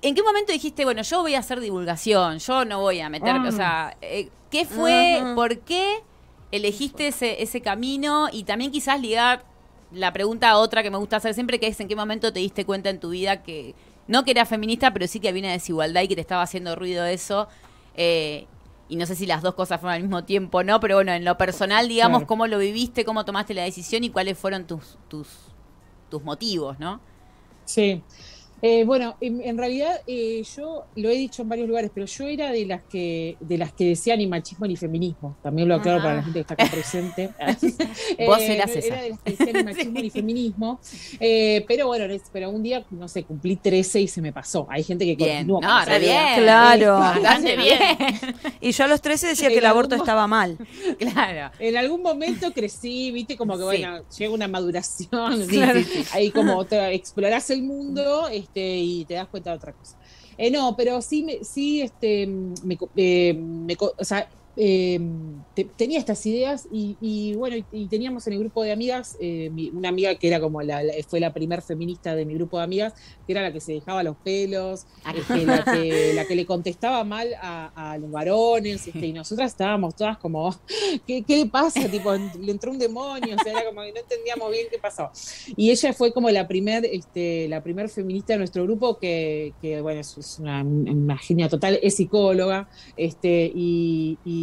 ¿en 0.00 0.14
qué 0.14 0.22
momento 0.22 0.52
dijiste, 0.52 0.84
bueno, 0.84 1.02
yo 1.02 1.20
voy 1.22 1.34
a 1.34 1.40
hacer 1.40 1.58
divulgación, 1.58 2.38
yo 2.38 2.64
no 2.64 2.80
voy 2.80 3.00
a 3.00 3.08
meterme, 3.08 3.48
o 3.48 3.52
sea, 3.52 3.96
eh, 4.00 4.28
¿Qué 4.50 4.64
fue? 4.64 5.22
¿Por 5.34 5.60
qué 5.60 6.02
elegiste 6.50 7.08
ese, 7.08 7.42
ese 7.42 7.60
camino? 7.60 8.28
Y 8.32 8.44
también 8.44 8.70
quizás 8.70 9.00
ligar 9.00 9.44
la 9.92 10.12
pregunta 10.12 10.50
a 10.50 10.58
otra 10.58 10.82
que 10.82 10.90
me 10.90 10.98
gusta 10.98 11.16
hacer 11.16 11.34
siempre, 11.34 11.58
que 11.58 11.66
es 11.66 11.80
en 11.80 11.88
qué 11.88 11.96
momento 11.96 12.32
te 12.32 12.40
diste 12.40 12.64
cuenta 12.64 12.90
en 12.90 13.00
tu 13.00 13.10
vida 13.10 13.42
que 13.42 13.74
no 14.06 14.24
que 14.24 14.32
eras 14.32 14.48
feminista, 14.48 14.92
pero 14.92 15.06
sí 15.06 15.20
que 15.20 15.28
había 15.28 15.42
una 15.42 15.52
desigualdad 15.52 16.02
y 16.02 16.08
que 16.08 16.16
te 16.16 16.20
estaba 16.20 16.42
haciendo 16.42 16.74
ruido 16.74 17.04
eso. 17.04 17.48
Eh, 17.94 18.46
y 18.88 18.96
no 18.96 19.06
sé 19.06 19.14
si 19.14 19.24
las 19.24 19.40
dos 19.40 19.54
cosas 19.54 19.80
fueron 19.80 19.94
al 19.94 20.02
mismo 20.02 20.24
tiempo, 20.24 20.64
¿no? 20.64 20.80
Pero 20.80 20.96
bueno, 20.96 21.12
en 21.12 21.24
lo 21.24 21.38
personal, 21.38 21.86
digamos, 21.88 22.24
cómo 22.24 22.48
lo 22.48 22.58
viviste, 22.58 23.04
cómo 23.04 23.24
tomaste 23.24 23.54
la 23.54 23.62
decisión 23.62 24.02
y 24.02 24.10
cuáles 24.10 24.36
fueron 24.36 24.66
tus, 24.66 24.98
tus, 25.06 25.28
tus 26.10 26.24
motivos, 26.24 26.80
¿no? 26.80 27.00
Sí. 27.64 28.02
Eh, 28.62 28.84
bueno, 28.84 29.16
en, 29.20 29.56
realidad 29.56 30.00
eh, 30.06 30.42
yo 30.56 30.84
lo 30.96 31.08
he 31.08 31.14
dicho 31.14 31.42
en 31.42 31.48
varios 31.48 31.66
lugares, 31.66 31.90
pero 31.94 32.06
yo 32.06 32.26
era 32.26 32.52
de 32.52 32.66
las 32.66 32.82
que 32.82 33.36
de 33.40 33.56
las 33.56 33.72
que 33.72 33.86
decían 33.86 34.18
ni 34.18 34.26
machismo 34.26 34.66
ni 34.66 34.76
feminismo. 34.76 35.36
También 35.42 35.68
lo 35.68 35.76
aclaro 35.76 36.02
para 36.02 36.16
la 36.16 36.22
gente 36.22 36.34
que 36.34 36.40
está 36.40 36.54
acá 36.54 36.66
presente. 36.70 37.30
Vos 38.26 38.40
eras 38.40 38.70
esa. 38.70 38.86
Era 38.86 39.02
de 39.02 39.10
las 39.10 39.18
que 39.20 39.30
decían 39.30 39.52
ni 39.54 39.64
machismo 39.64 40.00
ni 40.00 40.10
feminismo. 40.10 40.80
pero 41.18 41.86
bueno, 41.86 42.14
pero 42.32 42.50
un 42.50 42.62
día, 42.62 42.84
no 42.90 43.08
sé, 43.08 43.24
cumplí 43.24 43.56
13 43.56 44.00
y 44.02 44.08
se 44.08 44.20
me 44.20 44.32
pasó. 44.32 44.66
Hay 44.68 44.82
gente 44.82 45.06
que 45.06 45.16
bien. 45.16 45.48
continúa. 45.48 45.60
No, 45.60 45.80
está 45.80 45.98
bien. 45.98 46.42
Claro. 46.42 46.98
Bastante 46.98 47.56
bien. 47.56 47.80
Y 48.60 48.72
yo 48.72 48.84
a 48.84 48.88
los 48.88 49.00
13 49.00 49.28
decía 49.28 49.48
que 49.48 49.58
el 49.58 49.66
aborto 49.66 49.94
estaba 49.94 50.26
mal. 50.26 50.58
Claro. 50.98 51.54
En 51.58 51.76
algún 51.76 52.02
momento 52.02 52.52
crecí, 52.52 53.10
viste, 53.10 53.36
como 53.36 53.56
que 53.56 53.64
bueno, 53.64 54.02
llega 54.18 54.34
una 54.34 54.48
maduración. 54.48 55.46
Claro. 55.48 55.80
Ahí 56.12 56.30
como 56.30 56.64
te, 56.66 56.94
explorás 56.94 57.48
el 57.50 57.62
mundo. 57.62 58.28
Este, 58.28 58.49
y 58.54 59.04
te 59.04 59.14
das 59.14 59.28
cuenta 59.28 59.50
de 59.50 59.56
otra 59.56 59.72
cosa. 59.72 59.96
Eh, 60.36 60.50
no, 60.50 60.74
pero 60.76 61.02
sí, 61.02 61.22
me, 61.22 61.44
sí, 61.44 61.82
este, 61.82 62.26
me, 62.26 62.78
eh, 62.96 63.34
me, 63.34 63.76
o 63.78 64.04
sea, 64.04 64.28
Em, 64.56 65.42
tenía 65.76 65.98
estas 65.98 66.24
ideas 66.26 66.66
y, 66.72 67.34
bueno, 67.34 67.56
y, 67.72 67.86
teníamos 67.86 68.26
en 68.26 68.32
el 68.32 68.40
grupo 68.40 68.62
de 68.62 68.72
amigas 68.72 69.16
eh, 69.20 69.50
una 69.72 69.88
amiga 69.88 70.14
que 70.16 70.26
era 70.26 70.40
como 70.40 70.60
la, 70.62 70.82
fue 71.08 71.20
la 71.20 71.32
primer 71.32 71.62
feminista 71.62 72.14
de 72.14 72.24
mi 72.24 72.34
grupo 72.34 72.58
de 72.58 72.64
amigas, 72.64 72.94
que 73.26 73.32
era 73.32 73.42
la 73.42 73.52
que 73.52 73.60
se 73.60 73.72
dejaba 73.74 74.02
los 74.02 74.16
pelos, 74.16 74.86
ah. 75.04 75.14
este, 75.16 76.14
la, 76.14 76.24
que, 76.26 76.34
le 76.36 76.46
contestaba 76.46 77.04
mal 77.04 77.28
a, 77.40 77.96
los 78.00 78.10
varones, 78.10 78.86
este, 78.86 79.06
y 79.06 79.12
nosotras 79.12 79.52
estábamos 79.52 79.94
todas 79.94 80.18
como, 80.18 80.54
¿qué, 81.06 81.22
qué 81.22 81.46
pasa? 81.46 81.88
Tipo, 81.88 82.12
le 82.14 82.52
entró 82.52 82.72
un 82.72 82.78
demonio, 82.78 83.36
o 83.36 83.42
sea, 83.42 83.52
era 83.52 83.64
como 83.66 83.82
que 83.82 83.92
no 83.92 84.00
entendíamos 84.00 84.50
bien 84.50 84.66
qué 84.70 84.78
pasaba. 84.78 85.12
Y 85.56 85.70
ella 85.70 85.92
fue 85.92 86.12
como 86.12 86.30
la 86.30 86.48
primer, 86.48 86.84
este, 86.86 87.48
la 87.48 87.62
primer 87.62 87.88
feminista 87.88 88.32
de 88.32 88.38
nuestro 88.38 88.64
grupo 88.64 88.98
que, 88.98 89.52
bueno, 89.82 90.00
es, 90.00 90.38
una, 90.38 90.62
una, 90.62 91.18
genia 91.18 91.48
total, 91.48 91.78
es 91.82 91.96
psicóloga, 91.96 92.68
este, 92.96 93.50
y 93.54 94.18
y, 94.24 94.39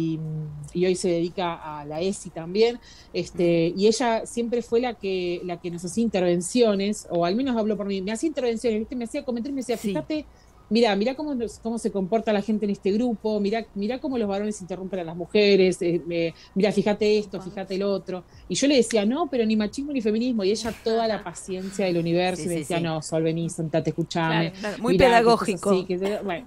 hoy 0.74 0.94
se 0.94 1.08
dedica 1.08 1.80
a 1.80 1.84
la 1.84 2.00
ESI 2.00 2.30
también, 2.30 2.78
este, 3.12 3.72
y 3.76 3.86
ella 3.86 4.26
siempre 4.26 4.62
fue 4.62 4.80
la 4.80 4.94
que, 4.94 5.40
la 5.44 5.60
que 5.60 5.70
nos 5.70 5.84
hacía 5.84 6.02
intervenciones, 6.02 7.06
o 7.10 7.24
al 7.24 7.34
menos 7.34 7.56
habló 7.56 7.76
por 7.76 7.86
mí, 7.86 8.00
me 8.02 8.12
hacía 8.12 8.28
intervenciones, 8.28 8.80
¿viste? 8.80 8.96
me 8.96 9.04
hacía 9.04 9.24
comentarios, 9.24 9.54
me 9.54 9.60
decía, 9.60 9.76
fíjate, 9.76 10.26
mira, 10.70 10.94
mira 10.96 11.14
cómo, 11.14 11.36
cómo 11.62 11.78
se 11.78 11.90
comporta 11.90 12.32
la 12.32 12.42
gente 12.42 12.66
en 12.66 12.70
este 12.70 12.92
grupo, 12.92 13.40
mira, 13.40 13.66
mira 13.74 13.98
cómo 13.98 14.18
los 14.18 14.28
varones 14.28 14.60
interrumpen 14.60 15.00
a 15.00 15.04
las 15.04 15.16
mujeres, 15.16 15.78
eh, 15.80 16.34
mira, 16.54 16.72
fíjate 16.72 17.18
esto, 17.18 17.40
fíjate 17.40 17.74
el 17.76 17.82
otro. 17.82 18.24
Y 18.48 18.54
yo 18.54 18.66
le 18.66 18.76
decía, 18.76 19.04
no, 19.04 19.28
pero 19.30 19.44
ni 19.46 19.56
machismo 19.56 19.92
ni 19.92 20.00
feminismo. 20.00 20.44
Y 20.44 20.50
ella 20.50 20.74
toda 20.84 21.06
la 21.06 21.22
paciencia 21.22 21.86
del 21.86 21.98
universo 21.98 22.42
y 22.44 22.48
me 22.48 22.54
decía, 22.56 22.80
no, 22.80 23.02
Sol, 23.02 23.22
vení, 23.22 23.48
sentate, 23.50 23.90
escuchame. 23.90 24.52
muy 24.78 24.96
pedagógico. 24.96 25.84
bueno, 26.24 26.46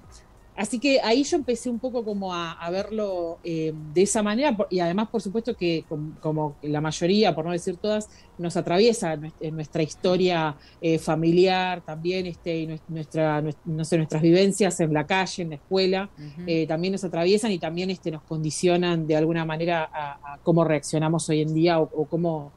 Así 0.55 0.79
que 0.79 0.99
ahí 1.01 1.23
yo 1.23 1.37
empecé 1.37 1.69
un 1.69 1.79
poco 1.79 2.03
como 2.03 2.33
a, 2.33 2.69
verlo 2.69 3.39
eh, 3.43 3.73
de 3.93 4.01
esa 4.01 4.21
manera 4.21 4.55
y 4.69 4.79
además 4.79 5.07
por 5.09 5.21
supuesto 5.21 5.55
que 5.55 5.85
como, 6.19 6.55
la 6.61 6.81
mayoría, 6.81 7.33
por 7.33 7.45
no 7.45 7.51
decir 7.51 7.77
todas, 7.77 8.09
nos 8.37 8.57
atraviesa 8.57 9.17
en 9.39 9.55
nuestra 9.55 9.81
historia 9.81 10.55
eh, 10.81 10.99
familiar 10.99 11.81
también, 11.81 12.25
este, 12.25 12.79
nuestra, 12.89 13.41
no 13.65 13.85
sé, 13.85 13.97
nuestras 13.97 14.21
vivencias 14.21 14.79
en 14.81 14.93
la 14.93 15.05
calle, 15.05 15.43
en 15.43 15.49
la 15.49 15.55
escuela, 15.55 16.09
eh, 16.45 16.67
también 16.67 16.91
nos 16.91 17.03
atraviesan 17.03 17.51
y 17.51 17.59
también 17.59 17.89
este, 17.89 18.11
nos 18.11 18.23
condicionan 18.23 19.07
de 19.07 19.15
alguna 19.15 19.45
manera 19.45 19.89
a, 19.93 20.37
cómo 20.43 20.63
reaccionamos 20.63 21.29
hoy 21.29 21.41
en 21.41 21.53
día 21.53 21.79
o, 21.79 22.05
cómo 22.05 22.51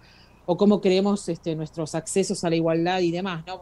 o 0.47 0.57
cómo 0.57 0.81
creemos 0.81 1.29
este, 1.29 1.55
nuestros 1.55 1.95
accesos 1.95 2.45
a 2.45 2.51
la 2.51 2.57
igualdad 2.57 3.01
y 3.01 3.11
demás, 3.11 3.45
¿no? 3.47 3.61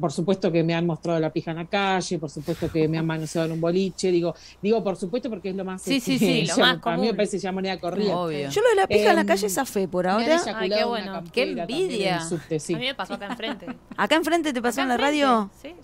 por 0.00 0.12
supuesto 0.12 0.50
que 0.50 0.62
me 0.62 0.74
han 0.74 0.86
mostrado 0.86 1.20
la 1.20 1.30
pija 1.30 1.50
en 1.50 1.58
la 1.58 1.66
calle, 1.66 2.18
por 2.18 2.30
supuesto 2.30 2.70
que 2.70 2.88
me 2.88 2.98
han 2.98 3.06
manoseado 3.06 3.46
en 3.46 3.52
un 3.52 3.60
boliche, 3.60 4.10
digo, 4.10 4.34
digo 4.62 4.82
por 4.82 4.96
supuesto 4.96 5.28
porque 5.28 5.50
es 5.50 5.56
lo 5.56 5.64
más 5.64 5.82
Sí, 5.82 6.00
sí, 6.00 6.18
sí, 6.18 6.46
lo 6.48 6.56
más 6.56 6.78
Para 6.78 6.96
mí 6.96 7.06
me 7.06 7.14
parece 7.14 7.38
ya 7.38 7.52
moneda 7.52 7.78
corriente. 7.78 8.48
Yo 8.50 8.62
lo 8.62 8.68
de 8.70 8.74
la 8.76 8.86
pija 8.86 9.10
en 9.10 9.16
la 9.16 9.26
calle 9.26 9.46
es 9.46 9.60
fe 9.68 9.88
por 9.88 10.06
ahora. 10.06 10.40
Ay, 10.56 10.70
qué 10.70 10.84
bueno. 10.84 11.22
Qué 11.32 11.42
envidia. 11.42 12.20
A 12.20 12.28
mí 12.30 12.74
me 12.74 12.94
pasó 12.94 13.14
acá 13.14 13.26
enfrente. 13.26 13.66
¿Acá 13.96 14.16
enfrente 14.16 14.52
te 14.52 14.62
pasó 14.62 14.80
en 14.80 14.88
la 14.88 14.96
radio? 14.96 15.50
Sí. 15.60 15.74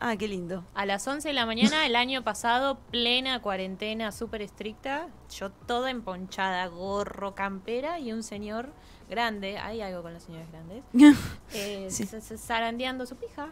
Ah, 0.00 0.16
qué 0.16 0.28
lindo. 0.28 0.64
A 0.74 0.86
las 0.86 1.06
11 1.06 1.28
de 1.28 1.34
la 1.34 1.46
mañana 1.46 1.86
el 1.86 1.96
año 1.96 2.22
pasado, 2.22 2.78
plena 2.90 3.40
cuarentena 3.40 4.12
súper 4.12 4.42
estricta, 4.42 5.08
yo 5.34 5.50
toda 5.50 5.90
emponchada, 5.90 6.66
gorro, 6.66 7.34
campera 7.34 7.98
y 7.98 8.12
un 8.12 8.22
señor 8.22 8.70
grande, 9.08 9.58
hay 9.58 9.80
algo 9.80 10.02
con 10.02 10.14
los 10.14 10.22
señores 10.22 10.46
grandes, 10.50 10.82
eh, 11.54 11.88
zarandeando 12.36 13.06
su 13.06 13.16
pija. 13.16 13.48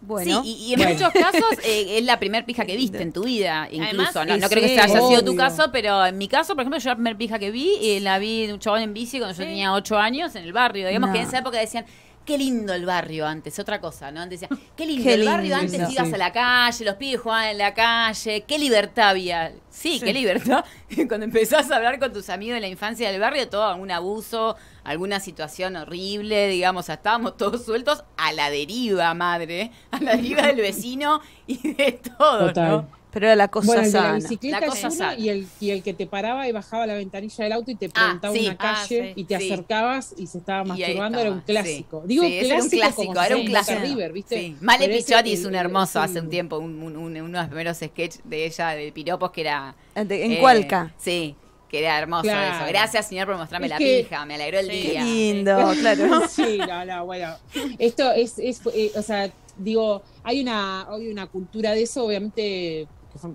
Bueno, 0.00 0.42
sí, 0.44 0.56
y, 0.68 0.74
en 0.74 0.92
muchos 0.92 1.12
casos 1.12 1.42
eh, 1.64 1.98
es 1.98 2.04
la 2.04 2.20
primera 2.20 2.46
pija 2.46 2.64
que 2.64 2.76
viste 2.76 3.02
en 3.02 3.12
tu 3.12 3.24
vida, 3.24 3.68
incluso. 3.70 4.24
no, 4.24 4.48
creo 4.48 4.64
que 4.64 4.80
haya 4.80 5.00
sido 5.00 5.24
tu 5.24 5.34
caso, 5.34 5.70
pero 5.72 6.06
en 6.06 6.16
mi 6.16 6.28
caso, 6.28 6.54
por 6.54 6.62
ejemplo, 6.62 6.78
yo 6.78 6.90
la 6.90 6.94
primera 6.94 7.18
pija 7.18 7.38
que 7.38 7.50
vi, 7.50 7.72
eh, 7.82 7.98
la 8.00 8.20
vi 8.20 8.46
de 8.46 8.52
un 8.52 8.60
chabón 8.60 8.82
en 8.82 8.94
bici 8.94 9.18
cuando 9.18 9.36
yo 9.36 9.44
tenía 9.44 9.72
8 9.72 9.98
años 9.98 10.34
en 10.36 10.44
el 10.44 10.52
barrio. 10.52 10.86
Digamos 10.86 11.10
que 11.10 11.18
en 11.18 11.26
esa 11.26 11.38
época 11.38 11.58
decían, 11.58 11.84
qué 12.28 12.36
lindo 12.36 12.74
el 12.74 12.84
barrio 12.84 13.26
antes, 13.26 13.58
otra 13.58 13.80
cosa, 13.80 14.10
¿no? 14.10 14.20
Antes 14.20 14.40
decía, 14.40 14.58
qué 14.76 14.84
lindo 14.84 15.08
el 15.08 15.24
barrio 15.24 15.56
antes, 15.56 15.90
ibas 15.90 16.12
a 16.12 16.18
la 16.18 16.30
calle, 16.30 16.84
los 16.84 16.96
pibes 16.96 17.22
jugaban 17.22 17.48
en 17.48 17.56
la 17.56 17.72
calle, 17.72 18.44
qué 18.46 18.58
libertad 18.58 19.08
había. 19.08 19.54
Sí, 19.70 19.98
qué 19.98 20.12
libertad. 20.12 20.62
Cuando 21.08 21.24
empezás 21.24 21.70
a 21.70 21.76
hablar 21.76 21.98
con 21.98 22.12
tus 22.12 22.28
amigos 22.28 22.56
de 22.56 22.60
la 22.60 22.68
infancia 22.68 23.10
del 23.10 23.18
barrio, 23.18 23.48
todo 23.48 23.64
algún 23.64 23.90
abuso, 23.90 24.56
alguna 24.84 25.20
situación 25.20 25.76
horrible, 25.76 26.48
digamos, 26.48 26.90
estábamos 26.90 27.38
todos 27.38 27.64
sueltos 27.64 28.04
a 28.18 28.30
la 28.34 28.50
deriva, 28.50 29.14
madre, 29.14 29.72
a 29.90 29.98
la 29.98 30.14
deriva 30.14 30.42
del 30.42 30.56
vecino 30.56 31.22
y 31.46 31.72
de 31.72 31.92
todo, 31.92 32.52
¿no? 32.52 32.97
Pero 33.10 33.26
era 33.26 33.36
la 33.36 33.48
cosa 33.48 33.66
bueno, 33.66 33.82
el 33.82 33.92
de 33.92 34.00
la 34.00 34.12
bicicleta 34.14 35.14
Y, 35.16 35.28
el, 35.30 35.46
y 35.60 35.70
el 35.70 35.82
que 35.82 35.94
te 35.94 36.06
paraba 36.06 36.46
y 36.48 36.52
bajaba 36.52 36.86
la 36.86 36.94
ventanilla 36.94 37.44
del 37.44 37.52
auto 37.52 37.70
y 37.70 37.74
te 37.74 37.86
ah, 37.86 37.90
preguntaba 37.94 38.34
una 38.34 38.50
ah, 38.52 38.56
calle 38.56 39.12
y 39.16 39.24
te 39.24 39.36
acercabas 39.36 40.14
y 40.16 40.26
se 40.26 40.38
estaba 40.38 40.64
masturbando, 40.64 41.18
era 41.18 41.32
un 41.32 41.40
clásico. 41.40 42.02
Digo 42.06 42.22
clásico, 42.22 42.46
era 42.46 42.62
un 42.62 42.68
clásico, 42.68 43.22
era 43.22 43.36
un 43.36 43.46
clásico. 43.46 43.80
River, 43.80 44.12
¿viste? 44.12 44.54
Male 44.60 44.88
Pichotti 44.88 45.30
hizo 45.30 45.48
un 45.48 45.54
hermoso 45.54 46.00
hace 46.00 46.20
un 46.20 46.28
tiempo, 46.28 46.58
un, 46.58 46.82
un, 46.82 46.96
uno 46.96 47.22
de 47.22 47.30
los 47.30 47.46
primeros 47.46 47.76
sketches 47.78 48.20
de 48.24 48.46
ella, 48.46 48.68
de 48.70 48.92
piropos, 48.92 49.30
que 49.30 49.40
era... 49.42 49.74
en 49.94 50.10
eh, 50.10 50.38
Cualca. 50.40 50.92
Sí, 50.98 51.34
que 51.68 51.80
era 51.80 51.98
hermoso 51.98 52.28
eso. 52.28 52.64
Gracias, 52.68 53.08
señor, 53.08 53.26
por 53.26 53.36
mostrarme 53.36 53.68
la 53.68 53.78
pija. 53.78 54.24
Me 54.26 54.34
alegró 54.34 54.58
el 54.58 54.68
día. 54.68 55.00
Qué 55.00 55.04
lindo, 55.04 55.72
claro. 55.80 56.26
sí, 56.28 56.58
no, 56.58 56.84
no, 56.84 57.06
bueno. 57.06 57.36
Esto 57.78 58.10
es, 58.12 58.38
es 58.38 58.60
eh, 58.74 58.92
o 58.96 59.02
sea, 59.02 59.30
digo, 59.56 60.02
hay 60.22 60.40
una, 60.40 60.86
hay 60.90 61.08
una 61.08 61.26
cultura 61.26 61.72
de 61.72 61.82
eso, 61.82 62.04
obviamente 62.04 62.86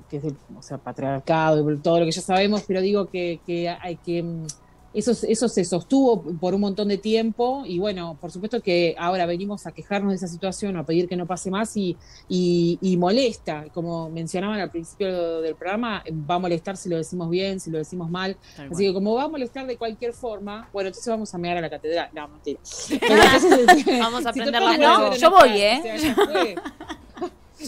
que 0.09 0.17
es 0.17 0.23
el, 0.23 0.35
o 0.57 0.61
sea, 0.61 0.77
patriarcado 0.77 1.71
y 1.71 1.77
todo 1.77 1.99
lo 1.99 2.05
que 2.05 2.11
ya 2.11 2.21
sabemos, 2.21 2.63
pero 2.67 2.81
digo 2.81 3.07
que, 3.07 3.39
hay 3.81 3.95
que 3.97 4.23
mm, 4.23 4.45
eso, 4.93 5.11
eso 5.27 5.47
se 5.47 5.65
sostuvo 5.65 6.21
por 6.21 6.53
un 6.53 6.61
montón 6.61 6.87
de 6.87 6.97
tiempo 6.97 7.63
y 7.65 7.79
bueno, 7.79 8.15
por 8.21 8.31
supuesto 8.31 8.61
que 8.61 8.95
ahora 8.97 9.25
venimos 9.25 9.65
a 9.65 9.71
quejarnos 9.71 10.11
de 10.11 10.17
esa 10.17 10.27
situación, 10.27 10.77
a 10.77 10.85
pedir 10.85 11.07
que 11.07 11.15
no 11.15 11.25
pase 11.25 11.49
más 11.49 11.75
y, 11.75 11.97
y, 12.29 12.97
molesta, 12.97 13.65
como 13.73 14.09
mencionaban 14.09 14.59
al 14.59 14.69
principio 14.69 15.41
del 15.41 15.55
programa, 15.55 16.03
va 16.29 16.35
a 16.35 16.39
molestar 16.39 16.77
si 16.77 16.89
lo 16.89 16.97
decimos 16.97 17.29
bien, 17.29 17.59
si 17.59 17.71
lo 17.71 17.79
decimos 17.79 18.09
mal, 18.09 18.37
así 18.71 18.85
que 18.85 18.93
como 18.93 19.15
va 19.15 19.23
a 19.23 19.27
molestar 19.27 19.65
de 19.65 19.77
cualquier 19.77 20.13
forma, 20.13 20.69
bueno, 20.71 20.89
entonces 20.89 21.09
vamos 21.09 21.33
a 21.33 21.37
mirar 21.39 21.57
a 21.57 21.61
la 21.61 21.69
catedral, 21.69 22.09
no, 22.13 22.27
mentira. 22.27 22.59
vamos 23.99 24.25
a 24.25 24.29
aprender 24.29 24.61
las 24.61 24.79
no, 24.79 25.15
yo 25.15 25.31
voy, 25.31 25.49
¿eh? 25.59 26.55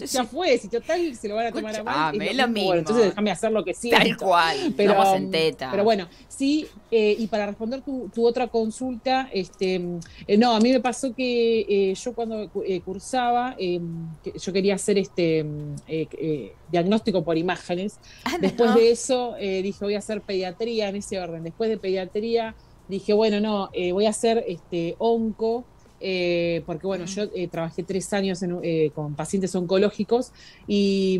Ya 0.03 0.23
fue, 0.25 0.57
si 0.57 0.67
total 0.67 1.15
se 1.15 1.27
lo 1.27 1.35
van 1.35 1.47
a 1.47 1.51
tomar 1.51 1.75
a 1.75 1.83
mal. 1.83 2.19
Ah, 2.19 2.23
es 2.23 2.35
lo 2.35 2.47
mismo. 2.47 2.73
entonces 2.73 3.05
déjame 3.05 3.31
hacer 3.31 3.51
lo 3.51 3.63
que 3.63 3.73
sí. 3.73 3.89
Tal 3.89 4.17
cual, 4.17 4.73
pero, 4.75 5.15
en 5.15 5.31
teta. 5.31 5.69
Pero 5.71 5.83
bueno, 5.83 6.07
sí, 6.27 6.67
eh, 6.91 7.15
y 7.17 7.27
para 7.27 7.45
responder 7.45 7.81
tu, 7.81 8.09
otra 8.25 8.47
consulta, 8.47 9.29
este, 9.31 9.81
eh, 10.27 10.37
no, 10.37 10.53
a 10.53 10.59
mí 10.59 10.71
me 10.71 10.79
pasó 10.79 11.13
que 11.13 11.61
eh, 11.67 11.93
yo 11.95 12.13
cuando 12.13 12.49
cursaba, 12.83 13.55
yo 13.57 14.53
quería 14.53 14.75
hacer 14.75 14.97
este 14.97 15.45
diagnóstico 16.71 17.23
por 17.23 17.37
imágenes. 17.37 17.99
Ah, 18.23 18.37
Después 18.39 18.75
de 18.75 18.91
eso 18.91 19.35
dije, 19.39 19.83
voy 19.83 19.95
a 19.95 19.99
hacer 19.99 20.21
pediatría 20.21 20.89
en 20.89 20.97
ese 20.97 21.19
orden. 21.19 21.43
Después 21.43 21.69
de 21.69 21.77
pediatría 21.77 22.55
dije, 22.87 23.13
bueno, 23.13 23.39
no, 23.39 23.69
voy 23.93 24.05
a 24.05 24.09
hacer 24.09 24.43
este 24.47 24.95
onco 24.99 25.65
eh, 25.99 26.63
porque 26.65 26.87
bueno, 26.87 27.05
yo 27.05 27.23
eh, 27.33 27.47
trabajé 27.47 27.83
tres 27.83 28.11
años 28.13 28.43
eh, 28.43 28.91
con 28.93 29.15
pacientes 29.15 29.55
oncológicos 29.55 30.31
y, 30.67 31.19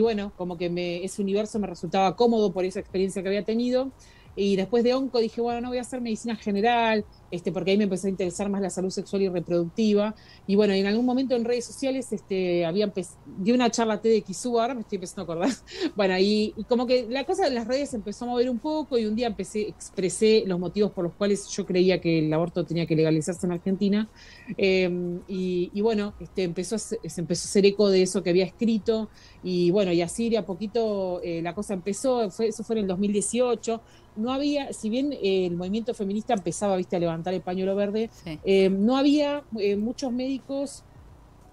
bueno, 0.00 0.32
como 0.36 0.56
que 0.56 0.70
me, 0.70 1.04
ese 1.04 1.22
universo 1.22 1.58
me 1.58 1.66
resultaba 1.66 2.16
cómodo 2.16 2.52
por 2.52 2.64
esa 2.64 2.80
experiencia 2.80 3.22
que 3.22 3.28
había 3.28 3.44
tenido. 3.44 3.90
Y 4.34 4.56
después 4.56 4.82
de 4.82 4.94
onco 4.94 5.18
dije, 5.18 5.40
bueno, 5.40 5.60
no 5.60 5.68
voy 5.68 5.78
a 5.78 5.82
hacer 5.82 6.00
medicina 6.00 6.36
general, 6.36 7.04
este, 7.30 7.52
porque 7.52 7.72
ahí 7.72 7.78
me 7.78 7.84
empezó 7.84 8.06
a 8.06 8.10
interesar 8.10 8.48
más 8.48 8.62
la 8.62 8.70
salud 8.70 8.90
sexual 8.90 9.22
y 9.22 9.28
reproductiva. 9.28 10.14
Y 10.46 10.56
bueno, 10.56 10.72
en 10.72 10.86
algún 10.86 11.04
momento 11.04 11.34
en 11.34 11.44
redes 11.44 11.64
sociales 11.64 12.12
este, 12.12 12.64
había 12.64 12.92
di 13.38 13.52
una 13.52 13.70
charla 13.70 14.00
TEDx 14.00 14.46
ahora 14.46 14.74
me 14.74 14.82
estoy 14.82 14.96
empezando 14.96 15.22
a 15.22 15.24
acordar. 15.24 15.50
Bueno, 15.96 16.14
y, 16.18 16.54
como 16.68 16.86
que 16.86 17.06
la 17.08 17.24
cosa 17.24 17.44
de 17.44 17.50
las 17.50 17.66
redes 17.66 17.92
empezó 17.94 18.24
a 18.24 18.28
mover 18.28 18.48
un 18.48 18.58
poco 18.58 18.98
y 18.98 19.06
un 19.06 19.14
día 19.14 19.26
empecé, 19.26 19.68
expresé 19.68 20.44
los 20.46 20.58
motivos 20.58 20.92
por 20.92 21.04
los 21.04 21.12
cuales 21.14 21.48
yo 21.48 21.66
creía 21.66 22.00
que 22.00 22.20
el 22.20 22.32
aborto 22.32 22.64
tenía 22.64 22.86
que 22.86 22.96
legalizarse 22.96 23.46
en 23.46 23.52
Argentina. 23.52 24.08
Em, 24.56 25.20
y, 25.28 25.80
bueno, 25.80 26.14
este, 26.20 26.44
empezó 26.44 26.78
se 26.78 26.98
empezó 27.18 27.46
a 27.46 27.48
hacer 27.48 27.66
eco 27.66 27.88
de 27.90 28.02
eso 28.02 28.22
que 28.22 28.30
había 28.30 28.44
escrito. 28.44 29.08
Y 29.42 29.70
bueno, 29.70 29.92
y 29.92 30.02
así 30.02 30.30
de 30.30 30.38
a 30.38 30.46
poquito 30.46 31.20
eh, 31.22 31.42
la 31.42 31.54
cosa 31.54 31.74
empezó, 31.74 32.30
fue, 32.30 32.48
eso 32.48 32.64
fue 32.64 32.76
en 32.76 32.82
el 32.82 32.88
2018 32.88 33.80
no 34.16 34.32
había, 34.32 34.72
si 34.72 34.90
bien 34.90 35.12
eh, 35.12 35.46
el 35.46 35.56
movimiento 35.56 35.94
feminista 35.94 36.34
empezaba, 36.34 36.76
viste, 36.76 36.96
a 36.96 37.00
levantar 37.00 37.34
el 37.34 37.40
pañuelo 37.40 37.74
verde, 37.74 38.10
eh, 38.44 38.68
no 38.70 38.96
había 38.96 39.42
eh, 39.58 39.76
muchos 39.76 40.12
médicos 40.12 40.84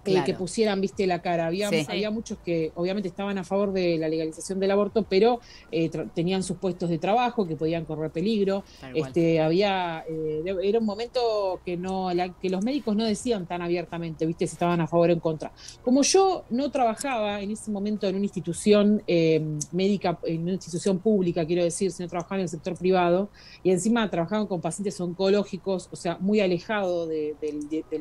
que 0.04 0.34
pusieran, 0.34 0.80
viste, 0.80 1.06
la 1.06 1.20
cara. 1.22 1.46
Había, 1.46 1.68
había 1.88 2.10
muchos 2.10 2.38
que 2.38 2.72
obviamente 2.74 3.08
estaban 3.08 3.38
a 3.38 3.44
favor 3.44 3.72
de 3.72 3.98
la 3.98 4.08
legalización 4.08 4.58
del 4.60 4.70
aborto, 4.70 5.04
pero 5.08 5.40
eh, 5.70 5.90
tenían 6.14 6.42
sus 6.42 6.56
puestos 6.56 6.88
de 6.88 6.98
trabajo 6.98 7.46
que 7.46 7.56
podían 7.56 7.84
correr 7.84 8.10
peligro. 8.10 8.64
Este, 8.94 9.40
había, 9.40 10.04
eh, 10.08 10.42
era 10.62 10.78
un 10.78 10.86
momento 10.86 11.60
que 11.64 11.76
no, 11.76 12.08
que 12.40 12.50
los 12.50 12.64
médicos 12.64 12.96
no 12.96 13.04
decían 13.04 13.46
tan 13.46 13.62
abiertamente, 13.62 14.26
viste, 14.26 14.46
si 14.46 14.54
estaban 14.54 14.80
a 14.80 14.86
favor 14.86 15.10
o 15.10 15.12
en 15.12 15.20
contra. 15.20 15.52
Como 15.82 16.02
yo 16.02 16.44
no 16.50 16.70
trabajaba 16.70 17.40
en 17.40 17.50
ese 17.50 17.70
momento 17.70 18.06
en 18.06 18.16
una 18.16 18.24
institución 18.24 19.02
em, 19.06 19.58
médica, 19.72 20.18
en 20.24 20.42
una 20.42 20.52
institución 20.52 20.98
pública, 20.98 21.44
quiero 21.44 21.62
decir, 21.62 21.90
sino 21.92 22.08
trabajaba 22.08 22.36
en 22.36 22.42
el 22.42 22.48
sector 22.48 22.76
privado, 22.76 23.28
y 23.62 23.70
encima 23.70 24.08
trabajaba 24.10 24.46
con 24.48 24.60
pacientes 24.60 25.00
oncológicos, 25.00 25.88
o 25.92 25.96
sea, 25.96 26.16
muy 26.20 26.40
alejado 26.40 27.06
del 27.06 27.36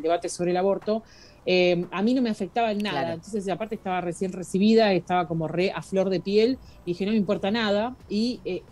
debate 0.01 0.29
sobre 0.29 0.51
el 0.51 0.57
aborto, 0.57 1.03
eh, 1.45 1.85
a 1.91 2.01
mí 2.01 2.13
no 2.13 2.21
me 2.21 2.29
afectaba 2.29 2.71
en 2.71 2.79
nada. 2.79 3.13
Entonces, 3.13 3.47
aparte 3.49 3.75
estaba 3.75 4.01
recién 4.01 4.31
recibida, 4.31 4.93
estaba 4.93 5.27
como 5.27 5.47
re 5.47 5.71
a 5.71 5.81
flor 5.81 6.09
de 6.09 6.19
piel, 6.19 6.57
y 6.85 6.91
dije, 6.91 7.05
no 7.05 7.11
me 7.11 7.17
importa 7.17 7.51
nada. 7.51 7.95
Y, 8.09 8.39
eh, 8.45 8.63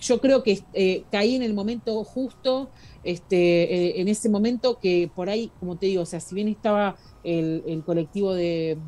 yo 0.00 0.22
creo 0.22 0.42
que 0.42 0.62
eh, 0.72 1.04
caí 1.12 1.34
en 1.34 1.42
el 1.42 1.52
momento 1.52 2.02
justo, 2.02 2.70
este, 3.04 4.00
en 4.00 4.08
ese 4.08 4.30
momento 4.30 4.78
que 4.80 5.10
por 5.14 5.28
ahí, 5.28 5.52
como 5.60 5.76
te 5.76 5.84
digo, 5.84 6.02
o 6.02 6.06
sea, 6.06 6.18
si 6.18 6.34
bien 6.34 6.48
estaba 6.48 6.96
el, 7.24 7.82
colectivo 7.84 8.32
de 8.32 8.78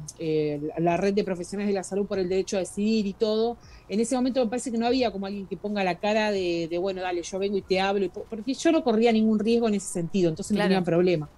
la 0.78 0.96
red 0.96 1.12
de 1.12 1.24
profesionales 1.24 1.68
de 1.68 1.74
la 1.74 1.82
salud 1.82 2.06
por 2.06 2.18
el 2.18 2.30
derecho 2.30 2.56
a 2.56 2.60
decidir 2.60 3.06
y 3.06 3.12
todo, 3.12 3.58
en 3.88 4.00
ese 4.00 4.14
momento 4.14 4.42
me 4.44 4.50
parece 4.50 4.70
que 4.70 4.78
no 4.78 4.86
había 4.86 5.10
como 5.10 5.26
alguien 5.26 5.46
que 5.46 5.56
ponga 5.56 5.82
la 5.82 5.98
cara 5.98 6.30
de, 6.30 6.78
bueno, 6.80 7.00
dale, 7.00 7.22
yo 7.22 7.38
vengo 7.38 7.56
y 7.56 7.62
te 7.62 7.80
hablo, 7.80 8.08
porque 8.28 8.54
yo 8.54 8.72
no 8.72 8.84
corría 8.84 9.12
ningún 9.12 9.38
riesgo 9.38 9.68
en 9.68 9.74
ese 9.74 9.88
sentido, 9.88 10.28
entonces 10.28 10.56
no 10.56 10.62
tenía 10.62 10.82
problema. 10.82 11.28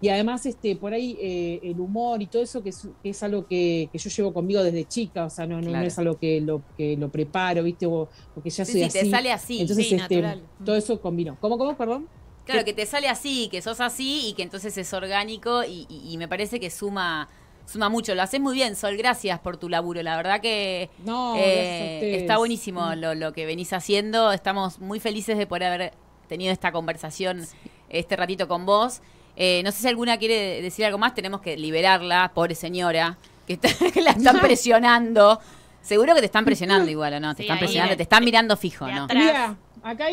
Y 0.00 0.08
además, 0.08 0.46
este, 0.46 0.76
por 0.76 0.92
ahí 0.92 1.16
eh, 1.20 1.60
el 1.62 1.80
humor 1.80 2.22
y 2.22 2.26
todo 2.26 2.42
eso, 2.42 2.62
que 2.62 2.70
es, 3.02 3.22
algo 3.22 3.46
que, 3.46 3.90
yo 3.92 4.10
llevo 4.10 4.32
conmigo 4.32 4.62
desde 4.62 4.84
chica, 4.84 5.24
o 5.24 5.30
sea, 5.30 5.46
no, 5.46 5.60
no, 5.60 5.80
es 5.80 5.98
algo 5.98 6.16
que 6.16 6.40
lo, 6.40 6.62
que 6.76 6.96
lo 6.96 7.08
preparo, 7.08 7.64
¿viste? 7.64 7.86
O, 7.86 8.08
porque 8.32 8.50
ya 8.50 8.64
soy 8.64 8.84
así. 8.84 9.00
te 9.00 9.10
sale 9.10 9.32
así. 9.32 9.60
Entonces, 9.60 9.90
este, 9.90 10.38
todo 10.64 10.76
eso 10.76 11.00
combinó. 11.00 11.36
¿Cómo, 11.40 11.58
cómo, 11.58 11.76
perdón? 11.76 12.06
Claro, 12.44 12.64
que 12.64 12.72
te 12.72 12.86
sale 12.86 13.08
así, 13.08 13.48
que 13.50 13.60
sos 13.60 13.80
así 13.80 14.28
y 14.28 14.32
que 14.32 14.42
entonces 14.42 14.78
es 14.78 14.92
orgánico 14.94 15.62
y, 15.64 16.16
me 16.16 16.28
parece 16.28 16.60
que 16.60 16.70
suma 16.70 17.28
suma 17.66 17.90
mucho. 17.90 18.14
Lo 18.14 18.22
haces 18.22 18.40
muy 18.40 18.54
bien, 18.54 18.76
Sol. 18.76 18.96
Gracias 18.96 19.38
por 19.40 19.58
tu 19.58 19.68
laburo. 19.68 20.02
La 20.02 20.16
verdad 20.16 20.40
que 20.40 20.88
eh, 21.36 22.16
está 22.16 22.38
buenísimo 22.38 22.86
mm. 22.86 23.00
lo, 23.00 23.14
lo, 23.14 23.32
que 23.34 23.44
venís 23.44 23.74
haciendo. 23.74 24.32
Estamos 24.32 24.78
muy 24.78 25.00
felices 25.00 25.36
de 25.36 25.46
poder 25.46 25.64
haber 25.64 25.92
tenido 26.28 26.50
esta 26.50 26.72
conversación 26.72 27.44
este 27.90 28.16
ratito 28.16 28.48
con 28.48 28.64
vos. 28.64 29.02
Eh, 29.40 29.62
no 29.64 29.70
sé 29.70 29.82
si 29.82 29.86
alguna 29.88 30.18
quiere 30.18 30.60
decir 30.60 30.84
algo 30.84 30.98
más, 30.98 31.14
tenemos 31.14 31.40
que 31.40 31.56
liberarla, 31.56 32.32
pobre 32.34 32.56
señora, 32.56 33.18
que, 33.46 33.56
la 34.02 34.10
están 34.10 34.40
presionando. 34.40 35.38
Seguro 35.80 36.12
que 36.16 36.20
te 36.20 36.26
están 36.26 36.44
presionando 36.44 36.90
igual, 36.90 37.14
¿o 37.14 37.20
no? 37.20 37.36
Te 37.36 37.42
están 37.42 37.58
presionando, 37.60 37.96
te 37.96 38.02
están 38.02 38.24
mirando 38.24 38.56
fijo, 38.56 38.88
¿no? 38.88 39.06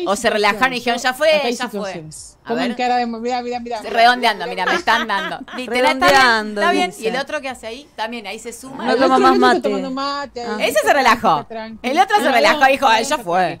O 0.06 0.16
se 0.16 0.30
relajaron 0.30 0.72
y 0.72 0.76
dijeron, 0.76 1.00
ya 1.00 1.14
fue, 1.14 1.52
ya 1.52 1.68
fue. 1.68 2.04
A 2.46 2.54
ver. 2.54 2.76
cara 2.76 2.96
de, 2.96 3.06
mira, 3.06 3.42
mira, 3.42 3.58
mira. 3.60 3.82
Redondeando, 3.82 4.46
mira, 4.46 4.64
me 4.66 4.74
están 4.74 5.06
dando. 5.08 5.40
Redondeando. 5.66 6.60
Está 6.60 6.72
bien. 6.72 6.92
Y 6.98 7.06
el 7.08 7.16
otro 7.16 7.40
que 7.40 7.48
hace 7.48 7.66
ahí, 7.66 7.88
también 7.96 8.26
ahí 8.26 8.38
se 8.38 8.52
suma. 8.52 8.84
No 8.84 8.96
toma 8.96 9.18
más 9.18 9.38
mate. 9.38 10.42
Ah. 10.42 10.56
Ese 10.60 10.78
se 10.80 10.92
relajó. 10.92 11.46
El 11.82 11.98
otro 11.98 12.16
se 12.18 12.30
relajó 12.30 12.68
y 12.68 12.72
dijo, 12.72 12.86
ya 13.02 13.18
fue. 13.18 13.58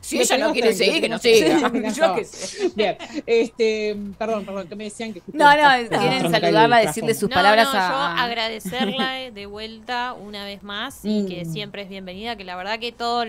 Si 0.00 0.18
ella 0.18 0.38
no 0.38 0.52
quiere 0.54 0.72
seguir, 0.72 1.02
que 1.02 1.08
no 1.08 1.18
siga. 1.18 1.70
Yo 1.92 2.14
qué 2.14 2.24
sé. 2.24 2.70
Bien. 2.74 2.96
Este, 3.26 3.96
perdón, 4.18 4.44
perdón, 4.44 4.66
que 4.66 4.76
me 4.76 4.84
decían 4.84 5.12
que. 5.12 5.22
No, 5.32 5.54
no, 5.54 5.88
quieren 5.88 6.30
saludarla, 6.30 6.78
decirle 6.78 7.14
sus 7.14 7.28
palabras 7.28 7.68
a. 7.72 7.88
Yo 7.90 8.22
agradecerla 8.22 9.30
de 9.30 9.46
vuelta 9.46 10.14
una 10.14 10.44
vez 10.44 10.62
más 10.62 11.00
y 11.04 11.26
que 11.26 11.44
mm. 11.44 11.52
siempre 11.52 11.82
es 11.82 11.88
bienvenida. 11.88 12.36
Que 12.36 12.44
la 12.44 12.56
verdad 12.56 12.78
que 12.78 12.92
todo, 12.92 13.24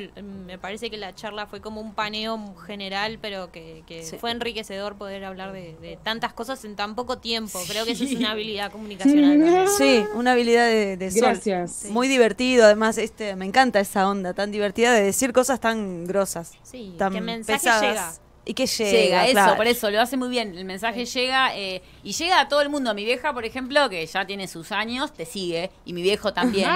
me 0.46 0.58
parece 0.58 0.90
que 0.90 0.98
la 0.98 1.14
charla 1.14 1.46
fue 1.46 1.60
como 1.60 1.82
un 1.82 1.91
paneo 1.94 2.56
general, 2.66 3.20
pero 3.22 3.52
que, 3.52 3.84
fue 4.20 4.32
enriquecedor 4.32 4.96
poder 4.96 5.24
hablar 5.24 5.52
de, 5.52 5.98
tantas 6.04 6.34
cosas 6.34 6.64
en 6.66 6.76
tan 6.76 6.96
poco 6.96 7.18
tiempo. 7.18 7.60
Creo 7.68 7.86
que 7.86 7.92
eso 7.92 8.04
es 8.04 8.14
una 8.14 8.32
habilidad 8.32 8.72
comunicacional. 8.72 9.68
Sí, 9.78 10.04
una 10.16 10.34
habilidad 10.34 10.68
de, 10.68 10.98
de 10.98 11.10
Gracias. 11.10 11.86
Muy 11.90 12.08
divertido, 12.08 12.66
además, 12.66 12.98
este, 12.98 13.36
me 13.36 13.46
encanta 13.46 13.80
esa 13.80 14.10
onda 14.10 14.34
tan 14.34 14.52
divertida 14.52 14.94
de 14.94 15.04
decir 15.04 15.34
cosas 15.34 15.60
tan 15.60 16.06
grosas. 16.06 16.54
Sí, 16.64 16.96
tan 16.98 17.14
que 17.14 17.22
mensaje 17.22 17.70
llega. 17.82 18.14
Y 18.52 18.54
que 18.54 18.66
llega. 18.66 19.26
Llega, 19.26 19.46
eso, 19.46 19.56
por 19.56 19.66
eso, 19.66 19.90
lo 19.90 20.02
hace 20.02 20.18
muy 20.18 20.28
bien. 20.28 20.58
El 20.58 20.66
mensaje 20.66 21.06
llega 21.06 21.56
eh, 21.56 21.82
y 22.04 22.12
llega 22.12 22.42
a 22.42 22.50
todo 22.50 22.60
el 22.60 22.68
mundo. 22.68 22.94
Mi 22.94 23.06
vieja, 23.06 23.34
por 23.34 23.46
ejemplo, 23.46 23.90
que 23.90 24.06
ya 24.06 24.26
tiene 24.26 24.46
sus 24.50 24.74
años, 24.74 25.14
te 25.14 25.26
sigue. 25.26 25.72
Y 25.86 25.94
mi 25.94 26.02
viejo 26.02 26.34
también. 26.34 26.70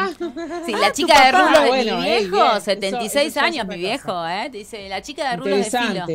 sí, 0.65 0.71
la 0.71 0.93
chica 0.93 1.25
de 1.25 1.31
rulos 1.33 1.63
de 1.63 1.91
mi 1.91 2.01
viejo, 2.01 2.61
76 2.61 3.35
años, 3.35 3.67
mi 3.67 3.75
viejo, 3.75 4.25
¿eh? 4.25 4.47
Te 4.49 4.59
dice, 4.59 4.87
la 4.87 5.01
chica 5.01 5.29
de 5.31 5.35
rulos 5.35 5.57
de 5.57 5.63
filo. 5.65 6.05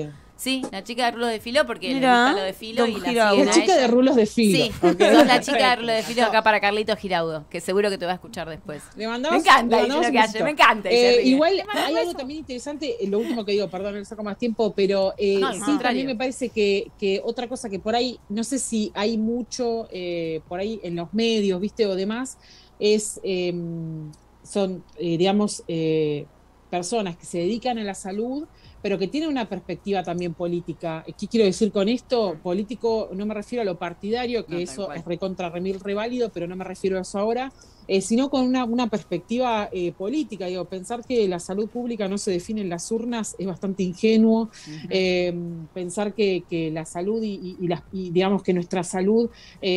Sí, 0.40 0.62
la 0.72 0.82
chica 0.82 1.04
de 1.04 1.10
rulos 1.10 1.28
de 1.28 1.38
filo 1.38 1.66
porque 1.66 1.88
le 1.88 1.96
gusta 1.96 2.32
lo 2.32 2.42
de 2.42 2.54
filo 2.54 2.86
y 2.86 2.98
la 2.98 3.34
La 3.34 3.52
chica 3.52 3.76
de 3.76 3.86
rulos 3.88 4.16
de 4.16 4.24
filo. 4.24 4.64
Sí, 4.64 4.72
sos 4.80 5.26
la 5.26 5.38
chica 5.42 5.68
de 5.68 5.76
rulos 5.76 5.96
de 5.96 6.02
filo 6.02 6.24
acá 6.28 6.42
para 6.42 6.62
Carlito 6.62 6.96
Giraudo, 6.96 7.44
que 7.50 7.60
seguro 7.60 7.90
que 7.90 7.98
te 7.98 8.06
va 8.06 8.12
a 8.12 8.14
escuchar 8.14 8.48
después. 8.48 8.82
Le 8.96 9.06
mandamos, 9.06 9.36
me 9.36 9.50
encanta, 9.50 9.86
lo 9.86 10.00
que 10.00 10.18
hace, 10.18 10.42
me 10.42 10.52
encanta. 10.52 10.88
Eh, 10.88 11.26
igual 11.26 11.62
hay 11.74 11.94
algo 11.94 12.14
también 12.14 12.40
interesante, 12.40 12.96
eh, 13.04 13.06
lo 13.06 13.18
último 13.18 13.44
que 13.44 13.52
digo, 13.52 13.68
perdón, 13.68 13.98
no 13.98 14.04
saco 14.06 14.22
más 14.22 14.38
tiempo, 14.38 14.72
pero 14.74 15.12
eh, 15.18 15.42
sí, 15.62 15.78
también 15.82 16.06
me 16.06 16.16
parece 16.16 16.48
que, 16.48 16.90
que, 16.98 17.20
otra 17.22 17.46
cosa 17.46 17.68
que 17.68 17.78
por 17.78 17.94
ahí, 17.94 18.18
no 18.30 18.42
sé 18.42 18.58
si 18.58 18.90
hay 18.94 19.18
mucho 19.18 19.88
eh, 19.92 20.40
por 20.48 20.58
ahí 20.58 20.80
en 20.82 20.96
los 20.96 21.12
medios, 21.12 21.60
viste, 21.60 21.84
o 21.84 21.94
demás, 21.94 22.38
es, 22.78 23.20
em, 23.22 24.10
son, 24.42 24.82
digamos, 24.98 25.64
personas 26.70 27.18
que 27.18 27.26
se 27.26 27.36
dedican 27.40 27.76
a 27.76 27.84
la 27.84 27.94
salud 27.94 28.46
pero 28.82 28.98
que 28.98 29.08
tiene 29.08 29.28
una 29.28 29.48
perspectiva 29.48 30.02
también 30.02 30.34
política. 30.34 31.04
¿Qué 31.18 31.26
quiero 31.26 31.46
decir 31.46 31.70
con 31.72 31.88
esto? 31.88 32.38
Político, 32.42 33.10
no 33.12 33.26
me 33.26 33.34
refiero 33.34 33.62
a 33.62 33.64
lo 33.64 33.78
partidario, 33.78 34.46
que 34.46 34.62
eso 34.62 34.92
es 34.92 35.04
recontra 35.04 35.50
remil 35.50 35.80
reválido, 35.80 36.30
pero 36.30 36.46
no 36.46 36.56
me 36.56 36.64
refiero 36.64 36.98
a 36.98 37.02
eso 37.02 37.18
ahora, 37.18 37.52
eh, 37.88 38.00
sino 38.00 38.30
con 38.30 38.46
una, 38.46 38.64
una 38.64 38.88
perspectiva 38.88 39.68
eh, 39.72 39.92
política. 39.92 40.46
Digo, 40.46 40.64
pensar 40.64 41.04
que 41.04 41.26
la 41.28 41.38
salud 41.40 41.68
pública 41.68 42.08
no 42.08 42.18
se 42.18 42.30
define 42.30 42.60
en 42.60 42.68
las 42.68 42.90
urnas 42.90 43.36
es 43.38 43.46
bastante 43.46 43.82
ingenuo. 43.82 44.50
Eh, 44.88 45.34
pensar 45.74 46.14
que, 46.14 46.44
que, 46.48 46.70
la 46.70 46.84
salud 46.84 47.22
y, 47.22 47.56
y, 47.60 47.68
las, 47.68 47.82
y, 47.92 48.10
digamos 48.10 48.42
que 48.42 48.52
nuestra 48.52 48.84
salud 48.84 49.30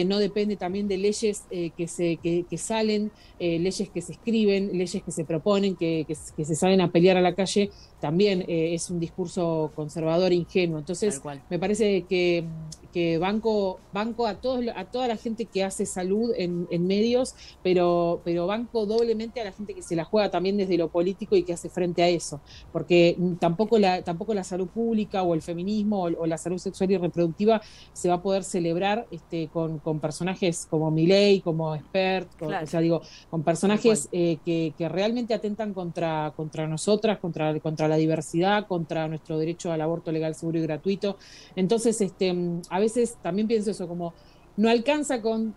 no 0.05 0.19
depende 0.19 0.55
también 0.55 0.87
de 0.87 0.97
leyes 0.97 1.43
que, 1.49 1.87
se, 1.87 2.17
que, 2.17 2.45
que 2.49 2.57
salen, 2.57 3.11
leyes 3.39 3.89
que 3.89 4.01
se 4.01 4.13
escriben, 4.13 4.77
leyes 4.77 5.01
que 5.03 5.11
se 5.11 5.25
proponen, 5.25 5.75
que, 5.75 6.05
que, 6.07 6.45
se 6.45 6.55
salen 6.55 6.81
a 6.81 6.91
pelear 6.91 7.17
a 7.17 7.21
la 7.21 7.33
calle, 7.33 7.69
también 7.99 8.45
es 8.47 8.89
un 8.89 8.99
discurso 8.99 9.71
conservador 9.75 10.31
e 10.31 10.35
ingenuo. 10.35 10.79
Entonces, 10.79 11.21
me 11.49 11.59
parece 11.59 12.03
que 12.03 12.45
que 12.93 13.17
banco, 13.17 13.79
banco 13.91 14.27
a 14.27 14.35
todos, 14.35 14.63
a 14.75 14.85
toda 14.85 15.07
la 15.07 15.17
gente 15.17 15.45
que 15.45 15.63
hace 15.63 15.85
salud 15.85 16.31
en, 16.37 16.67
medios, 16.87 17.35
pero, 17.63 18.21
pero 18.23 18.45
banco 18.45 18.85
doblemente 18.85 19.41
a 19.41 19.45
la 19.45 19.51
gente 19.51 19.73
que 19.73 19.81
se 19.81 19.95
la 19.95 20.03
juega 20.03 20.29
también 20.29 20.57
desde 20.57 20.77
lo 20.77 20.89
político 20.89 21.35
y 21.35 21.43
que 21.43 21.53
hace 21.53 21.69
frente 21.69 22.03
a 22.03 22.07
eso, 22.07 22.39
porque 22.71 23.17
tampoco 23.39 23.79
la, 23.79 24.03
tampoco 24.03 24.33
la 24.33 24.43
salud 24.43 24.67
pública 24.67 25.23
o 25.23 25.33
el 25.33 25.41
feminismo 25.41 26.03
o, 26.03 26.25
la 26.27 26.37
salud 26.37 26.57
sexual 26.59 26.91
y 26.91 26.97
reproductiva 26.97 27.61
se 27.93 28.09
va 28.09 28.15
a 28.15 28.21
poder 28.21 28.43
celebrar 28.43 29.07
este, 29.11 29.47
con, 29.47 29.79
con 29.79 29.99
personajes 29.99 30.67
como 30.69 30.91
Milei, 30.91 31.41
como 31.41 31.73
Expert, 31.75 32.29
o 32.41 32.67
sea, 32.67 32.79
digo, 32.79 33.01
con 33.29 33.43
personajes 33.43 34.09
eh, 34.11 34.37
que, 34.45 34.73
que, 34.77 34.87
realmente 34.87 35.33
atentan 35.33 35.73
contra, 35.73 36.33
contra 36.35 36.67
nosotras, 36.67 37.17
contra, 37.17 37.59
contra 37.59 37.87
la 37.87 37.97
diversidad, 37.97 38.67
contra 38.67 39.07
nuestro 39.07 39.39
derecho 39.39 39.71
al 39.71 39.81
aborto 39.81 40.11
legal, 40.11 40.35
seguro 40.35 40.59
y 40.59 40.61
gratuito. 40.61 41.17
Entonces, 41.55 41.99
este, 42.01 42.35
a 42.69 42.79
veces 42.83 43.17
también 43.21 43.47
pienso 43.47 43.71
eso, 43.71 43.87
como 43.87 44.13
no 44.55 44.69
alcanza 44.69 45.21
con 45.21 45.55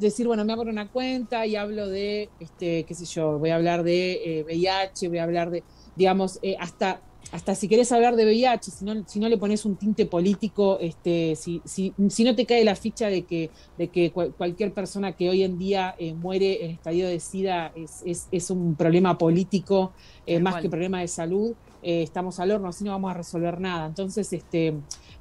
decir, 0.00 0.26
bueno, 0.26 0.44
me 0.44 0.52
abro 0.52 0.70
una 0.70 0.88
cuenta 0.88 1.46
y 1.46 1.56
hablo 1.56 1.88
de, 1.88 2.28
este, 2.40 2.84
qué 2.84 2.94
sé 2.94 3.04
yo, 3.04 3.38
voy 3.38 3.50
a 3.50 3.56
hablar 3.56 3.84
de 3.84 4.44
VIH, 4.46 5.06
eh, 5.06 5.08
voy 5.08 5.18
a 5.18 5.22
hablar 5.22 5.50
de, 5.50 5.62
digamos, 5.96 6.38
eh, 6.42 6.56
hasta 6.58 7.00
hasta 7.30 7.54
si 7.54 7.66
querés 7.66 7.90
hablar 7.92 8.14
de 8.14 8.24
VIH, 8.26 8.70
si 8.70 8.84
no, 8.84 9.04
si 9.06 9.18
no 9.18 9.26
le 9.26 9.38
pones 9.38 9.64
un 9.64 9.76
tinte 9.76 10.04
político, 10.04 10.78
este, 10.80 11.34
si, 11.34 11.62
si, 11.64 11.94
si 12.10 12.24
no 12.24 12.34
te 12.34 12.44
cae 12.44 12.62
la 12.62 12.76
ficha 12.76 13.06
de 13.06 13.22
que, 13.22 13.48
de 13.78 13.88
que 13.88 14.10
cualquier 14.10 14.74
persona 14.74 15.12
que 15.12 15.30
hoy 15.30 15.42
en 15.42 15.56
día 15.56 15.94
eh, 15.98 16.12
muere 16.12 16.64
en 16.64 16.72
estadio 16.72 17.08
de 17.08 17.20
SIDA 17.20 17.72
es, 17.74 18.28
es, 18.30 18.50
un 18.50 18.74
problema 18.74 19.16
político 19.16 19.92
eh, 20.26 20.40
más 20.40 20.60
que 20.60 20.68
problema 20.68 21.00
de 21.00 21.08
salud, 21.08 21.54
estamos 21.82 22.38
al 22.38 22.50
horno, 22.50 22.68
así 22.68 22.84
no 22.84 22.90
vamos 22.90 23.12
a 23.12 23.14
resolver 23.14 23.60
nada. 23.60 23.86
Entonces, 23.86 24.30
este, 24.32 24.74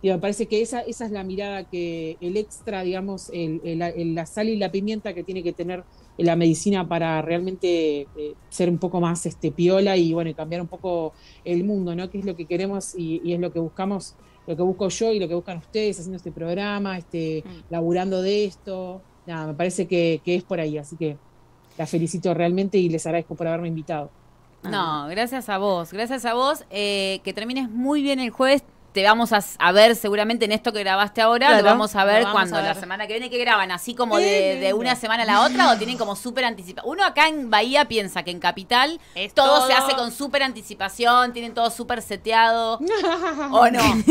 me 0.10 0.18
parece 0.18 0.48
que 0.48 0.62
esa, 0.62 0.82
esa 0.82 1.06
es 1.06 1.12
la 1.12 1.24
mirada 1.24 1.64
que 1.64 2.18
el 2.22 2.36
extra, 2.38 2.82
digamos, 2.82 3.30
el, 3.34 3.78
la 4.16 4.26
sal 4.26 4.50
y 4.50 4.58
la 4.58 4.72
pimienta 4.72 5.14
que 5.14 5.24
tiene 5.24 5.44
que 5.44 5.54
tener 5.54 5.84
la 6.18 6.36
medicina 6.36 6.88
para 6.88 7.22
realmente 7.22 8.02
eh, 8.02 8.36
ser 8.50 8.70
un 8.70 8.78
poco 8.78 9.00
más 9.00 9.26
este, 9.26 9.52
piola 9.52 9.98
y 9.98 10.14
bueno, 10.14 10.34
cambiar 10.36 10.62
un 10.62 10.68
poco 10.68 11.14
el 11.46 11.64
mundo, 11.64 11.96
¿no? 11.96 12.10
Que 12.10 12.20
es 12.20 12.26
lo 12.26 12.36
que 12.36 12.46
queremos 12.46 12.96
y, 12.96 13.32
es 13.32 13.40
lo 13.40 13.52
que 13.52 13.60
buscamos, 13.60 14.16
lo 14.48 14.56
que 14.56 14.62
busco 14.64 14.90
yo 14.90 15.12
y 15.12 15.20
lo 15.20 15.28
que 15.28 15.36
buscan 15.36 15.60
ustedes 15.60 16.00
haciendo 16.00 16.18
este 16.18 16.32
programa, 16.32 16.98
este, 16.98 17.44
mm. 17.46 17.72
laburando 17.72 18.22
de 18.22 18.46
esto. 18.46 19.02
Nada, 19.26 19.48
me 19.48 19.54
parece 19.54 19.88
que, 19.88 20.22
es 20.26 20.44
por 20.44 20.60
ahí, 20.60 20.78
así 20.78 20.96
que 20.96 21.18
la 21.78 21.86
felicito 21.86 22.34
realmente 22.34 22.78
y 22.78 22.90
les 22.90 23.06
agradezco 23.06 23.36
por 23.36 23.48
haberme 23.48 23.68
invitado. 23.68 24.10
No, 24.64 25.08
gracias 25.08 25.50
a 25.50 25.58
vos, 25.58 25.92
gracias 25.92 26.26
a 26.26 26.36
vos. 26.36 26.66
Eh, 26.70 27.20
que 27.24 27.34
termines 27.34 27.70
muy 27.70 28.04
bien 28.04 28.20
el 28.20 28.30
jueves 28.30 28.64
te 28.92 29.04
vamos 29.04 29.32
a, 29.32 29.72
ver 29.72 29.96
seguramente 29.96 30.46
en 30.46 30.52
esto 30.52 30.74
que 30.74 30.80
grabaste 30.80 31.22
ahora, 31.22 31.58
lo 31.58 31.64
vamos 31.64 31.96
a 31.96 32.04
ver 32.04 32.26
cuando 32.32 32.62
la 32.62 32.76
semana 32.76 33.08
que 33.08 33.14
viene 33.14 33.30
que 33.30 33.38
graban, 33.38 33.72
así 33.72 33.96
como 33.96 34.18
de, 34.18 34.74
una 34.76 34.96
semana 34.96 35.24
a 35.24 35.26
la 35.26 35.42
otra 35.42 35.72
o 35.72 35.78
tinen 35.78 35.98
como 35.98 36.16
súper 36.16 36.46
anticipación. 36.46 36.92
Uno 36.92 37.06
acá 37.06 37.28
en 37.28 37.50
Bahía 37.50 37.86
piensa 37.86 38.24
que 38.24 38.32
en 38.32 38.40
Capital 38.40 39.00
todo, 39.34 39.68
se 39.68 39.74
hace 39.74 39.94
con 39.96 40.12
súper 40.12 40.44
anticipación, 40.44 41.34
tienen 41.34 41.54
todo 41.54 41.70
súper 41.70 42.02
seteado. 42.02 42.80
¿O 43.52 43.70
no? 43.70 44.04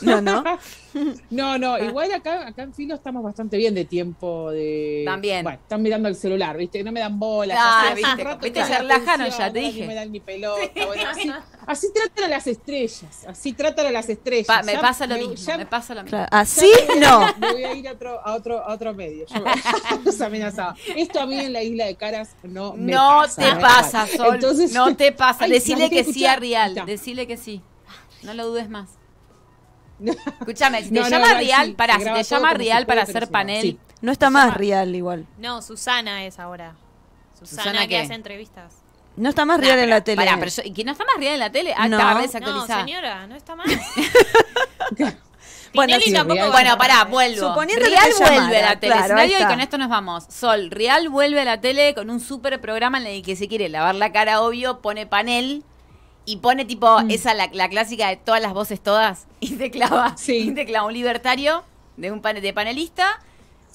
no, 0.00 0.20
no. 0.20 0.44
No, 1.30 1.58
no, 1.58 1.78
igual 1.78 2.12
acá, 2.12 2.46
acá 2.46 2.62
en 2.62 2.74
Filo 2.74 2.94
estamos 2.94 3.22
bastante 3.22 3.56
bien 3.56 3.74
de 3.74 3.84
tiempo 3.84 4.50
de. 4.50 5.02
También. 5.04 5.42
Bueno, 5.42 5.58
están 5.60 5.82
mirando 5.82 6.08
el 6.08 6.16
celular, 6.16 6.56
¿viste? 6.56 6.82
No 6.84 6.92
me 6.92 7.00
dan 7.00 7.18
bola. 7.18 7.54
Ah, 7.58 7.94
viste, 7.94 8.24
viste, 8.42 8.64
se 8.64 8.78
relajaron 8.78 9.30
ya, 9.30 9.52
te 9.52 9.58
dije. 9.58 9.80
No 9.82 9.86
me 9.86 9.94
dan 9.94 10.10
mi 10.10 10.20
pelota. 10.20 10.60
Bueno, 10.92 11.08
así, 11.08 11.32
así 11.66 11.86
tratan 11.92 12.24
a 12.24 12.28
las 12.28 12.46
estrellas. 12.46 13.24
Así 13.26 13.52
tratan 13.52 13.86
a 13.86 13.90
las 13.90 14.08
estrellas. 14.08 14.66
me 14.66 14.78
pasa 14.78 15.06
lo 15.06 15.16
mismo. 15.16 15.56
me 15.56 15.66
pasa 15.66 15.94
lo 15.94 16.02
mismo. 16.02 16.26
así 16.30 16.70
no. 16.98 17.20
Me 17.38 17.52
voy 17.52 17.64
a 17.64 17.74
ir 17.74 17.88
a 17.88 17.92
otro, 17.92 18.20
a 18.22 18.34
otro, 18.34 18.58
a 18.62 18.74
otro 18.74 18.94
medio. 18.94 19.26
Yo, 19.26 20.24
amenazaba. 20.24 20.74
Esto 20.96 21.20
a 21.20 21.26
mí 21.26 21.38
en 21.38 21.52
la 21.52 21.62
isla 21.62 21.86
de 21.86 21.96
Caras 21.96 22.36
no 22.42 22.74
me 22.74 22.92
no 22.92 23.22
pasa. 23.22 23.42
Te 23.42 23.48
¿eh? 23.48 23.60
pasa, 23.60 24.06
Sol. 24.06 24.34
Entonces, 24.34 24.72
no 24.72 24.94
te 24.96 25.12
pasa. 25.12 25.46
Decile 25.46 25.88
que 25.88 26.04
sí 26.04 26.26
a 26.26 26.36
Real. 26.36 26.74
Decile 26.86 27.26
que 27.26 27.36
sí. 27.36 27.62
No 28.22 28.34
lo 28.34 28.46
dudes 28.46 28.68
más. 28.68 29.01
Escúchame, 30.40 30.82
si 30.82 30.90
te 30.90 31.10
llama 31.10 31.34
Real, 31.34 31.74
para, 31.74 31.98
si 31.98 32.04
te 32.04 32.22
llama 32.22 32.54
Real 32.54 32.86
para 32.86 33.02
hacer 33.02 33.28
panel. 33.28 33.78
No 34.00 34.10
está 34.12 34.30
más 34.30 34.54
Real 34.54 34.94
igual. 34.94 35.26
No, 35.38 35.62
Susana 35.62 36.24
es 36.24 36.38
ahora. 36.38 36.74
Susana, 37.38 37.86
que 37.86 37.98
hace 37.98 38.14
entrevistas. 38.14 38.74
No 39.16 39.28
está 39.28 39.44
más 39.44 39.60
Real 39.60 39.78
en 39.78 39.90
la 39.90 40.02
tele. 40.02 40.16
Pará, 40.16 40.38
pero 40.38 40.50
¿y 40.64 40.72
quién 40.72 40.86
no 40.86 40.92
está 40.92 41.04
más 41.04 41.16
Real 41.18 41.34
en 41.34 41.40
la 41.40 41.52
tele? 41.52 41.74
Ah, 41.76 41.88
no. 41.88 41.98
estaba 41.98 42.22
desactualizada. 42.22 42.80
No, 42.80 42.86
señora, 42.86 43.26
no 43.26 43.34
está 43.36 43.56
más. 43.56 43.66
bueno, 45.74 46.00
sí, 46.00 46.12
tampoco, 46.12 46.50
bueno, 46.50 46.78
pará, 46.78 47.04
vuelvo. 47.04 47.48
Suponiendo 47.48 47.84
Real 47.84 48.10
vuelve 48.18 48.58
a 48.58 48.70
la 48.70 48.80
tele. 48.80 48.94
Claro, 48.94 49.24
y 49.24 49.44
con 49.44 49.60
esto 49.60 49.76
nos 49.76 49.90
vamos. 49.90 50.24
Sol, 50.30 50.70
Real 50.70 51.08
vuelve 51.10 51.40
a 51.40 51.44
la 51.44 51.60
tele 51.60 51.94
con 51.94 52.08
un 52.08 52.20
súper 52.20 52.60
programa 52.60 52.98
en 52.98 53.06
el 53.06 53.22
que 53.22 53.36
se 53.36 53.48
quiere 53.48 53.68
lavar 53.68 53.94
la 53.94 54.12
cara, 54.12 54.40
obvio, 54.40 54.80
pone 54.80 55.06
panel 55.06 55.62
y 56.24 56.36
pone 56.36 56.64
tipo 56.64 57.00
mm. 57.02 57.10
esa 57.10 57.34
la, 57.34 57.68
clásica 57.68 58.08
de 58.08 58.16
todas 58.16 58.40
las 58.40 58.52
voces 58.52 58.80
todas 58.80 59.26
y 59.40 59.56
te 59.56 59.70
clava, 59.70 60.16
sí. 60.16 60.52
te 60.54 60.66
clava 60.66 60.86
un 60.86 60.94
libertario 60.94 61.64
de 61.96 62.10
un 62.10 62.20
panel 62.20 62.42
de 62.42 62.52
panelista, 62.52 63.20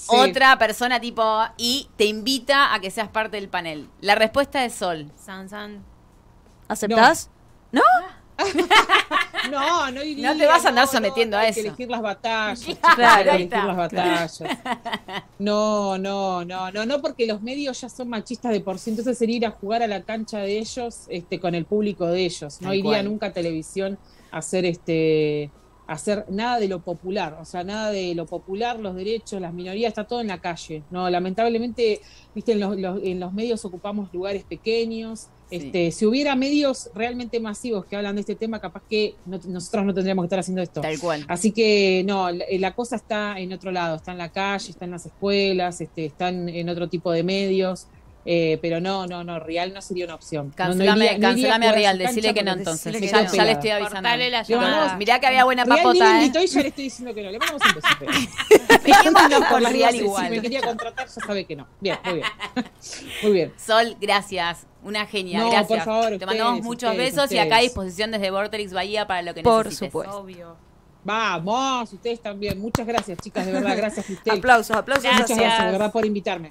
otra 0.08 0.58
persona 0.58 1.00
tipo 1.00 1.42
y 1.58 1.90
te 1.98 2.06
invita 2.06 2.74
a 2.74 2.80
que 2.80 2.92
seas 2.92 3.10
parte 3.10 3.38
del 3.38 3.50
panel. 3.50 3.90
La 4.02 4.16
respuesta 4.16 4.64
es 4.66 4.74
Sol. 4.74 5.12
San 5.18 5.50
San. 5.50 5.84
¿Aceptás? 6.68 7.30
¿No? 7.72 7.82
no, 7.82 8.17
no 9.92 10.04
iría. 10.04 10.34
No 10.34 10.38
te 10.38 10.46
vas 10.46 10.66
a 10.66 10.70
andar 10.70 10.88
sometiendo 10.88 11.38
a 11.38 11.48
eso. 11.48 11.60
Hay 11.60 11.64
que 11.64 11.68
elegir 11.70 11.90
las 11.90 12.02
batallas. 12.02 12.66
Claro, 12.96 13.32
hay 13.32 13.48
que 13.48 13.56
elegir 13.56 13.68
las 13.68 13.78
batallas. 13.78 14.44
No, 15.40 15.98
no, 15.98 16.46
no, 16.46 16.72
no, 16.72 16.86
no, 16.86 17.02
porque 17.02 17.26
los 17.28 17.42
medios 17.42 17.80
ya 17.82 17.90
son 17.90 18.10
machistas 18.10 18.52
de 18.52 18.62
por 18.62 18.80
sí. 18.80 18.92
Entonces 18.92 19.18
sería 19.18 19.38
ir 19.38 19.46
a 19.46 19.52
jugar 19.52 19.84
a 19.84 19.88
la 19.88 20.04
cancha 20.04 20.40
de 20.40 20.60
ellos, 20.60 21.06
este, 21.10 21.40
con 21.40 21.56
el 21.56 21.66
público 21.66 22.08
de 22.08 22.26
ellos. 22.26 22.62
No 22.62 22.74
iría 22.74 23.04
nunca 23.04 23.28
a 23.28 23.32
televisión 23.32 23.98
a 24.32 24.38
hacer 24.40 24.66
este 24.66 25.52
hacer 25.88 26.26
nada 26.30 26.60
de 26.60 26.68
lo 26.68 26.80
popular, 26.80 27.38
o 27.42 27.46
sea, 27.46 27.64
nada 27.64 27.92
de 27.92 28.14
lo 28.14 28.26
popular, 28.26 28.80
los 28.80 28.96
derechos, 28.96 29.42
las 29.42 29.54
minorías, 29.54 29.90
está 29.90 30.06
todo 30.06 30.22
en 30.22 30.28
la 30.28 30.40
calle. 30.40 30.84
No, 30.92 31.10
lamentablemente, 31.10 32.02
viste, 32.36 32.52
en 32.52 32.60
los, 32.60 32.78
en 33.04 33.20
los 33.20 33.34
medios 33.34 33.64
ocupamos 33.66 34.14
lugares 34.14 34.44
pequeños, 34.44 35.30
este, 35.50 35.92
si 35.92 36.06
hubiera 36.06 36.36
medios 36.36 36.90
realmente 36.94 37.40
masivos 37.40 37.86
que 37.86 37.96
hablan 37.96 38.16
de 38.16 38.22
este 38.22 38.36
tema, 38.36 38.60
capaz 38.60 38.84
que 38.90 39.16
nosotros 39.26 39.86
no 39.86 39.94
tendríamos 39.94 40.24
que 40.24 40.26
estar 40.28 40.40
haciendo 40.40 40.62
esto. 40.62 40.82
Tal 40.82 41.00
cual. 41.00 41.24
Así 41.28 41.52
que 41.52 42.04
no, 42.06 42.30
la, 42.32 42.76
cosa 42.76 42.98
está 42.98 43.40
en 43.40 43.54
otro 43.54 43.72
lado, 43.72 43.96
está 43.96 44.12
en 44.12 44.18
la 44.18 44.30
calle, 44.30 44.70
está 44.70 44.86
en 44.86 44.92
las 44.92 45.06
escuelas, 45.06 45.80
este, 45.80 46.06
están 46.06 46.50
en 46.50 46.68
otro 46.68 46.90
tipo 46.90 47.12
de 47.12 47.24
medios. 47.24 47.88
Eh, 48.30 48.60
pero 48.62 48.82
no, 48.82 49.08
no, 49.08 49.24
no, 49.24 49.40
Real 49.40 49.74
no 49.74 49.82
sería 49.82 50.04
una 50.04 50.16
opción. 50.16 50.52
Cancelame, 50.52 51.18
no, 51.18 51.30
a 51.30 51.72
Real, 51.72 51.98
decile 51.98 52.34
que 52.34 52.44
no 52.44 52.52
entonces. 52.52 53.00
ya, 53.10 53.26
ya, 53.26 53.46
le 53.46 53.54
estoy 53.54 53.70
avisando. 53.70 54.02
La 54.02 54.96
Mirá 54.98 55.22
que 55.22 55.28
había 55.28 55.46
buena 55.46 55.66
papota. 55.66 55.94
Real 55.94 56.24
¿eh? 56.24 56.44
y 56.44 56.48
ya 56.48 56.62
le 56.62 56.68
estoy 56.68 56.84
diciendo 56.84 57.16
que 57.16 57.24
no. 57.24 57.32
Le 57.32 57.40
mandamos 57.40 57.62
un 57.66 59.44
con 59.50 59.64
Real 59.64 59.96
igual. 59.96 60.26
Si 60.26 60.32
me 60.32 60.42
quería 60.42 60.62
contratar, 60.62 61.08
ya 61.08 61.22
sabe 61.26 61.46
que 61.46 61.56
no. 61.56 61.70
Bien, 61.80 61.98
muy 62.04 62.16
bien. 62.16 62.28
muy 63.24 63.32
bien. 63.32 63.54
Sol, 63.56 63.96
gracias. 64.02 64.68
Una 64.84 65.06
genia, 65.06 65.40
no, 65.40 65.50
gracias. 65.50 65.86
Por 65.86 65.86
favor, 65.86 66.20
Te 66.20 66.26
mandamos 66.26 66.62
muchos 66.64 66.98
besos 66.98 67.32
y 67.32 67.38
acá 67.38 67.58
a 67.58 67.62
disposición 67.62 68.12
desde 68.12 68.30
Vorterix 68.30 68.74
Bahía 68.74 69.08
para 69.08 69.22
lo 69.22 69.34
que 69.34 69.42
por 69.42 69.68
necesites. 69.68 69.90
Por 69.90 70.04
supuesto. 70.04 70.22
Obvio. 70.22 70.58
Vamos, 71.06 71.94
ustedes 71.94 72.20
también. 72.20 72.60
Muchas 72.60 72.86
gracias, 72.86 73.18
chicas, 73.20 73.46
de 73.46 73.54
verdad. 73.54 73.78
Gracias 73.78 74.10
a 74.10 74.12
ustedes. 74.12 74.38
Aplausos, 74.38 74.76
aplausos. 74.76 75.10
Muchas 75.14 75.30
gracias, 75.30 75.66
de 75.66 75.72
verdad, 75.72 75.94
por 75.94 76.06
invitarme. 76.06 76.50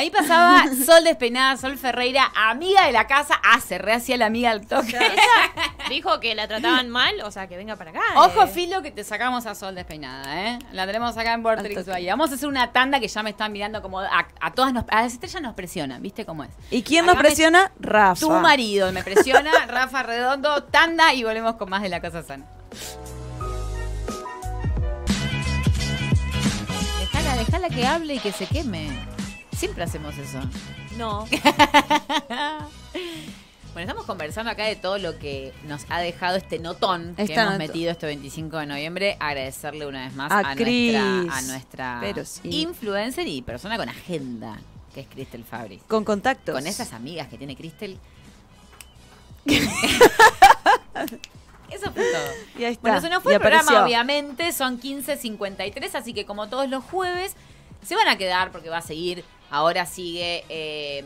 Ahí 0.00 0.08
pasaba 0.08 0.64
Sol 0.86 1.04
Despeinada, 1.04 1.58
Sol 1.58 1.76
Ferreira, 1.76 2.32
amiga 2.34 2.86
de 2.86 2.92
la 2.92 3.06
casa. 3.06 3.38
Ah, 3.44 3.60
se 3.60 3.76
rehacía 3.76 4.16
la 4.16 4.24
amiga 4.24 4.50
al 4.50 4.66
toque. 4.66 4.98
dijo 5.90 6.20
que 6.20 6.34
la 6.34 6.48
trataban 6.48 6.88
mal, 6.88 7.20
o 7.22 7.30
sea, 7.30 7.48
que 7.48 7.58
venga 7.58 7.76
para 7.76 7.90
acá. 7.90 8.00
Ojo, 8.16 8.44
eh. 8.44 8.46
Filo, 8.46 8.80
que 8.80 8.92
te 8.92 9.04
sacamos 9.04 9.44
a 9.44 9.54
Sol 9.54 9.74
Despeinada, 9.74 10.46
¿eh? 10.46 10.58
La 10.72 10.86
tenemos 10.86 11.18
acá 11.18 11.34
en 11.34 11.42
Vortex 11.42 11.86
Vamos 12.06 12.30
a 12.30 12.34
hacer 12.34 12.48
una 12.48 12.72
tanda 12.72 12.98
que 12.98 13.08
ya 13.08 13.22
me 13.22 13.28
están 13.28 13.52
mirando 13.52 13.82
como 13.82 14.00
a, 14.00 14.26
todas 14.54 14.72
nos, 14.72 14.84
a 14.88 15.02
las 15.02 15.12
estrellas 15.12 15.42
nos 15.42 15.52
presionan, 15.52 16.00
¿viste 16.00 16.24
cómo 16.24 16.44
es? 16.44 16.50
¿Y 16.70 16.82
quién 16.82 17.04
nos 17.04 17.16
presiona? 17.16 17.70
Rafa. 17.78 18.20
Tu 18.20 18.30
marido 18.30 18.90
me 18.92 19.04
presiona, 19.04 19.50
Rafa 19.66 20.02
Redondo, 20.02 20.62
tanda 20.62 21.12
y 21.12 21.24
volvemos 21.24 21.56
con 21.56 21.68
más 21.68 21.82
de 21.82 21.90
la 21.90 22.00
Casa 22.00 22.22
Sana. 22.22 22.46
Déjala, 27.00 27.36
déjala 27.36 27.68
que 27.68 27.86
hable 27.86 28.14
y 28.14 28.18
que 28.18 28.32
se 28.32 28.46
queme. 28.46 29.09
Siempre 29.60 29.84
hacemos 29.84 30.16
eso. 30.16 30.40
No. 30.96 31.26
Bueno, 33.72 33.88
estamos 33.88 34.04
conversando 34.04 34.50
acá 34.50 34.64
de 34.64 34.74
todo 34.74 34.98
lo 34.98 35.16
que 35.20 35.52
nos 35.68 35.86
ha 35.90 36.00
dejado 36.00 36.36
este 36.36 36.58
notón 36.58 37.14
que 37.14 37.32
hemos 37.32 37.56
metido 37.56 37.92
este 37.92 38.06
25 38.06 38.58
de 38.58 38.66
noviembre. 38.66 39.16
Agradecerle 39.20 39.86
una 39.86 40.06
vez 40.06 40.14
más 40.16 40.32
a, 40.32 40.56
nuestra, 41.42 42.02
influencer 42.42 43.28
y 43.28 43.42
persona 43.42 43.76
con 43.76 43.88
agenda, 43.88 44.58
que 44.92 45.02
es 45.02 45.06
Cristel 45.06 45.44
Fabri. 45.44 45.78
Con 45.86 46.04
contactos. 46.04 46.52
Con 46.52 46.66
esas 46.66 46.92
amigas 46.92 47.28
que 47.28 47.38
tiene 47.38 47.54
Cristel. 47.54 47.96
Eso 51.70 51.92
fue 51.92 52.02
todo. 52.02 52.32
Y 52.58 52.64
ahí 52.64 52.72
está. 52.72 52.80
Bueno, 52.80 53.00
se 53.00 53.08
nos 53.08 53.22
fue 53.22 53.34
el 53.34 53.40
programa, 53.40 53.84
obviamente. 53.84 54.50
Son 54.50 54.80
15.53, 54.80 55.94
así 55.94 56.12
que 56.12 56.26
como 56.26 56.48
todos 56.48 56.68
los 56.68 56.82
jueves, 56.82 57.36
se 57.82 57.94
van 57.94 58.08
a 58.08 58.16
quedar 58.16 58.50
porque 58.52 58.68
va 58.68 58.78
a 58.78 58.82
seguir 58.82 59.24
Ahora 59.52 59.84
sigue 59.84 60.44
eh, 60.48 61.04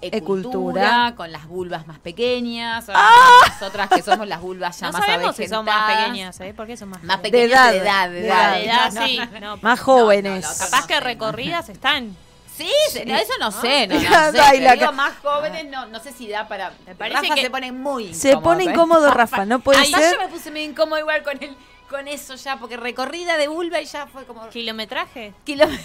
Ecultura, 0.00 1.12
con 1.14 1.30
las 1.30 1.46
vulvas 1.46 1.86
más 1.86 1.98
pequeñas. 1.98 2.86
¡Ah! 2.88 3.10
Nosotras 3.48 3.90
que 3.90 4.00
somos 4.00 4.26
las 4.26 4.40
vulvas 4.40 4.80
ya 4.80 4.90
más 4.90 5.04
sabemos 5.04 5.36
si 5.36 5.46
son 5.46 5.66
más 5.66 5.92
pequeñas, 5.92 6.40
¿eh? 6.40 6.54
¿Por 6.54 6.66
qué 6.66 6.76
son 6.78 6.88
más, 6.88 7.02
más 7.02 7.18
pequeñas? 7.18 7.70
De 7.70 7.78
edad, 7.78 8.08
de 8.10 8.26
edad. 8.26 8.54
De 8.54 8.64
edad, 8.64 8.90
sí. 8.90 9.20
más 9.60 9.78
jóvenes. 9.78 10.46
Capaz 10.58 10.86
que 10.86 11.00
recorridas 11.00 11.68
están. 11.68 12.16
Sí, 12.56 12.70
eso 12.94 13.32
no 13.40 13.50
sé, 13.50 13.86
no, 13.86 14.00
sé. 14.32 14.76
Digo, 14.76 14.92
más 14.92 15.14
jóvenes 15.22 15.66
no, 15.70 15.86
no 15.86 16.00
sé 16.00 16.12
si 16.12 16.28
da 16.28 16.48
para. 16.48 16.72
Me 16.86 16.94
parece 16.94 17.20
Rafa 17.20 17.34
que 17.34 17.42
se 17.42 17.50
pone 17.50 17.72
muy 17.72 18.04
incómodo. 18.04 18.20
Se 18.20 18.36
pone 18.38 18.64
incómodo 18.64 19.10
Rafa, 19.10 19.44
no 19.44 19.60
puede 19.60 19.84
ser. 19.84 20.14
yo 20.14 20.18
me 20.18 20.28
puse 20.28 20.50
muy 20.50 20.62
incómodo 20.62 20.98
igual 20.98 21.22
con 21.22 21.42
el 21.42 21.54
con 21.92 22.08
eso 22.08 22.34
ya, 22.34 22.58
porque 22.58 22.76
recorrida 22.76 23.36
de 23.36 23.46
vulva 23.46 23.80
y 23.80 23.84
ya 23.84 24.08
fue 24.08 24.24
como. 24.24 24.48
¿Kilometraje? 24.48 25.32
Kilometraje. 25.44 25.84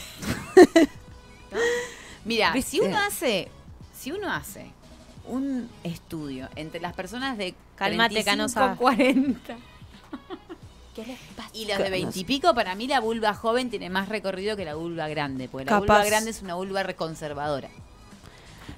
Mira, 2.26 2.54
si 2.62 2.80
uno 2.80 2.98
hace, 2.98 3.50
si 3.98 4.12
uno 4.12 4.32
hace 4.32 4.72
un 5.28 5.70
estudio 5.84 6.50
entre 6.56 6.80
las 6.80 6.94
personas 6.94 7.38
de 7.38 7.54
Calmate, 7.76 8.24
35, 8.24 8.76
40 8.78 9.58
y 11.54 11.66
los 11.66 11.78
de 11.78 11.90
20 11.90 12.20
y 12.20 12.24
pico, 12.24 12.54
para 12.54 12.76
mí 12.76 12.88
la 12.88 13.00
vulva 13.00 13.34
joven 13.34 13.70
tiene 13.70 13.90
más 13.90 14.10
recorrido 14.10 14.56
que 14.56 14.66
la 14.66 14.76
vulva 14.76 15.08
grande, 15.08 15.48
porque 15.48 15.66
la 15.66 15.80
vulva 15.80 16.04
grande 16.04 16.32
es 16.32 16.42
una 16.42 16.56
vulva 16.56 16.84
reconservadora. 16.84 17.70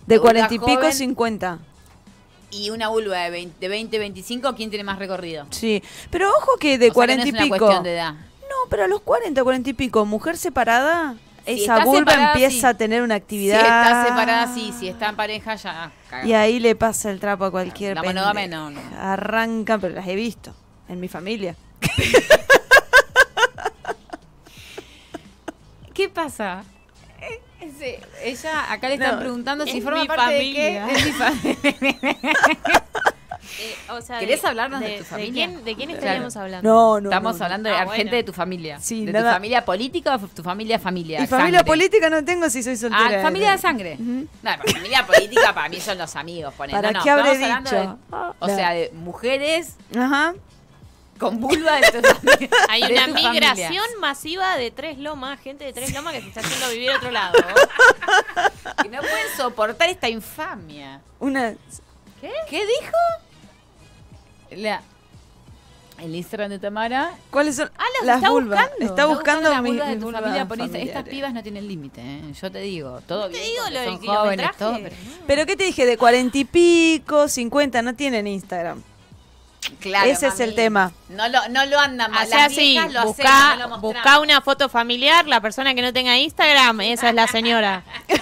De 0.06 0.20
40 0.20 0.54
y 0.54 0.60
pico, 0.60 0.92
50. 0.92 1.60
Y 2.52 2.72
una 2.72 2.88
vulva 2.90 3.18
de 3.20 3.30
20, 3.30 3.68
20, 3.68 4.00
25, 4.00 4.56
¿quién 4.56 4.70
tiene 4.70 4.84
más 4.84 4.98
recorrido? 5.00 5.46
Sí, 5.52 5.84
pero 6.10 6.30
ojo 6.30 6.58
que 6.60 6.78
de 6.78 6.92
40 6.92 7.28
y 7.28 7.32
pico. 7.32 7.82
de 7.82 7.94
edad. 7.94 8.14
No, 8.14 8.56
pero 8.70 8.86
a 8.86 8.88
los 8.88 9.02
40, 9.02 9.44
40 9.44 9.70
y 9.70 9.74
pico, 9.74 10.06
mujer 10.06 10.36
separada, 10.38 11.16
esa 11.46 11.86
vulva 11.86 12.32
empieza 12.32 12.70
a 12.70 12.74
tener 12.74 13.02
una 13.02 13.16
actividad. 13.16 13.60
Si 13.60 13.66
está 13.66 14.06
separada, 14.08 14.54
sí, 14.54 14.74
si 14.78 14.88
está 14.88 15.10
en 15.10 15.16
pareja, 15.16 15.56
ya. 15.56 15.92
Y 16.24 16.34
ahí 16.34 16.60
le 16.60 16.76
pasa 16.76 17.12
el 17.12 17.20
trapo 17.20 17.46
a 17.46 17.52
cualquier 17.52 17.96
La 17.96 18.04
monógame 18.04 18.48
no, 18.48 18.70
no. 18.72 18.80
Arranca, 19.00 19.78
pero 19.78 19.96
las 19.96 20.08
he 20.08 20.16
visto 20.16 20.56
en 20.88 21.00
mi 21.00 21.08
familia. 21.08 21.56
¿Qué 25.94 26.10
pasa? 26.10 26.64
Ella, 28.24 28.72
acá 28.72 28.88
le 28.88 28.96
están 28.96 29.20
preguntando 29.20 29.66
si 29.66 29.82
forma 29.82 30.06
parte 30.06 30.34
de 30.34 30.40
qué. 30.40 30.78
Es 30.78 31.06
mi 31.06 31.12
familia. 31.12 32.18
Eh, 33.62 33.76
o 33.92 34.02
sea, 34.02 34.20
¿Querés 34.20 34.44
hablarnos 34.46 34.80
de, 34.80 35.00
tu 35.00 35.04
familia? 35.04 35.48
¿De 35.48 35.76
quién, 35.76 35.90
estaríamos 35.90 36.36
hablando? 36.38 36.70
No, 36.70 37.02
no. 37.02 37.10
Estamos 37.10 37.42
hablando 37.42 37.70
de 37.70 37.76
ah, 37.76 37.88
gente 37.90 38.16
de 38.16 38.24
tu 38.24 38.32
familia. 38.32 38.80
Sí, 38.80 39.06
¿De 39.06 39.12
tu 39.12 39.26
familia 39.26 39.66
política 39.66 40.16
o 40.16 40.20
tu 40.20 40.44
familia 40.44 40.80
familiar? 40.80 41.24
Y 41.24 41.28
familia 41.28 41.64
política 41.64 42.10
no 42.10 42.24
tengo 42.24 42.50
si 42.50 42.64
soy 42.64 42.78
soltera. 42.78 43.20
Ah, 43.20 43.24
familia 43.24 43.52
de 43.52 43.58
sangre. 43.58 43.98
No, 43.98 44.52
familia 44.66 45.06
política 45.06 45.54
para 45.54 45.68
mí 45.68 45.80
son 45.80 45.98
los 45.98 46.16
amigos. 46.16 46.54
¿Para 46.54 46.94
qué 46.94 47.10
habré 47.10 47.38
dicho? 47.38 47.98
o 48.40 48.48
sea, 48.48 48.72
de 48.72 48.92
mujeres 48.94 49.76
Ajá 49.98 50.34
con 51.20 51.40
vulva 51.40 51.80
Hay 52.70 52.84
una 52.84 53.08
migración 53.08 53.86
masiva 54.00 54.58
de 54.58 54.72
Tres 54.72 54.98
Lomas, 54.98 55.40
gente 55.40 55.66
de 55.66 55.74
Tres 55.74 55.94
Lomas 55.94 56.14
que 56.14 56.22
se 56.22 56.28
está 56.30 56.40
haciendo 56.40 56.70
vivir 56.70 56.90
a 56.92 56.98
otro 56.98 57.12
lado. 57.12 57.34
y 58.86 58.88
no 58.88 59.02
pueden 59.02 59.38
soportar 59.38 59.90
esta 59.90 60.10
infamia. 60.10 61.02
Una... 61.20 61.54
¿Qué? 62.22 62.32
¿Qué 62.50 62.66
dijo? 62.66 62.98
La... 64.62 64.82
El 66.00 66.16
Instagram 66.16 66.50
de 66.50 66.60
Tamara. 66.60 67.12
¿Cuáles 67.30 67.58
son 67.58 67.70
ah, 67.78 67.84
las 68.06 68.18
está 68.18 68.30
vulvas? 68.30 68.62
Buscando. 68.62 68.86
Está 68.86 69.06
buscando 69.06 69.50
de 69.50 69.96
tu 69.98 70.12
familia 70.12 70.48
por 70.48 70.62
Estas 70.62 71.04
pibas 71.04 71.34
no 71.34 71.44
tienen 71.44 71.68
límite, 71.68 72.00
¿eh? 72.00 72.22
Yo 72.42 72.50
te 72.50 72.60
digo, 72.60 73.02
todo 73.06 73.28
te 73.28 73.34
bien. 73.34 73.44
digo 73.44 73.70
lo 73.70 73.84
son 73.84 74.06
jóvenes, 74.06 74.50
todo, 74.58 74.80
pero... 74.82 74.96
pero 75.28 75.46
¿qué 75.46 75.58
te 75.58 75.66
dije? 75.66 75.86
De 75.86 75.98
cuarenta 75.98 76.38
y 76.38 76.46
pico, 76.46 77.28
cincuenta, 77.28 77.82
no 77.82 77.96
tienen 77.96 78.28
Instagram. 78.28 78.82
Claro, 79.80 80.10
Ese 80.10 80.28
es 80.28 80.40
el 80.40 80.56
tema. 80.56 80.92
No 81.10 81.28
lo, 81.28 81.48
no 81.50 81.66
lo 81.66 81.80
andan 81.80 82.12
mal. 82.12 82.30
Las 82.30 82.52
así, 82.52 82.80
lo 82.92 83.06
busca, 83.06 83.68
busca 83.80 84.20
una 84.20 84.42
foto 84.42 84.70
familiar, 84.70 85.28
la 85.28 85.42
persona 85.42 85.76
que 85.76 85.82
no 85.82 85.94
tenga 85.94 86.18
Instagram, 86.18 86.82
esa 86.82 87.10
es 87.10 87.16
la 87.16 87.28
señora. 87.28 87.84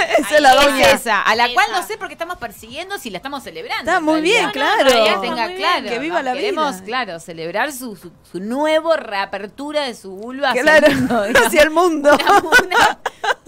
esa 0.18 0.36
es 0.36 0.40
la 0.40 0.54
doña. 0.54 0.90
esa, 0.90 1.22
a 1.22 1.34
la 1.34 1.52
cual 1.52 1.66
no 1.72 1.82
sé 1.86 1.96
por 1.96 2.08
qué 2.08 2.14
estamos 2.14 2.38
persiguiendo 2.38 2.98
si 2.98 3.10
la 3.10 3.18
estamos 3.18 3.42
celebrando. 3.42 3.90
Está 3.90 4.00
muy 4.00 4.20
bien, 4.20 4.50
claro. 4.50 5.20
tenga 5.20 5.54
claro. 5.54 5.88
Que 5.88 5.98
viva 5.98 6.22
la 6.22 6.32
queremos, 6.32 6.76
vida. 6.76 6.84
claro, 6.84 7.20
celebrar 7.20 7.72
su, 7.72 7.96
su, 7.96 8.40
nuevo 8.40 8.96
reapertura 8.96 9.82
de 9.82 9.94
su 9.94 10.10
vulva 10.12 10.50
hacia 10.50 10.78
el 10.78 10.96
mundo. 10.96 11.24
hacia 11.46 11.62
el 11.62 11.70
mundo. 11.70 12.16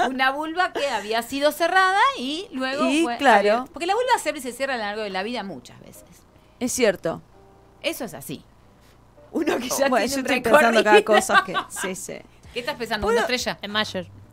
Una, 0.06 0.30
vulva 0.30 0.72
que 0.72 0.88
había 0.88 1.22
sido 1.22 1.52
cerrada 1.52 2.00
y 2.18 2.48
luego 2.52 2.88
y, 2.88 3.06
claro. 3.18 3.68
porque 3.72 3.86
la 3.86 3.94
vulva 3.94 4.18
siempre 4.18 4.42
se 4.42 4.52
cierra 4.52 4.74
a 4.74 4.76
lo 4.78 4.84
largo 4.84 5.02
de 5.02 5.10
la 5.10 5.22
vida 5.22 5.42
muchas 5.42 5.80
veces. 5.80 6.04
Es 6.60 6.72
cierto. 6.72 7.20
Eso 7.82 8.04
es 8.04 8.14
así. 8.14 8.44
Uno 9.32 9.58
que 9.58 9.68
ya 9.68 9.88
bueno, 9.88 10.06
tiene 10.06 10.08
yo 10.08 10.20
estoy 10.20 10.40
pensando 10.40 10.84
cada 10.84 11.04
cosa 11.04 11.42
que... 11.44 11.54
Sí, 11.68 11.94
sí. 11.94 12.14
¿Qué 12.52 12.60
estás 12.60 12.76
pensando? 12.76 13.06
¿Una 13.06 13.20
estrella? 13.20 13.58
En 13.62 13.70
Mayer. 13.70 14.06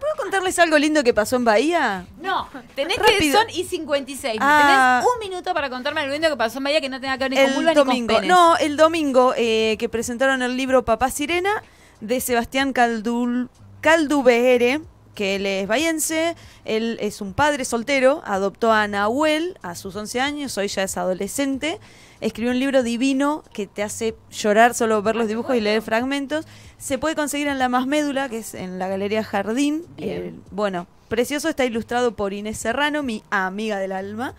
¿Puedo 0.00 0.16
contarles 0.16 0.58
algo 0.58 0.76
lindo 0.78 1.02
que 1.02 1.14
pasó 1.14 1.36
en 1.36 1.44
Bahía? 1.44 2.06
No, 2.20 2.48
tenés 2.74 2.98
que 2.98 3.32
son 3.32 3.48
y 3.50 3.64
56. 3.64 4.38
Ah, 4.40 5.00
tenés 5.02 5.14
un 5.14 5.30
minuto 5.30 5.54
para 5.54 5.70
contarme 5.70 6.00
algo 6.02 6.12
lindo 6.12 6.28
que 6.28 6.36
pasó 6.36 6.58
en 6.58 6.64
Bahía 6.64 6.80
que 6.80 6.88
no 6.88 7.00
tenga 7.00 7.16
que 7.16 7.28
ver 7.28 7.30
ni 7.30 7.44
con 7.44 7.54
vulvas 7.54 7.74
domingo. 7.74 7.94
ni 7.94 8.00
con 8.00 8.16
penes. 8.22 8.28
No, 8.28 8.56
el 8.58 8.76
domingo 8.76 9.32
eh, 9.36 9.76
que 9.78 9.88
presentaron 9.88 10.42
el 10.42 10.56
libro 10.56 10.84
Papá 10.84 11.10
Sirena 11.10 11.62
de 12.00 12.20
Sebastián 12.20 12.72
Caldul, 12.72 13.48
Caldubeere, 13.80 14.82
que 15.14 15.36
él 15.36 15.46
es 15.46 15.66
bahiense, 15.66 16.36
él 16.64 16.98
es 17.00 17.20
un 17.20 17.32
padre 17.32 17.64
soltero, 17.64 18.22
adoptó 18.26 18.72
a 18.72 18.86
Nahuel 18.88 19.58
a 19.62 19.74
sus 19.74 19.96
11 19.96 20.20
años, 20.20 20.58
hoy 20.58 20.68
ya 20.68 20.82
es 20.82 20.96
adolescente, 20.96 21.80
escribió 22.24 22.52
un 22.52 22.58
libro 22.58 22.82
divino 22.82 23.44
que 23.52 23.66
te 23.66 23.82
hace 23.82 24.16
llorar 24.30 24.72
solo 24.74 25.02
ver 25.02 25.14
los 25.14 25.28
dibujos 25.28 25.56
y 25.56 25.60
leer 25.60 25.82
fragmentos. 25.82 26.46
Se 26.78 26.96
puede 26.96 27.14
conseguir 27.14 27.48
en 27.48 27.58
La 27.58 27.68
Más 27.68 27.86
Médula, 27.86 28.30
que 28.30 28.38
es 28.38 28.54
en 28.54 28.78
la 28.78 28.88
Galería 28.88 29.22
Jardín. 29.22 29.84
Eh, 29.98 30.32
bueno, 30.50 30.86
precioso, 31.08 31.50
está 31.50 31.66
ilustrado 31.66 32.16
por 32.16 32.32
Inés 32.32 32.56
Serrano, 32.56 33.02
mi 33.02 33.22
amiga 33.30 33.78
del 33.78 33.92
alma. 33.92 34.34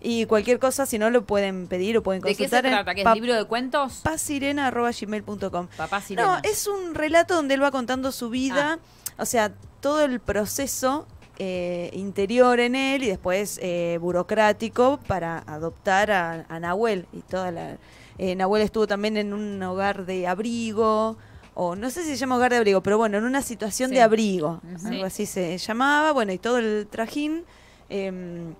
Y 0.00 0.24
cualquier 0.24 0.58
cosa, 0.58 0.86
si 0.86 0.98
no, 0.98 1.10
lo 1.10 1.26
pueden 1.26 1.66
pedir 1.66 1.98
o 1.98 2.02
pueden 2.02 2.22
consultar. 2.22 2.62
¿De 2.62 2.70
qué 2.70 2.74
se 2.74 2.74
trata? 2.74 2.94
¿Qué 2.94 3.02
es 3.02 3.14
libro 3.14 3.34
de 3.34 3.44
cuentos? 3.44 4.00
Papasirena.gmail.com 4.02 5.68
No, 6.16 6.38
es 6.42 6.66
un 6.66 6.94
relato 6.94 7.34
donde 7.34 7.54
él 7.54 7.62
va 7.62 7.70
contando 7.70 8.12
su 8.12 8.30
vida, 8.30 8.78
ah. 8.80 9.22
o 9.22 9.26
sea, 9.26 9.52
todo 9.80 10.02
el 10.02 10.20
proceso 10.20 11.06
eh, 11.38 11.90
interior 11.92 12.60
en 12.60 12.74
él 12.74 13.02
y 13.02 13.08
después 13.08 13.58
eh, 13.62 13.98
burocrático 14.00 14.98
para 15.06 15.38
adoptar 15.46 16.10
a, 16.10 16.60
Nahuel. 16.60 17.06
Y 17.12 17.20
toda 17.20 17.50
la, 17.50 17.76
eh, 18.18 18.34
Nahuel 18.34 18.62
estuvo 18.62 18.86
también 18.86 19.16
en 19.16 19.32
un 19.32 19.62
hogar 19.62 20.06
de 20.06 20.26
abrigo, 20.26 21.16
o 21.54 21.76
no 21.76 21.90
sé 21.90 22.02
si 22.02 22.10
se 22.10 22.16
llama 22.16 22.36
hogar 22.36 22.52
de 22.52 22.58
abrigo, 22.58 22.82
pero 22.82 22.98
bueno, 22.98 23.18
en 23.18 23.24
una 23.24 23.42
situación 23.42 23.90
de 23.90 24.02
abrigo, 24.02 24.60
algo 24.84 25.04
así 25.04 25.26
se 25.26 25.56
llamaba, 25.58 26.12
bueno, 26.12 26.32
y 26.32 26.38
todo 26.38 26.58
el 26.58 26.86
trajín 26.90 27.44
em, 27.88 28.54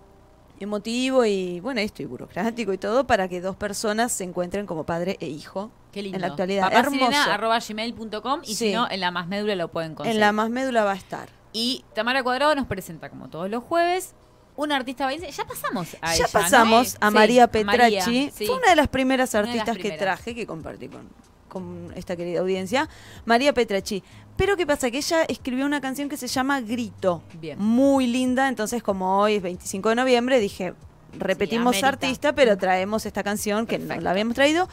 emotivo 0.61 1.25
y 1.25 1.61
bueno, 1.61 1.81
esto 1.81 2.03
y 2.03 2.07
burocrático 2.07 2.73
y 2.73 2.79
todo 2.79 3.07
para 3.07 3.29
que 3.29 3.41
dos 3.41 3.57
personas 3.57 4.13
se 4.13 4.25
encuentren 4.25 4.67
como 4.67 4.85
padre 4.85 5.17
e 5.21 5.29
hijo. 5.29 5.71
En 5.95 6.21
la 6.21 6.27
actualidad. 6.27 6.71
gmail.com 7.69 8.43
y 8.45 8.55
si 8.55 8.73
no, 8.73 8.91
en 8.91 9.01
la 9.01 9.11
más 9.11 9.29
médula 9.29 9.55
lo 9.55 9.69
pueden 9.69 9.95
conseguir. 9.95 10.17
En 10.17 10.21
la 10.21 10.33
más 10.33 10.51
médula 10.51 10.85
va 10.85 10.93
a 10.93 10.97
estar. 10.97 11.36
Y 11.57 11.87
Tamara 11.95 12.23
Cuadrado 12.23 12.55
nos 12.55 12.67
presenta, 12.67 13.09
como 13.09 13.31
todos 13.31 13.49
los 13.49 13.65
jueves, 13.65 14.13
una 14.57 14.77
artista. 14.77 15.11
Ya 15.11 15.45
pasamos 15.47 15.97
a 16.03 16.15
Ya 16.15 16.29
pasamos 16.29 16.99
a 17.01 17.11
María 17.11 17.47
Petracci. 17.47 18.31
Fue 18.31 18.51
una 18.51 18.69
de 18.69 18.77
las 18.77 18.89
primeras 18.89 19.35
artistas 19.35 19.79
que 19.79 19.93
traje, 19.93 20.35
que 20.35 20.47
compartí 20.47 20.89
con, 20.89 21.09
con 21.49 21.95
esta 21.97 22.15
querida 22.15 22.41
audiencia. 22.41 22.91
María 23.25 23.55
Petracci. 23.55 24.03
Pero 24.37 24.59
¿qué 24.59 24.67
pasa? 24.67 24.91
Que 24.91 24.99
ella 24.99 25.23
escribió 25.23 25.65
una 25.65 25.81
canción 25.81 26.11
que 26.11 26.19
se 26.19 26.27
llama 26.27 26.61
Grito. 26.61 27.23
Bien. 27.41 27.59
Muy 27.59 28.07
linda. 28.07 28.49
Entonces, 28.49 28.83
como 28.83 29.19
hoy 29.19 29.37
es 29.37 29.43
25 29.43 29.89
de 29.89 29.95
noviembre, 29.95 30.39
dije, 30.41 30.75
repetimos 31.19 31.83
artista, 31.83 32.35
pero 32.35 32.59
traemos 32.59 33.07
esta 33.07 33.23
canción 33.23 33.67
que 33.67 33.79
no 33.79 33.99
la 33.99 34.11
habíamos 34.11 34.35
traído. 34.35 34.69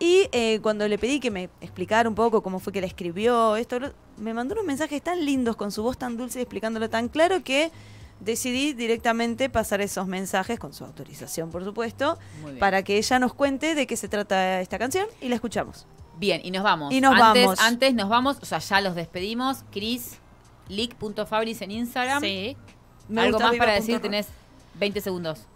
Y 0.00 0.28
eh, 0.32 0.60
cuando 0.62 0.88
le 0.88 0.98
pedí 0.98 1.20
que 1.20 1.30
me 1.30 1.50
explicara 1.60 2.08
un 2.08 2.14
poco 2.14 2.42
cómo 2.42 2.58
fue 2.58 2.72
que 2.72 2.80
la 2.80 2.86
escribió, 2.86 3.54
esto, 3.56 3.78
me 4.16 4.32
mandó 4.32 4.54
unos 4.54 4.64
mensajes 4.64 5.02
tan 5.02 5.24
lindos 5.24 5.56
con 5.56 5.70
su 5.70 5.82
voz 5.82 5.98
tan 5.98 6.16
dulce 6.16 6.38
y 6.38 6.42
explicándolo 6.42 6.88
tan 6.88 7.08
claro 7.08 7.44
que 7.44 7.70
decidí 8.18 8.72
directamente 8.72 9.50
pasar 9.50 9.82
esos 9.82 10.06
mensajes, 10.06 10.58
con 10.58 10.72
su 10.72 10.84
autorización 10.84 11.50
por 11.50 11.64
supuesto, 11.64 12.18
para 12.58 12.82
que 12.82 12.96
ella 12.96 13.18
nos 13.18 13.34
cuente 13.34 13.74
de 13.74 13.86
qué 13.86 13.96
se 13.96 14.08
trata 14.08 14.60
esta 14.62 14.78
canción 14.78 15.06
y 15.20 15.28
la 15.28 15.34
escuchamos. 15.34 15.86
Bien, 16.18 16.40
y 16.44 16.50
nos 16.50 16.62
vamos. 16.62 16.92
Y 16.92 17.00
nos 17.02 17.14
antes, 17.14 17.44
vamos. 17.44 17.60
Antes 17.60 17.94
nos 17.94 18.08
vamos, 18.08 18.38
o 18.40 18.46
sea, 18.46 18.58
ya 18.58 18.80
los 18.80 18.94
despedimos. 18.94 19.64
Cris, 19.70 20.18
leak.fabris 20.68 21.60
en 21.60 21.70
Instagram. 21.72 22.22
Sí. 22.22 22.56
Algo 23.16 23.38
más 23.38 23.56
para 23.56 23.72
decir, 23.72 24.00
tenés 24.00 24.28
20 24.74 25.00
segundos. 25.00 25.46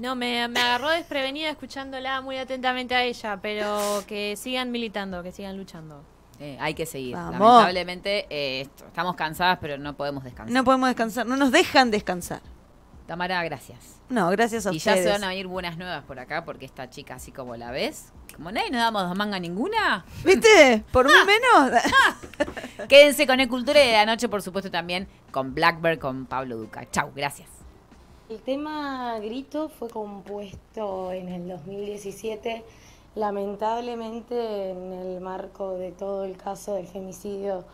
No, 0.00 0.16
me, 0.16 0.40
agarró 0.42 0.88
desprevenida 0.88 1.50
escuchándola 1.50 2.22
muy 2.22 2.38
atentamente 2.38 2.94
a 2.94 3.02
ella, 3.04 3.38
pero 3.42 4.02
que 4.06 4.34
sigan 4.34 4.70
militando, 4.70 5.22
que 5.22 5.30
sigan 5.30 5.58
luchando. 5.58 6.02
Eh, 6.38 6.56
hay 6.58 6.72
que 6.72 6.86
seguir. 6.86 7.14
Lamentablemente 7.14 8.26
eh, 8.30 8.62
estamos 8.62 9.14
cansadas, 9.14 9.58
pero 9.60 9.76
no 9.76 9.94
podemos 9.98 10.24
descansar. 10.24 10.54
No 10.54 10.64
podemos 10.64 10.88
descansar, 10.88 11.26
no 11.26 11.36
nos 11.36 11.52
dejan 11.52 11.90
descansar. 11.90 12.40
Tamara, 13.06 13.44
gracias. 13.44 14.00
No, 14.08 14.30
gracias 14.30 14.64
a 14.64 14.70
ustedes. 14.70 14.86
Y 14.86 15.00
ya 15.00 15.02
se 15.02 15.10
van 15.10 15.24
a 15.24 15.28
venir 15.28 15.46
buenas 15.46 15.76
nuevas 15.76 16.02
por 16.04 16.18
acá, 16.18 16.46
porque 16.46 16.64
esta 16.64 16.88
chica, 16.88 17.16
así 17.16 17.30
como 17.30 17.56
la 17.56 17.70
ves, 17.70 18.10
como 18.34 18.50
nadie 18.50 18.70
nos 18.70 18.80
damos 18.80 19.14
manga 19.14 19.38
ninguna. 19.38 20.06
¿Viste? 20.24 20.82
Por 20.92 21.08
mí 21.08 21.12
menos. 21.26 21.78
Quédense 22.88 23.26
con 23.26 23.38
el 23.38 23.48
Cultura 23.48 23.84
y 23.84 23.88
de 23.88 23.92
la 23.92 24.06
Noche, 24.06 24.30
por 24.30 24.40
supuesto, 24.40 24.70
también 24.70 25.08
con 25.30 25.54
Blackbird, 25.54 25.98
con 25.98 26.24
Pablo 26.24 26.56
Duca. 26.56 26.88
Chau, 26.90 27.12
gracias. 27.14 27.59
El 28.30 28.40
tema 28.42 29.18
Grito 29.18 29.68
fue 29.68 29.90
compuesto 29.90 31.10
en 31.10 31.30
el 31.30 31.48
2017, 31.48 32.64
lamentablemente 33.16 34.70
en 34.70 34.92
el 34.92 35.20
marco 35.20 35.72
de 35.72 35.90
todo 35.90 36.22
el 36.22 36.36
caso 36.36 36.74
del 36.74 36.86
femicidio 36.86 37.64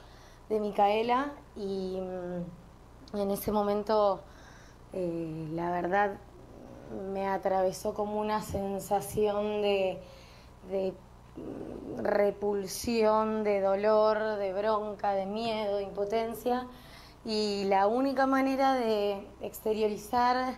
de 0.49 0.59
Micaela 0.59 1.35
y 1.57 2.01
mm, 2.01 3.19
en 3.19 3.31
ese 3.33 3.53
momento 3.53 4.23
eh, 4.95 5.47
la 5.53 5.71
verdad 5.73 6.17
me 7.13 7.29
atravesó 7.29 7.93
como 7.93 8.19
una 8.19 8.41
sensación 8.41 9.61
de, 9.61 10.01
de 10.71 10.95
mm, 11.37 11.99
repulsión, 12.03 13.45
de 13.45 13.61
dolor, 13.61 14.39
de 14.39 14.55
bronca, 14.55 15.13
de 15.13 15.27
miedo, 15.27 15.77
de 15.77 15.83
impotencia. 15.83 16.67
Y 17.27 17.64
la 17.64 17.89
única 17.89 18.27
manera 18.27 18.74
de 18.74 19.27
exteriorizar 19.41 20.55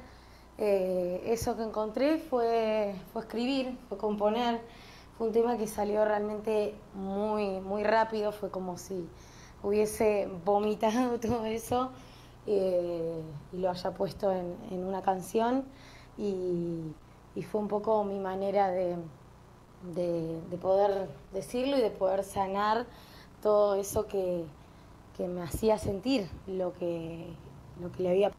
eh, 0.58 1.22
eso 1.24 1.56
que 1.56 1.62
encontré 1.62 2.18
fue, 2.18 2.94
fue 3.12 3.22
escribir, 3.22 3.78
fue 3.88 3.96
componer. 3.96 4.60
Fue 5.16 5.28
un 5.28 5.32
tema 5.32 5.56
que 5.56 5.66
salió 5.66 6.04
realmente 6.04 6.74
muy, 6.94 7.60
muy 7.60 7.84
rápido, 7.84 8.32
fue 8.32 8.50
como 8.50 8.76
si 8.76 9.08
hubiese 9.62 10.28
vomitado 10.44 11.18
todo 11.20 11.46
eso 11.46 11.90
eh, 12.46 13.22
y 13.52 13.56
lo 13.56 13.70
haya 13.70 13.90
puesto 13.92 14.30
en, 14.30 14.84
una 14.84 15.00
canción 15.02 15.64
y, 16.18 16.92
fue 17.50 17.60
un 17.60 17.68
poco 17.68 18.02
mi 18.02 18.18
manera 18.18 18.68
de, 18.68 18.96
de, 19.94 20.56
poder 20.60 21.08
decirlo 21.32 21.78
y 21.78 21.80
de 21.80 21.90
poder 21.90 22.24
sanar 22.24 22.84
todo 23.42 23.76
eso 23.76 24.08
que, 24.08 24.44
que 25.18 25.28
me 25.28 25.42
hacía 25.42 25.76
sentir 25.76 26.30
lo 26.46 26.72
que, 26.72 27.26
lo 27.82 27.92
que 27.92 28.02
le 28.02 28.10
había 28.10 28.32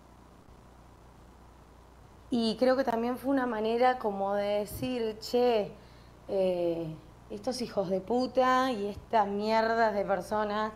y 2.31 2.57
creo 2.57 2.77
que 2.77 2.83
también 2.83 3.17
fue 3.17 3.31
una 3.31 3.47
manera 3.47 3.97
como 3.97 4.35
de 4.35 4.59
decir, 4.59 5.17
che, 5.19 5.71
eh, 6.27 6.95
estos 7.31 7.61
hijos 7.61 7.89
de 7.89 8.01
puta 8.01 8.71
y 8.71 8.85
estas 8.85 9.27
mierdas 9.27 9.95
de 9.95 10.05
personas 10.05 10.71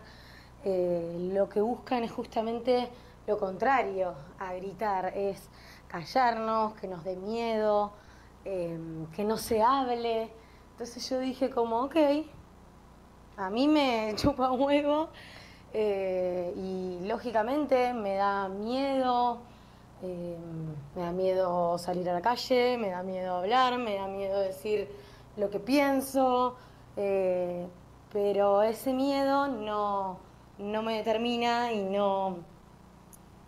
eh, 0.64 1.30
lo 1.32 1.48
que 1.48 1.60
buscan 1.60 2.02
es 2.02 2.10
justamente 2.10 2.88
lo 3.28 3.38
contrario 3.38 4.14
a 4.38 4.52
gritar, 4.54 5.12
es 5.16 5.48
callarnos, 5.86 6.74
que 6.74 6.88
nos 6.88 7.04
dé 7.04 7.14
miedo, 7.16 7.92
eh, 8.44 8.76
que 9.14 9.22
no 9.22 9.36
se 9.36 9.62
hable. 9.62 10.32
Entonces 10.72 11.08
yo 11.08 11.20
dije 11.20 11.50
como, 11.50 11.82
ok, 11.82 11.96
a 13.36 13.48
mí 13.50 13.68
me 13.68 14.12
chupa 14.16 14.50
huevo 14.50 15.08
eh, 15.76 16.54
y 16.56 17.04
lógicamente 17.04 17.92
me 17.92 18.14
da 18.14 18.48
miedo, 18.48 19.40
eh, 20.04 20.36
me 20.94 21.02
da 21.02 21.10
miedo 21.10 21.78
salir 21.78 22.08
a 22.08 22.12
la 22.12 22.20
calle, 22.20 22.78
me 22.78 22.90
da 22.90 23.02
miedo 23.02 23.34
hablar, 23.34 23.76
me 23.78 23.96
da 23.96 24.06
miedo 24.06 24.38
decir 24.38 24.88
lo 25.36 25.50
que 25.50 25.58
pienso, 25.58 26.54
eh, 26.96 27.66
pero 28.12 28.62
ese 28.62 28.92
miedo 28.92 29.48
no, 29.48 30.20
no 30.58 30.82
me 30.84 30.98
determina 30.98 31.72
y 31.72 31.82
no, 31.82 32.36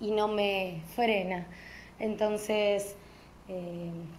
y 0.00 0.10
no 0.10 0.26
me 0.26 0.82
frena. 0.96 1.46
Entonces, 2.00 2.96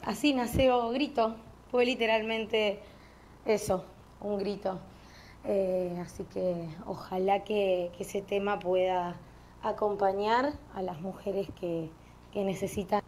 así 0.03 0.33
nació 0.33 0.89
Grito, 0.91 1.35
fue 1.69 1.85
literalmente 1.85 2.79
eso, 3.45 3.83
un 4.21 4.39
grito. 4.39 4.79
Eh, 5.45 5.97
así 6.01 6.23
que 6.25 6.67
ojalá 6.85 7.43
que, 7.43 7.91
que, 7.97 8.03
ese 8.03 8.21
tema 8.21 8.59
pueda 8.59 9.15
acompañar 9.63 10.53
a 10.73 10.81
las 10.81 10.99
mujeres 11.01 11.47
que, 11.59 11.89
que 12.33 12.43
necesitan. 12.43 13.01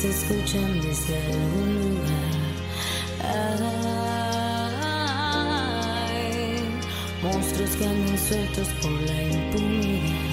Se 0.00 0.08
escuchan 0.08 0.80
desde 0.80 1.14
algún 1.26 1.74
lugar. 1.74 2.30
Monstruos 7.22 7.70
que 7.76 7.84
andan 7.84 8.18
sueltos 8.18 8.68
por 8.80 8.92
la 8.92 9.22
impunidad. 9.24 10.29